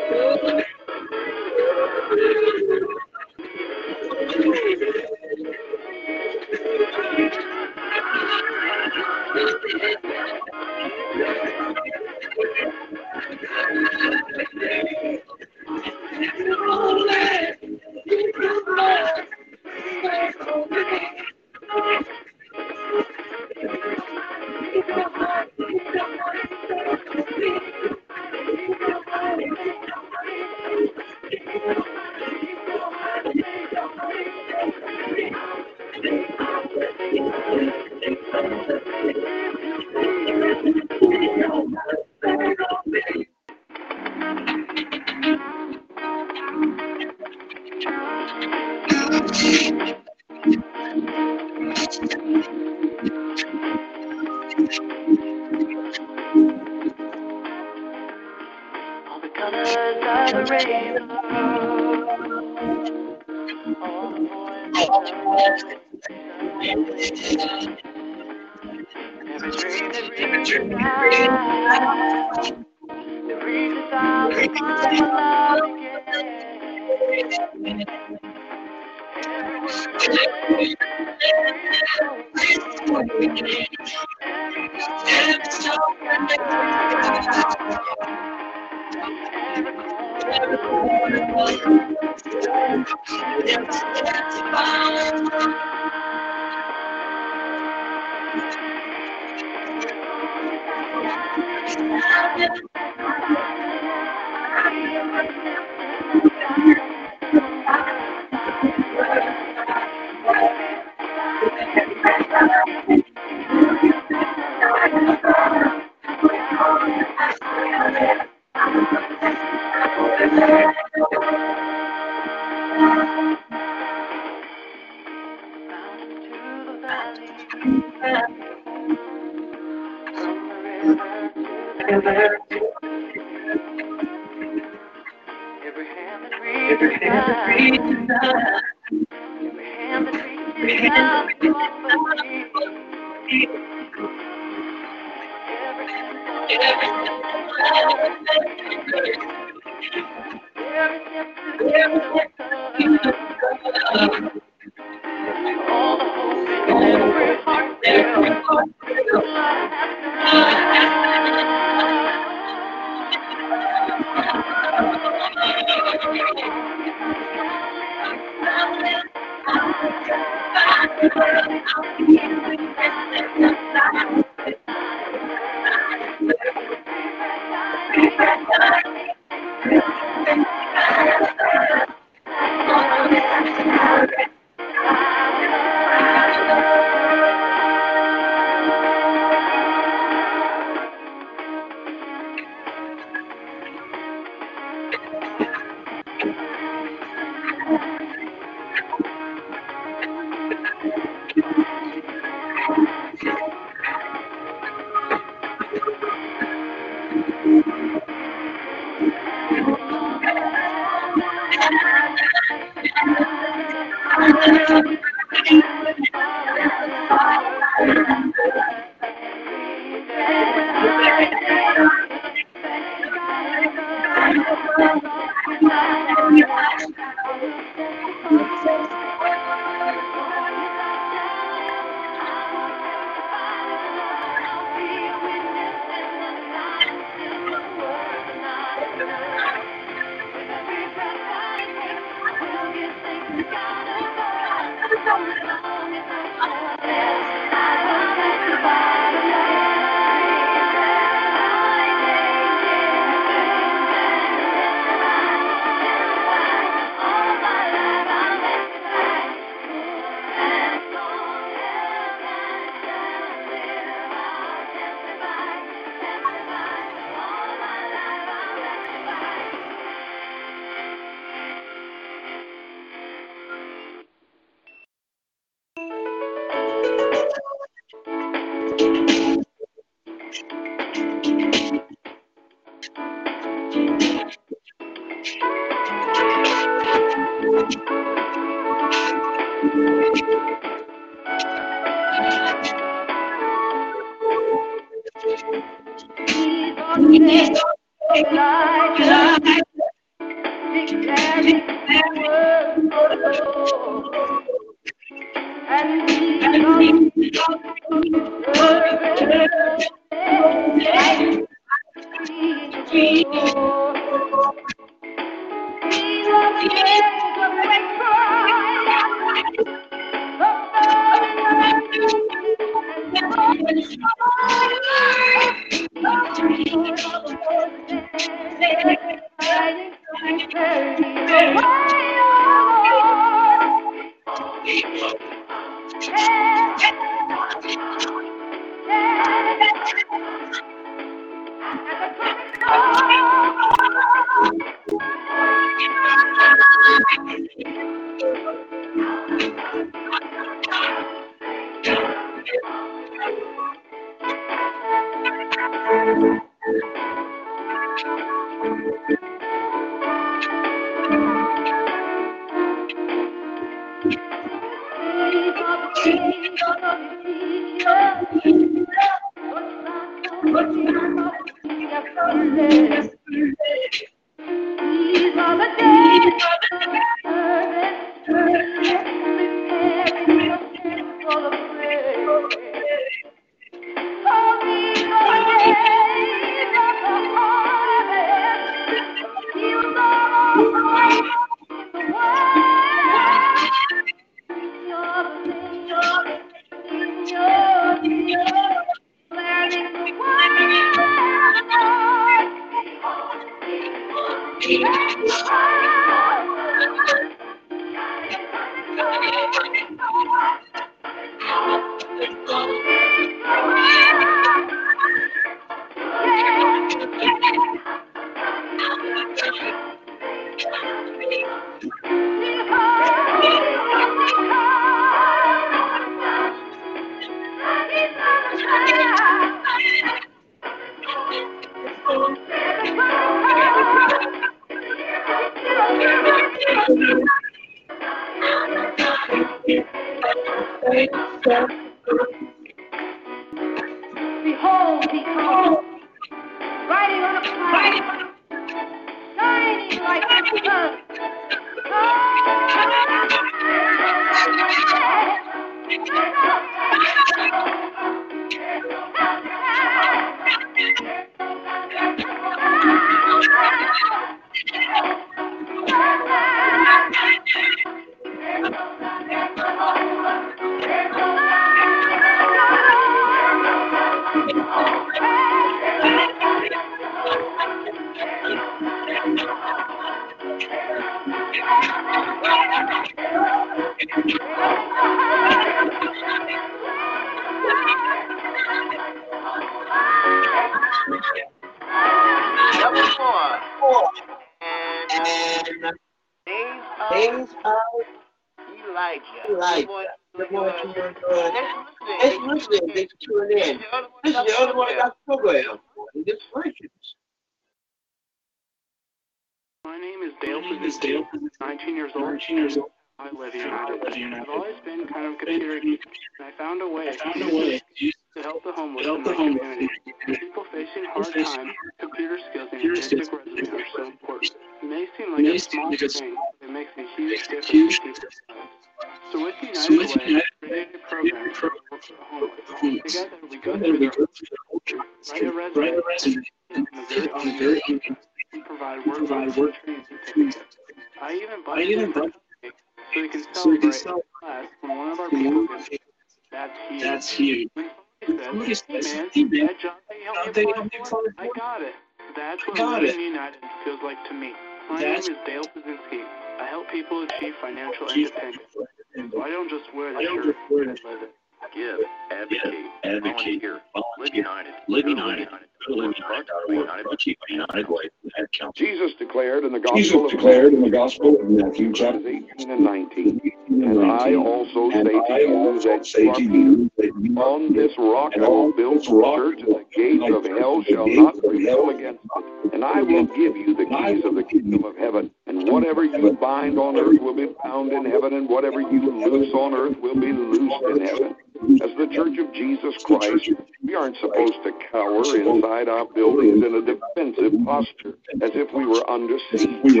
Of 571.74 571.92
chapter 571.92 572.28
18 572.28 572.70
and 572.70 572.84
19, 572.84 573.52
And 573.66 574.04
I 574.04 574.36
also 574.36 574.90
and 574.92 575.08
say 575.08 575.12
to 575.12 575.42
you 575.42 575.80
that 575.82 576.06
say 576.06 576.22
you 576.22 576.34
to 576.34 576.42
you 576.42 576.90
that 576.98 577.42
On 577.42 577.72
this 577.72 577.90
rock 577.98 578.32
I 578.36 578.46
will 578.46 578.72
build 578.72 579.04
the 579.04 579.12
rock 579.12 579.38
church, 579.38 579.60
and 579.62 579.74
the 579.74 579.84
gates 579.92 580.22
of 580.32 580.44
hell 580.56 580.84
shall 580.84 581.08
not 581.08 581.34
prevail 581.42 581.90
against 581.90 582.20
it. 582.24 582.74
And 582.74 582.84
I 582.84 583.02
will 583.02 583.26
give 583.26 583.56
you 583.56 583.74
the 583.74 583.86
keys 583.86 584.24
of 584.24 584.36
the 584.36 584.44
kingdom 584.44 584.84
of 584.84 584.96
heaven. 584.96 585.32
And 585.48 585.68
whatever 585.68 586.04
you 586.04 586.32
bind 586.34 586.78
on 586.78 586.96
earth 586.96 587.20
will 587.20 587.34
be 587.34 587.48
bound 587.64 587.92
in 587.92 588.04
heaven, 588.04 588.34
and 588.34 588.48
whatever 588.48 588.80
you 588.80 589.10
loose 589.10 589.52
on 589.52 589.74
earth 589.74 589.98
will 589.98 590.14
be 590.14 590.30
loosed 590.30 590.84
in 590.90 591.00
heaven. 591.04 591.34
As 591.82 591.90
the 591.98 592.06
church 592.12 592.38
of 592.38 592.52
Jesus 592.54 592.94
Christ, 593.02 593.50
we 593.82 593.96
aren't 593.96 594.16
supposed 594.18 594.62
to 594.62 594.72
cower 594.92 595.24
inside 595.36 595.88
our 595.88 596.06
buildings 596.06 596.64
in 596.64 596.74
a 596.74 596.82
defensive 596.82 597.52
posture, 597.64 598.14
as 598.42 598.50
if 598.54 598.72
we 598.72 598.86
were 598.86 599.08
under 599.10 599.38
siege. 599.50 600.00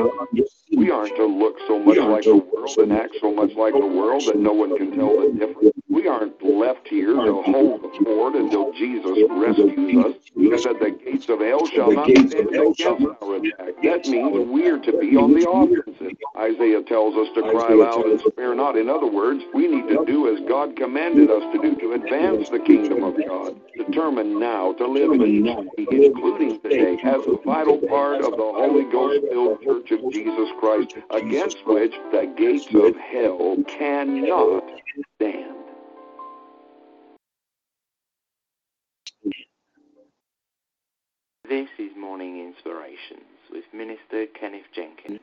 We 0.76 0.90
were 0.90 0.94
under 0.94 1.08
We 1.08 1.10
aren't 1.10 1.16
to 1.16 1.26
look 1.26 1.56
so 1.66 1.78
much 1.78 1.96
like 1.98 2.24
the 2.24 2.36
world 2.36 2.78
and 2.78 2.92
act 2.92 3.16
so 3.20 3.32
much 3.34 3.52
like 3.54 3.74
the 3.74 3.86
world 3.86 4.22
that 4.26 4.36
no 4.36 4.52
one 4.52 4.76
can 4.76 4.96
tell 4.96 5.20
the 5.20 5.38
difference. 5.38 5.70
We 5.88 6.08
aren't 6.08 6.38
left 6.44 6.86
here 6.88 7.14
to 7.14 7.42
hold 7.42 7.82
the 7.82 8.04
fort 8.04 8.34
until 8.34 8.72
Jesus 8.72 9.18
rescues 9.30 10.04
us. 10.04 10.14
He 10.34 10.58
said 10.58 10.76
the 10.78 10.90
gates 10.90 11.28
of 11.28 11.40
hell 11.40 11.66
shall 11.66 11.90
not 11.92 12.10
stand 12.10 12.32
against 12.32 12.82
our 12.84 13.36
attack. 13.36 13.82
That 13.82 14.06
means 14.06 14.46
we're 14.48 14.78
to 14.78 14.98
be 14.98 15.16
on 15.16 15.32
the 15.32 15.48
offensive. 15.48 16.16
Isaiah 16.36 16.82
tells 16.82 17.14
us 17.16 17.28
to 17.34 17.42
cry 17.42 17.72
loud 17.72 18.04
and 18.06 18.20
spare 18.20 18.54
not. 18.54 18.76
In 18.76 18.90
other 18.90 19.06
words, 19.06 19.42
we 19.54 19.68
need 19.68 19.88
to 19.88 20.04
do 20.04 20.34
as 20.34 20.46
God 20.48 20.76
commanded 20.76 21.30
us 21.30 21.42
to 21.54 21.62
do 21.62 21.76
to 21.76 21.92
advance 21.92 22.50
the 22.50 22.58
kingdom 22.58 23.02
of 23.04 23.16
God. 23.26 23.56
Determined 23.76 24.38
now 24.38 24.72
to 24.74 24.86
live 24.86 25.12
each 25.22 25.44
day, 25.44 25.86
including 25.90 26.60
today, 26.60 26.98
as 27.04 27.26
a 27.26 27.36
vital 27.44 27.78
part 27.78 28.20
of 28.20 28.32
the 28.32 28.36
Holy 28.36 28.84
Ghost-filled 28.90 29.62
Church 29.62 29.90
of 29.92 30.12
Jesus 30.12 30.48
Christ, 30.60 30.96
against 31.10 31.66
which 31.66 31.94
the 32.12 32.32
gates 32.36 32.66
of 32.74 32.96
hell 32.96 33.56
cannot 33.66 34.64
stand. 35.16 35.63
This 41.46 41.68
is 41.78 41.90
Morning 41.94 42.40
Inspirations 42.40 43.20
with 43.50 43.64
Minister 43.74 44.24
Kenneth 44.40 44.64
Jenkins. 44.74 45.20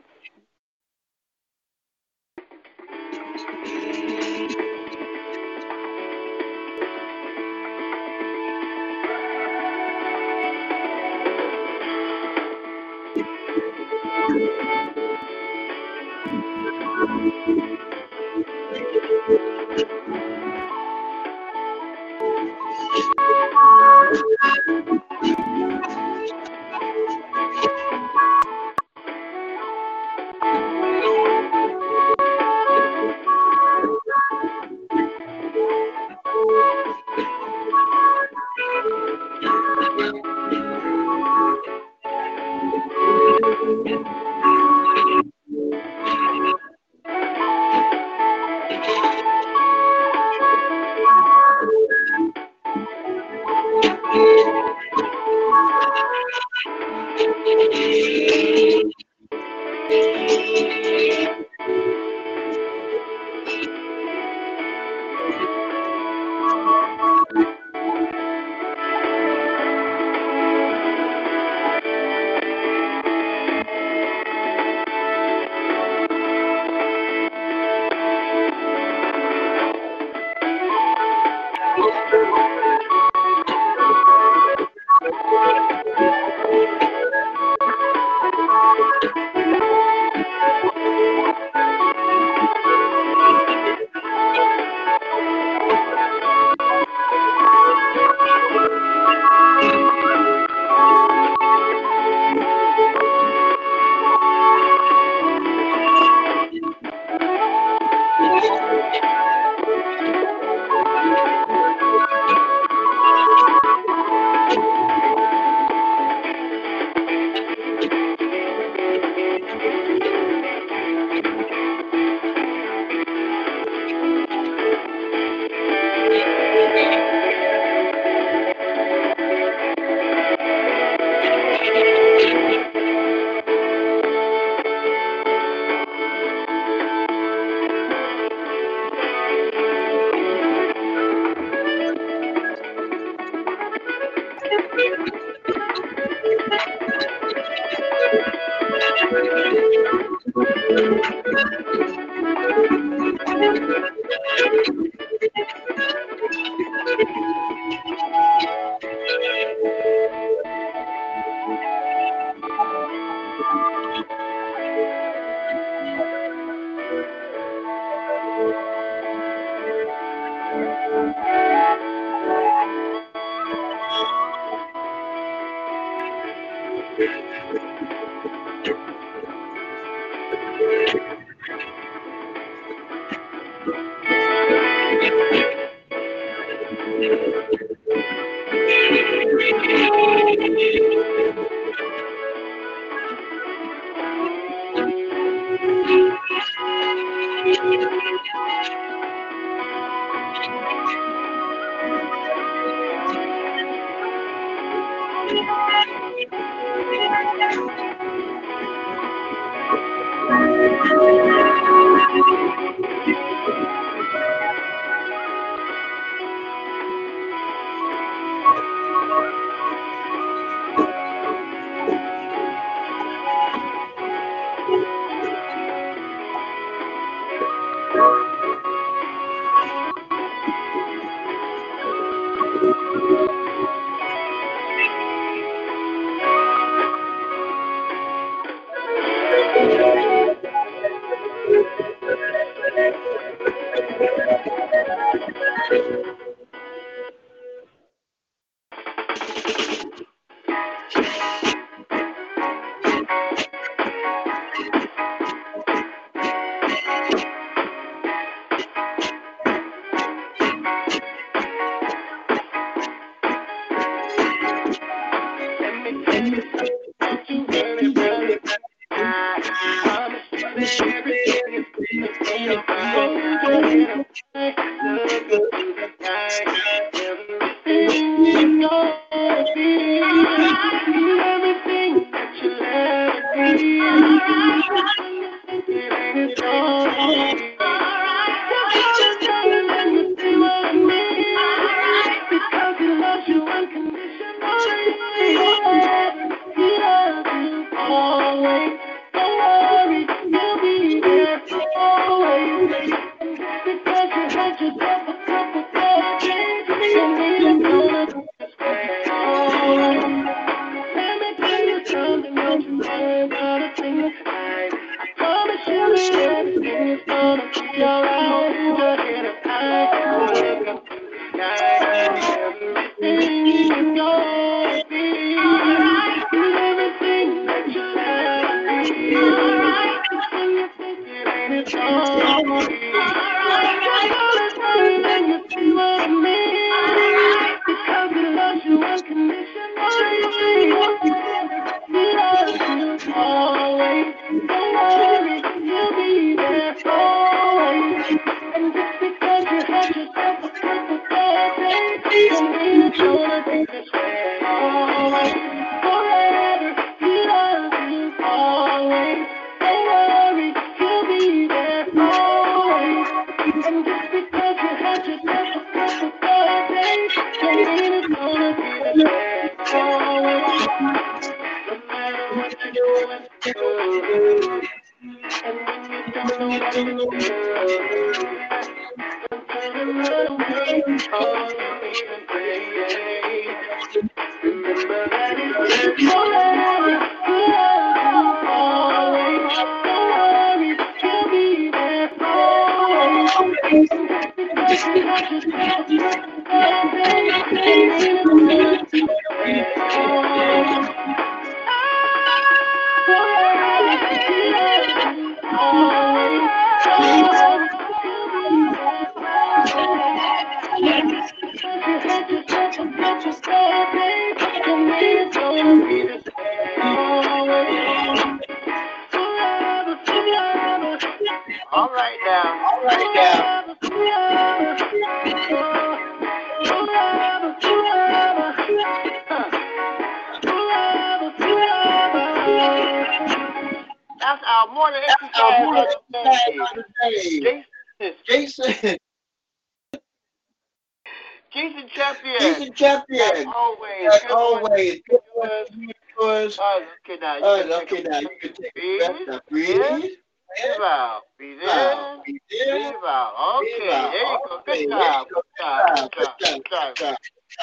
As 444.62 444.68
Good 444.68 444.70
morning. 444.70 444.78
always. 444.78 445.02
Good 445.10 445.22
morning, 445.36 445.94
yours. 446.20 446.60
All 446.60 446.80
right, 446.80 446.88
okay, 447.06 447.20
now. 447.22 447.38
You 447.38 447.44
All 447.44 447.56
can 447.56 447.70
right, 447.70 447.72
take 447.72 447.92
okay, 447.94 448.04
a 448.06 448.06
now 448.10 448.20
you 448.22 448.30
can 448.42 448.54
take 448.54 448.74
a 448.76 448.82
breath. 448.98 449.12
breathe. 449.12 449.28
Now 449.28 449.42
in, 449.68 450.00
breathe. 450.00 450.12
Breathe 450.50 450.82
out. 450.82 451.22
Breathe 451.38 451.60
in. 451.62 451.70
Out. 451.72 452.24
Breathe 452.26 452.40
in. 452.52 452.70
Breathe 452.72 453.06
out. 453.06 453.34
Okay, 453.64 453.80
Breathe 453.80 453.90
out. 453.92 454.14
there 454.14 454.28
you 454.32 454.40
go. 454.44 454.58
Okay, 454.60 454.64
Good 454.66 454.80
there 454.88 454.88
job. 454.90 455.12
you 455.12 455.26
go. 455.34 455.36
Good 455.36 455.44
job. 455.60 455.88
Good 455.94 456.12
Good 456.18 456.30
job. 456.40 456.40
job. 456.40 456.62
Good 456.70 456.96
job. 456.98 456.98
Good 456.98 457.16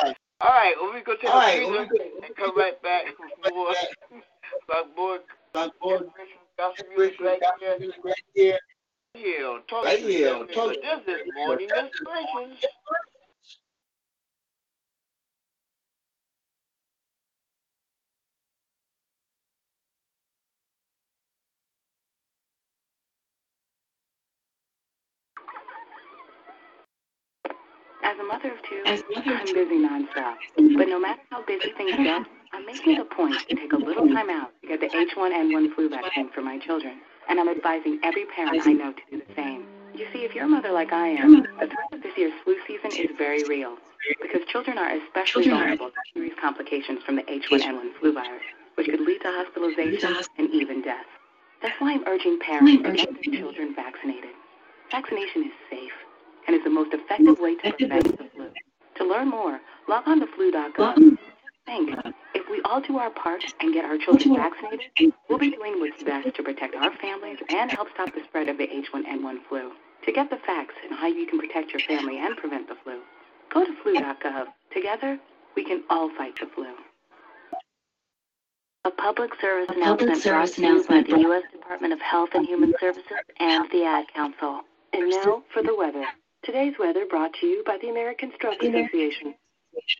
job. 0.02 0.14
All 0.40 0.50
right, 0.50 0.74
well, 0.80 0.94
we 0.94 1.00
go 1.02 1.14
take 1.16 1.32
All 1.32 1.38
a 1.38 1.40
right, 1.40 1.54
breather 1.54 1.70
well, 1.70 1.86
we 1.88 1.88
and 2.26 2.36
come 2.36 2.56
right 2.56 2.80
back 2.82 3.04
with 3.18 3.32
more 3.54 3.74
Blackboard 4.68 5.22
Blackboard 5.54 6.04
gospel 6.58 6.86
music 6.88 7.20
right 7.20 7.40
here. 7.60 7.78
right 8.04 8.14
here. 8.34 8.58
Here 9.14 9.46
on 9.48 9.62
Talk 9.68 9.84
Right 9.84 9.98
to 10.00 10.06
here 10.08 10.28
Me. 10.28 10.34
on 10.34 10.48
Talk 10.48 10.74
This 10.82 11.00
is 11.08 11.20
Morning 11.34 11.70
Inspirations. 11.74 12.58
As 28.04 28.16
a 28.17 28.17
mother 28.28 28.52
of 28.52 28.62
two, 28.68 28.82
I'm 28.84 29.46
busy 29.54 29.80
nonstop. 29.80 30.36
But 30.76 30.88
no 30.88 31.00
matter 31.00 31.20
how 31.30 31.44
busy 31.46 31.72
things 31.72 31.96
get, 31.96 32.26
I'm 32.52 32.66
making 32.66 32.96
it 32.96 33.00
a 33.00 33.04
point 33.04 33.34
to 33.48 33.56
take 33.56 33.72
a 33.72 33.76
little 33.76 34.06
time 34.06 34.28
out 34.28 34.50
to 34.60 34.68
get 34.68 34.80
the 34.80 34.88
H1N1 34.88 35.74
flu 35.74 35.88
vaccine 35.88 36.30
for 36.34 36.42
my 36.42 36.58
children. 36.58 37.00
And 37.28 37.40
I'm 37.40 37.48
advising 37.48 37.98
every 38.02 38.26
parent 38.26 38.66
I 38.66 38.72
know 38.72 38.92
to 38.92 39.00
do 39.10 39.22
the 39.26 39.34
same. 39.34 39.64
You 39.94 40.06
see, 40.12 40.24
if 40.24 40.34
you're 40.34 40.44
a 40.44 40.48
mother 40.48 40.70
like 40.70 40.92
I 40.92 41.08
am, 41.08 41.42
the 41.42 41.66
threat 41.66 41.92
of 41.92 42.02
this 42.02 42.12
year's 42.18 42.34
flu 42.44 42.56
season 42.66 42.92
is 42.92 43.10
very 43.16 43.44
real 43.44 43.76
because 44.20 44.46
children 44.48 44.76
are 44.76 44.90
especially 44.90 45.48
vulnerable 45.48 45.88
to 45.88 46.00
serious 46.12 46.34
complications 46.40 47.02
from 47.04 47.16
the 47.16 47.22
H1N1 47.22 47.98
flu 47.98 48.12
virus, 48.12 48.42
which 48.74 48.88
could 48.88 49.00
lead 49.00 49.22
to 49.22 49.28
hospitalization 49.28 50.16
and 50.36 50.50
even 50.52 50.82
death. 50.82 51.06
That's 51.62 51.74
why 51.80 51.92
I'm 51.94 52.04
urging 52.06 52.38
parents 52.38 52.82
to 52.82 52.92
get 52.92 53.08
their 53.24 53.40
children 53.40 53.74
vaccinated. 53.74 54.30
Vaccination 54.90 55.44
is 55.44 55.52
safe 55.70 55.92
and 56.48 56.56
is 56.56 56.64
the 56.64 56.70
most 56.70 56.92
effective 56.94 57.38
way 57.38 57.54
to 57.56 57.72
prevent 57.72 58.04
the 58.18 58.24
flu. 58.34 58.48
To 58.96 59.04
learn 59.04 59.28
more, 59.28 59.60
log 59.86 60.08
on 60.08 60.18
to 60.20 60.26
flu.gov. 60.26 61.18
Think, 61.66 61.90
if 62.34 62.48
we 62.50 62.62
all 62.62 62.80
do 62.80 62.96
our 62.96 63.10
part 63.10 63.44
and 63.60 63.74
get 63.74 63.84
our 63.84 63.98
children 63.98 64.34
vaccinated, 64.34 65.12
we'll 65.28 65.38
be 65.38 65.50
doing 65.50 65.78
what's 65.78 66.02
best 66.02 66.34
to 66.34 66.42
protect 66.42 66.74
our 66.74 66.96
families 66.96 67.38
and 67.50 67.70
help 67.70 67.88
stop 67.92 68.14
the 68.14 68.22
spread 68.24 68.48
of 68.48 68.56
the 68.56 68.66
H1N1 68.66 69.36
flu. 69.48 69.72
To 70.06 70.12
get 70.12 70.30
the 70.30 70.38
facts 70.46 70.74
and 70.82 70.98
how 70.98 71.06
you 71.06 71.26
can 71.26 71.38
protect 71.38 71.70
your 71.70 71.80
family 71.80 72.18
and 72.18 72.34
prevent 72.38 72.66
the 72.66 72.76
flu, 72.82 73.00
go 73.52 73.66
to 73.66 73.72
flu.gov. 73.82 74.46
Together, 74.72 75.18
we 75.54 75.64
can 75.64 75.84
all 75.90 76.08
fight 76.16 76.38
the 76.40 76.46
flu. 76.54 76.66
A 78.86 78.90
public 78.90 79.32
service 79.38 79.68
A 79.68 79.72
announcement 79.74 80.12
public 80.12 80.22
service 80.22 80.52
to 80.52 80.62
you 80.62 80.84
by 80.88 81.02
the 81.02 81.20
U.S. 81.20 81.42
Department 81.52 81.92
of 81.92 82.00
Health 82.00 82.30
and 82.32 82.46
Human 82.46 82.72
Services 82.80 83.04
and 83.38 83.70
the 83.70 83.84
Ad 83.84 84.06
Council. 84.14 84.62
And 84.94 85.10
now 85.10 85.42
for 85.52 85.62
the 85.62 85.76
weather. 85.76 86.06
Today's 86.44 86.74
weather 86.78 87.04
brought 87.06 87.32
to 87.40 87.46
you 87.46 87.62
by 87.66 87.78
the 87.80 87.88
American 87.88 88.32
Stroke 88.36 88.62
Association. 88.62 89.34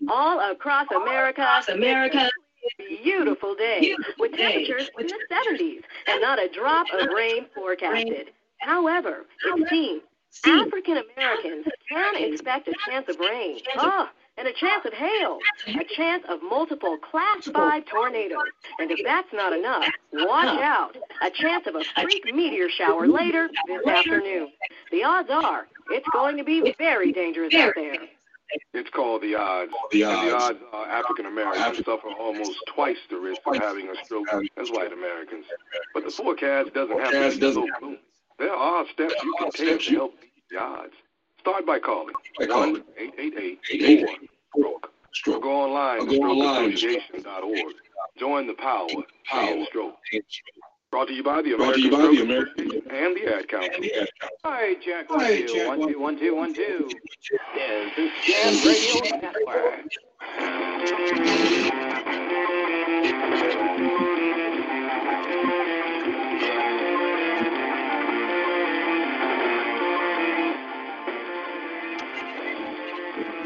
All 0.09 0.51
across 0.51 0.87
America, 0.91 1.63
America. 1.69 2.31
it's 2.63 3.01
a 3.01 3.03
beautiful 3.03 3.55
day 3.55 3.95
with 4.19 4.33
temperatures 4.33 4.91
in 4.99 5.07
the 5.07 5.19
70s 5.31 5.83
and 6.07 6.21
not 6.21 6.39
a 6.39 6.49
drop 6.49 6.87
of 6.93 7.09
rain 7.15 7.47
forecasted. 7.55 8.31
However, 8.61 9.27
it 9.45 9.69
seems 9.69 10.03
African 10.45 11.03
Americans 11.17 11.67
can 11.89 12.17
expect 12.17 12.69
a 12.69 12.75
chance 12.89 13.09
of 13.09 13.19
rain. 13.19 13.61
Ah, 13.77 14.11
and 14.39 14.47
a 14.49 14.53
chance 14.53 14.85
of 14.85 14.93
hail, 14.93 15.39
a 15.67 15.85
chance 15.97 16.25
of 16.29 16.41
multiple 16.43 16.97
class 16.99 17.47
5 17.47 17.85
tornadoes. 17.87 18.39
And 18.79 18.91
if 18.91 19.01
that's 19.05 19.33
not 19.33 19.53
enough, 19.53 19.87
watch 20.13 20.61
out. 20.63 20.97
A 21.23 21.31
chance 21.31 21.67
of 21.67 21.75
a 21.75 21.83
freak 22.01 22.25
meteor 22.35 22.69
shower 22.71 23.07
later 23.07 23.49
this 23.67 23.87
afternoon. 23.87 24.49
The 24.93 25.05
odds 25.05 25.31
are 25.31 25.67
it's 25.91 26.09
going 26.13 26.37
to 26.37 26.45
be 26.45 26.75
very 26.79 27.13
dangerous 27.13 27.55
out 27.55 27.73
there. 27.75 27.97
It's 28.73 28.89
called 28.91 29.23
the 29.23 29.35
odds. 29.35 29.73
The 29.93 30.03
And 30.05 30.29
the 30.29 30.35
odds. 30.35 30.45
odds 30.45 30.59
are 30.73 30.87
African 30.87 31.27
Americans 31.27 31.85
suffer 31.85 32.09
almost 32.19 32.53
twice 32.69 32.97
the 33.11 33.17
risk 33.19 33.41
of 33.47 33.57
having 33.57 33.89
a 33.89 34.05
stroke 34.05 34.27
as 34.57 34.71
white 34.71 34.93
Americans. 34.93 35.45
But 35.93 36.05
the 36.05 36.11
forecast 36.11 36.73
doesn't 36.73 36.99
have 36.99 37.11
to 37.13 37.21
be 37.21 37.31
so 37.33 37.39
doesn't- 37.41 37.71
gloomy. 37.79 38.01
There 38.39 38.55
are 38.55 38.87
steps 38.93 39.15
you 39.23 39.35
can 39.39 39.51
take 39.51 39.81
to 39.81 39.95
help 39.97 40.21
beat 40.21 40.31
the 40.51 40.59
odds. 40.63 40.95
Start 41.49 41.65
by 41.65 41.79
calling 41.79 42.13
By 42.39 42.45
calling 42.47 42.83
1-888-4 43.01 44.07
stroke. 44.45 44.93
Or 45.29 45.41
go 45.41 45.51
online 45.51 46.01
to 46.07 46.19
go 46.19 46.25
online. 46.25 46.73
strokeassociation.org. 46.73 47.75
Join 48.19 48.47
the 48.47 48.53
power, 48.53 48.87
Power. 49.25 49.49
and 49.49 49.67
stroke. 49.69 49.95
Brought 50.91 51.09
to 51.09 51.15
you 51.15 51.23
by 51.23 51.41
the 51.41 51.49
to 51.51 51.55
American 51.57 51.91
by 51.91 51.97
the 52.09 52.21
American 52.23 52.71
and 52.91 53.17
the 53.17 53.35
Ad 53.35 53.49
Council. 53.49 53.71
and 53.75 53.83
the 53.83 53.95
Ad 53.99 54.09
Council. 54.21 54.37
All 54.45 54.53
right, 54.53 54.83
Jack. 54.83 55.09
One, 55.09 55.21
Hi, 55.21 55.41
two, 55.41 55.47
Jack. 55.55 55.69
one, 55.69 55.89
two, 55.91 55.99
one, 56.01 56.19
two, 56.19 56.35
one, 56.37 56.53
two. 56.55 56.91
This 57.55 57.93
is 57.97 58.11
Jam 58.27 58.55
Radio 58.67 59.19
Network. 59.23 59.89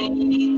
behind 0.00 0.49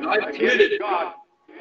that 0.00 0.08
I've 0.08 0.34
committed 0.34 0.80
God. 0.80 1.14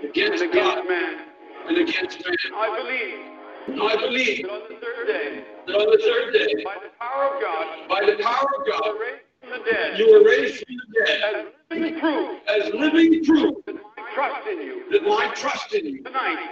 Against 0.04 0.44
and 0.44 0.54
God. 0.54 0.88
man. 0.88 1.20
and 1.68 1.78
against 1.78 2.24
man. 2.24 2.36
I 2.56 2.78
believe. 2.78 3.82
I 3.82 3.96
believe. 3.96 4.44
That 4.46 4.52
on 4.52 4.62
the 4.70 4.76
third 4.80 5.08
day, 5.08 5.44
that 5.68 5.74
on 5.74 5.92
the 5.92 5.98
third 6.04 6.34
day, 6.34 6.64
by 6.64 6.76
the 6.82 6.90
power 7.00 7.36
of 7.36 7.42
God, 7.42 7.90
by 7.90 8.06
the 8.06 8.24
power 8.24 8.48
of 8.60 8.68
God, 8.68 8.96
from 9.42 9.50
the 9.50 9.72
dead. 9.72 10.00
you 10.00 10.12
were 10.12 10.24
raised 10.24 10.64
from 10.66 10.76
the 10.76 11.06
dead. 11.06 11.22
As 11.24 11.46
living 11.78 12.00
proof. 12.00 12.40
As 12.48 12.74
living 12.74 13.26
proof. 13.26 13.66
That 13.66 13.76
my 13.76 14.14
trust 14.14 14.48
in 14.48 14.62
you. 14.62 14.84
That 14.92 15.04
my 15.04 15.32
trust 15.36 15.74
in 15.74 15.86
you. 15.86 16.04
Tonight 16.04 16.50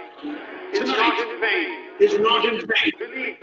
is 0.72 0.80
Tonight. 0.80 0.96
not 0.96 1.34
in 1.34 1.40
vain. 1.40 1.78
is 2.00 2.18
not 2.18 2.44
in 2.44 2.60
vain. 2.60 2.92
Believe 2.98 3.36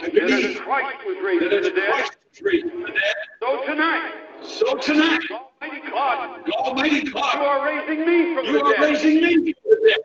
I 0.00 0.06
that 0.06 0.14
believe 0.14 0.56
as 0.56 0.60
Christ 0.60 0.96
was 1.06 1.16
raised 1.22 1.44
that 1.44 1.50
from 1.50 1.58
as 1.58 1.64
the 1.66 1.70
dead, 1.70 1.90
Christ 1.90 2.16
was 2.30 2.42
raised 2.42 2.70
from 2.70 2.80
the 2.82 2.88
dead, 2.88 3.14
so 3.40 3.64
tonight, 3.66 4.12
so 4.44 4.76
tonight, 4.76 5.20
Almighty 5.30 5.90
God, 5.90 6.50
Almighty 6.52 7.10
God, 7.10 7.34
you 7.34 7.40
are 7.42 7.64
raising 7.66 8.06
me 8.06 8.34
from 8.34 8.44
you 8.46 8.52
the 8.52 8.64
are 8.64 8.72
dead. 8.72 8.80
raising 8.80 9.14
me 9.16 9.52
from 9.54 9.70
the 9.70 9.76
dead, 9.88 9.98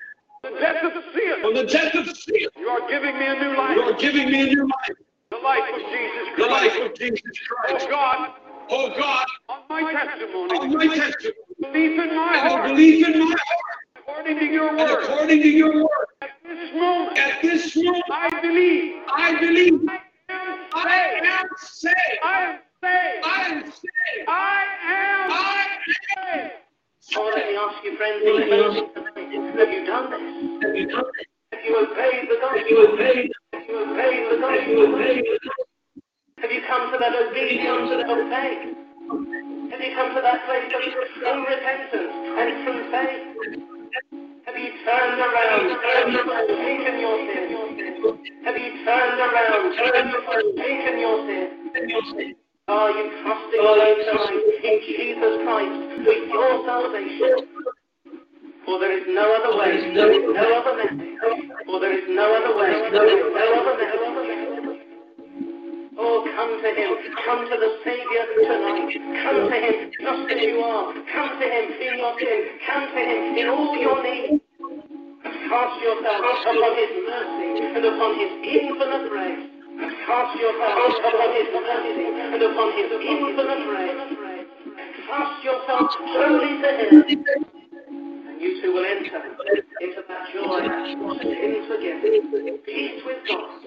The 0.43 0.49
death 0.59 0.83
of 0.83 1.03
sin. 1.13 1.41
from 1.41 1.53
the 1.55 1.63
death 1.65 1.95
of 1.95 2.17
sin. 2.17 2.35
You 2.57 2.69
are 2.69 2.87
giving 2.89 3.17
me 3.19 3.25
a 3.25 3.35
new 3.39 3.57
life. 3.57 3.75
You 3.75 3.81
are 3.83 3.93
giving 3.93 4.31
me 4.31 4.41
a 4.41 4.45
new 4.45 4.63
life, 4.63 4.97
The 5.31 5.37
life 5.37 5.73
of 5.73 5.79
Jesus 5.81 6.27
the 6.37 6.45
life 6.45 6.79
of 6.81 6.93
Jesus 6.93 7.21
Christ. 7.47 7.85
Oh 7.87 7.89
God, 7.89 8.33
Oh 8.69 8.89
God, 8.97 9.25
on 9.49 9.59
my 9.69 9.91
testimony, 9.93 10.59
on 10.59 10.73
my 10.73 10.87
testimony, 10.95 11.33
belief 11.61 11.99
in 11.99 12.15
my 12.15 12.37
and 12.37 12.49
heart, 12.51 12.67
belief 12.69 13.07
in 13.07 13.19
my 13.19 13.25
heart, 13.25 13.37
according 13.97 14.39
to 14.39 14.45
your 14.45 14.67
and 14.69 14.77
word, 14.77 15.03
according 15.03 15.41
to 15.41 15.49
your 15.49 15.73
word, 15.83 16.07
at 16.21 16.29
this 16.43 16.73
moment, 16.73 17.17
at 17.17 17.41
this 17.41 17.75
moment, 17.75 18.03
I 18.11 18.41
believe 18.41 18.95
I 19.07 19.39
believe 19.39 19.73
I 19.89 19.99
am 20.29 20.59
I 20.73 21.13
saved. 21.15 21.25
am 21.25 21.47
saved. 21.57 21.95
I 22.23 22.41
am 22.41 22.59
saved. 22.81 23.25
I 23.25 23.41
am 23.49 23.63
saved. 23.65 24.27
I 24.27 24.63
am 24.85 25.31
I 25.31 25.65
saved. 25.87 26.51
So 26.99 27.23
let 27.23 27.47
me 27.47 27.55
ask 27.55 27.83
you, 27.83 27.95
friends, 27.97 28.21
in 28.21 28.49
fellowship 28.49 28.93
tonight, 28.93 29.31
have 29.57 29.71
you 29.71 29.85
done 29.85 30.09
this? 30.11 30.21
Have 30.63 30.75
you 30.75 30.87
done 30.87 31.07
this? 31.15 31.27
Have 31.53 31.63
you 31.65 31.73
obeyed 31.79 32.27
the 32.29 32.35
gospel? 32.41 32.59
Have 32.59 32.67
you 32.67 32.77
obeyed? 32.87 33.31
Have 33.53 33.63
you 33.67 33.75
obeyed 33.79 34.23
the 34.27 34.35
Have 34.43 34.67
you 34.67 34.75
gospel? 34.75 34.95
obeyed? 34.95 35.25
Have 36.37 36.51
you 36.51 36.61
come 36.67 36.91
to 36.91 36.97
that 36.99 37.13
obedience 37.15 37.89
of 37.89 38.19
faith? 38.29 38.75
Have 39.71 39.81
you 39.81 39.91
come 39.95 40.09
to 40.15 40.21
that 40.21 40.39
place 40.45 40.69
of 40.69 40.81
true 41.15 41.39
repentance 41.47 42.13
and 42.37 42.49
true 42.61 42.81
faith? 42.91 43.23
Have 44.45 44.55
you 44.57 44.71
turned 44.85 45.19
around 45.19 45.71
and 45.71 46.13
forsaken 46.27 46.95
your 46.99 47.17
sin? 47.25 47.47
Have 48.45 48.57
you 48.57 48.69
turned 48.85 49.19
around 49.19 49.73
and 49.95 50.07
forsaken 50.25 50.99
your 50.99 51.17
sin? 51.25 52.35
Are 52.69 52.91
you 52.91 53.07
trusting 53.23 53.63
in 54.59 54.79
Jesus 54.83 55.33
Christ 55.47 56.03
with 56.03 56.27
your 56.27 56.67
salvation? 56.67 57.47
For 58.65 58.77
there 58.79 58.91
is 58.91 59.07
no 59.07 59.23
other 59.23 59.55
way, 59.55 59.95
there 59.95 60.11
is 60.11 60.27
no 60.35 60.43
other 60.51 60.75
method. 60.75 61.15
For 61.65 61.79
there 61.79 61.95
is 61.95 62.03
no 62.11 62.27
other 62.27 62.59
way, 62.59 62.91
there 62.91 63.07
is 63.07 63.23
no 63.31 63.47
other 63.63 63.75
method. 63.79 63.97
Oh, 65.97 66.27
come 66.35 66.59
to 66.59 66.69
Him. 66.75 66.91
Come 67.23 67.47
to 67.47 67.55
the 67.55 67.71
Savior 67.87 68.23
tonight. 68.35 68.99
Come 69.23 69.47
to 69.47 69.57
Him 69.63 69.91
just 70.03 70.23
as 70.27 70.39
you 70.43 70.59
are. 70.59 70.91
Come 70.91 71.39
to 71.39 71.47
Him 71.47 71.65
in 71.71 71.97
your 72.03 72.19
sin. 72.19 72.39
Come 72.67 72.83
to 72.91 72.99
Him 72.99 73.21
in 73.39 73.47
all 73.47 73.77
your 73.79 74.03
needs. 74.03 74.43
Cast 75.23 75.81
yourself 75.81 76.19
upon 76.19 76.75
His 76.75 76.91
mercy 76.99 77.63
and 77.79 77.85
upon 77.95 78.11
His 78.19 78.31
infinite 78.43 79.07
grace. 79.07 79.56
Cast 79.77 80.39
your 80.39 80.53
yourself 80.53 80.93
upon 81.05 81.29
His 81.37 81.47
mercy 81.53 82.05
and 82.33 82.41
upon 82.41 82.71
His 82.73 82.89
infinite 82.97 83.61
grace. 83.67 84.47
Cast 85.07 85.43
yourself 85.43 85.91
wholly 85.99 86.61
to 86.61 86.69
Him. 86.77 87.25
And 88.27 88.41
you 88.41 88.61
too 88.61 88.73
will 88.73 88.85
enter 88.85 89.21
into 89.81 90.01
that 90.07 90.33
joy, 90.33 90.61
sins 91.21 91.67
forgiven, 91.67 92.57
peace 92.65 93.01
with 93.05 93.17
God, 93.27 93.61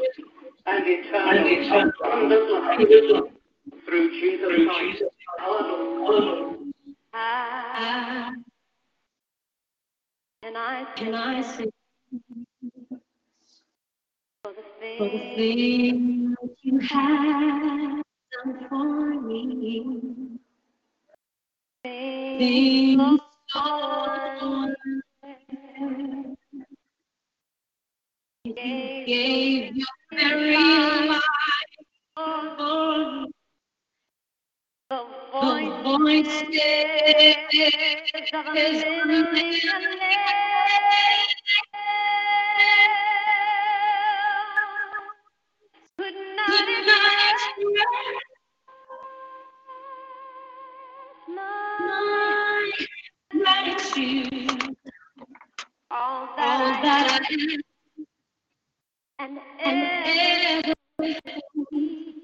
and 0.66 0.84
eternal 0.86 1.90
abundant 2.00 2.50
life 2.52 3.30
through 3.86 4.10
Jesus 4.20 4.66
Christ, 4.66 5.02
our 5.40 5.62
Lord. 5.62 6.58
Ah. 7.14 7.72
Ah. 7.74 8.30
And 10.42 10.56
I 10.56 10.86
can 10.96 11.14
I 11.14 11.42
say 11.42 11.66
for 14.96 15.10
the 15.10 15.20
things 15.34 16.36
you 16.62 16.78
have 16.80 18.02
done 18.32 18.68
for 18.68 19.20
me. 19.22 20.38
Things 22.38 23.20
so 23.48 24.74
You 28.44 28.54
gave 29.06 29.76
your 29.76 29.86
very 30.12 31.08
life 31.08 31.20
for 32.14 32.56
me. 32.56 33.32
The 35.40 35.80
voices 35.82 36.42
of 38.32 38.44
express 46.10 47.42
my 51.28 52.72
gratitude. 53.30 54.76
All 55.90 56.26
that 56.36 57.20
I 59.18 59.24
am 59.24 59.38
and 59.64 60.64
ever 60.64 60.74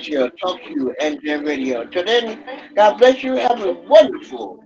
here. 0.00 0.30
Talk 0.40 0.62
to 0.62 0.70
you, 0.70 0.94
NJ 1.00 1.46
Radio. 1.46 1.84
Till 1.84 2.04
then, 2.04 2.44
God 2.74 2.98
bless 2.98 3.22
you. 3.22 3.34
Have 3.34 3.60
a 3.62 3.72
wonderful 3.72 4.64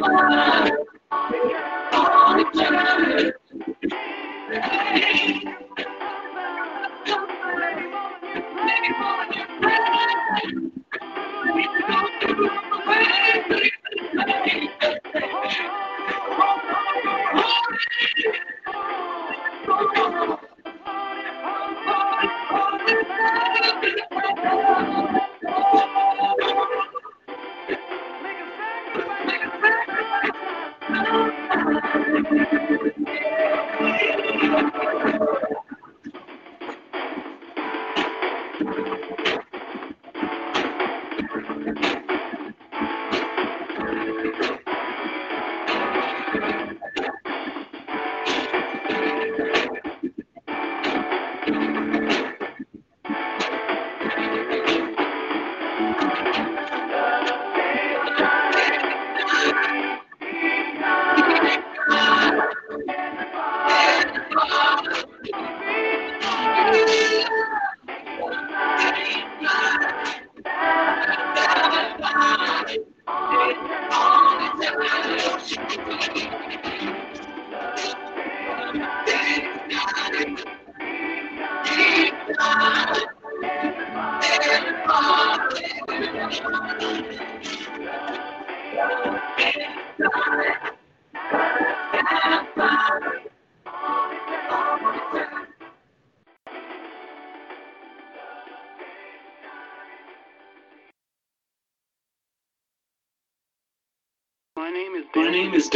My 0.00 0.68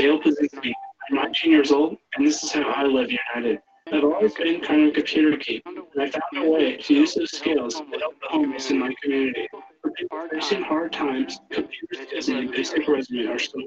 Dale. 0.02 0.20
I'm 0.24 1.14
19 1.16 1.52
years 1.52 1.70
old, 1.70 1.96
and 2.16 2.26
this 2.26 2.42
is 2.42 2.50
how 2.50 2.62
I 2.62 2.82
live 2.82 3.08
united. 3.12 3.60
I've 3.92 4.02
always 4.02 4.34
been 4.34 4.60
kind 4.60 4.82
of 4.82 4.88
a 4.88 4.92
computer 4.94 5.36
geek, 5.36 5.62
and 5.64 6.02
I 6.02 6.10
found 6.10 6.44
a 6.44 6.50
way 6.50 6.76
to 6.76 6.94
use 6.94 7.14
those 7.14 7.30
skills 7.30 7.76
to 7.76 7.98
help 8.00 8.14
the 8.20 8.28
homeless 8.28 8.72
in 8.72 8.80
my 8.80 8.92
community. 9.00 9.46
For 9.80 9.92
people 9.92 10.26
facing 10.32 10.62
hard 10.64 10.92
times, 10.92 11.38
computer 11.50 12.04
skills 12.04 12.28
and 12.28 12.48
a 12.48 12.52
basic 12.52 12.88
resume 12.88 13.28
are 13.28 13.38
so 13.38 13.60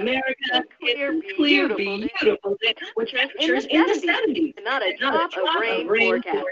America, 0.00 0.62
clear, 0.80 1.20
clear, 1.36 1.68
beautiful, 1.68 1.98
beautiful 1.98 2.56
day 2.62 2.74
with 2.96 3.08
temperatures 3.10 3.66
in 3.70 3.86
the 3.86 3.94
70s. 3.94 4.54
and 4.56 4.64
not 4.64 4.82
a 4.82 4.92
Not 5.00 5.14
a 5.14 5.18
drop 5.20 5.30
drop 5.32 5.54
of 5.54 5.60
rain 5.60 5.86
of 5.86 5.88
rain 5.88 6.22
forecast. 6.22 6.44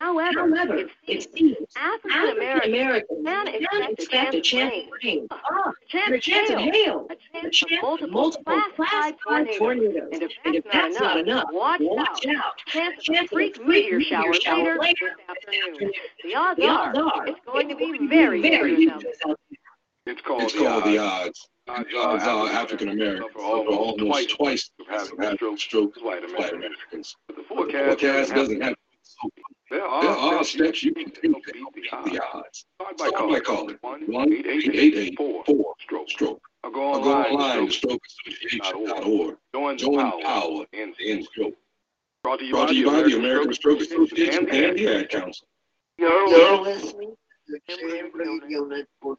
However, 0.00 0.40
However, 0.40 0.76
it 0.76 0.90
it 1.06 1.22
seems 1.32 1.56
African 1.76 2.10
African 2.10 2.70
Americans 2.72 3.18
Americans 3.18 3.18
can 3.24 3.46
can 3.70 3.82
expect 3.92 4.00
expect 4.00 4.34
a 4.34 4.38
a 4.38 4.40
chance 4.40 4.72
chance 4.72 4.74
of 4.74 4.84
of 4.84 4.92
rain. 5.02 5.28
Ah, 5.32 5.72
a 6.12 6.18
chance 6.18 6.50
of 6.50 6.58
hail, 6.58 7.06
a 7.10 7.14
a 7.42 7.50
chance 7.50 7.56
chance 7.56 7.62
of 7.62 7.70
of 8.02 8.10
multiple, 8.10 8.10
multiple 8.10 8.62
class-five 8.74 9.14
class-five 9.24 9.46
tornadoes. 9.56 9.58
tornadoes. 9.58 10.08
And 10.12 10.22
if 10.22 10.32
And 10.44 10.54
if 10.56 10.64
that's 10.72 11.00
not 11.00 11.18
enough, 11.18 11.44
watch 11.50 11.80
watch 11.80 12.26
out. 12.26 12.36
out. 12.36 12.52
Chance 12.66 12.96
of 13.08 13.14
a 13.14 13.14
Chance 13.14 13.32
of 13.32 13.38
a 13.38 13.52
freak 13.52 13.56
freak 13.56 13.66
meteor 13.66 13.98
meteor 13.98 14.00
shower 14.00 14.32
shower 14.34 14.78
later 14.78 14.78
later 14.78 15.16
this 15.16 15.28
afternoon. 15.28 15.92
The 16.22 16.34
odds 16.34 16.60
The 16.60 16.68
odds 16.68 16.98
are 16.98 17.04
are 17.06 17.26
it's 17.28 17.40
going 17.46 17.68
to 17.68 17.76
be 17.76 17.84
it's 17.84 18.04
very 18.10 18.40
very 18.42 18.74
dangerous 18.76 18.86
out 18.88 19.00
dangerous 19.00 19.18
out 19.26 19.40
It's 20.06 20.20
called, 20.22 20.42
It's 20.42 20.52
the, 20.52 20.58
called 20.64 20.84
the 20.84 20.98
odds. 20.98 20.98
odds. 20.98 21.48
Odds 21.48 21.48
Uh, 21.66 21.82
odds 21.98 22.24
are 22.24 22.46
uh, 22.46 22.52
African 22.52 22.90
Americans 22.90 23.32
suffer 23.32 23.40
suffer 23.40 23.68
almost 23.70 24.00
almost 24.00 24.30
twice 24.30 24.36
twice 24.36 24.70
of 24.80 24.94
as 24.94 25.08
having 25.10 25.36
stroke 25.36 25.58
stroke 25.58 25.96
as 25.96 26.02
white 26.02 26.24
Americans. 26.24 26.52
Americans. 26.52 27.16
But 27.26 27.36
the 27.36 27.42
The 27.42 27.48
forecast, 27.48 28.00
forecast 28.00 28.34
doesn't 28.34 28.60
have 28.60 28.74
so 29.02 29.30
There 29.70 29.80
there 29.80 29.88
are, 29.88 30.34
are 30.34 30.44
steps 30.44 30.50
steps 30.50 30.82
you 30.82 30.92
can 30.92 31.10
take 31.10 31.22
to 31.22 31.28
help 31.58 31.74
beat 31.74 31.84
beat 31.90 32.12
the 32.12 32.22
odds. 32.34 32.66
Start 32.80 32.98
by 32.98 33.06
Start 33.08 33.14
calling 33.14 33.34
by 33.34 33.40
calling 33.40 33.78
1 33.80 34.00
one 34.12 34.32
eight 34.32 34.46
eight 34.46 34.94
eight 34.94 35.16
four 35.16 35.42
stroke. 35.80 36.10
stroke. 36.10 36.42
Or 36.64 36.70
go 36.70 36.80
Or 36.94 37.02
go 37.02 37.12
online 37.12 37.32
online 37.58 37.70
to 37.70 37.72
to 37.80 37.86
strokeassociation.org. 37.88 39.36
Join 39.54 39.78
Join 39.78 39.98
power, 40.00 40.16
the 40.18 40.24
power 40.24 40.64
in 40.72 40.94
end 41.02 41.24
stroke. 41.24 41.54
Brought 42.22 42.38
to 42.40 42.44
you 42.44 42.52
Brought 42.52 42.68
by 42.68 42.72
you 42.74 42.86
by 42.86 43.02
the 43.02 43.16
American 43.18 43.52
Stroke 43.54 43.80
Association 43.80 44.48
and 44.50 44.78
the 44.78 44.96
Ad 45.00 45.08
Council. 45.10 45.46
You're 45.98 46.28
You're 46.28 46.60
listening 46.60 47.14
listening 47.48 47.78
to 47.78 47.88
Jam 48.00 48.10
Radio 48.14 48.64
Network. 48.64 49.18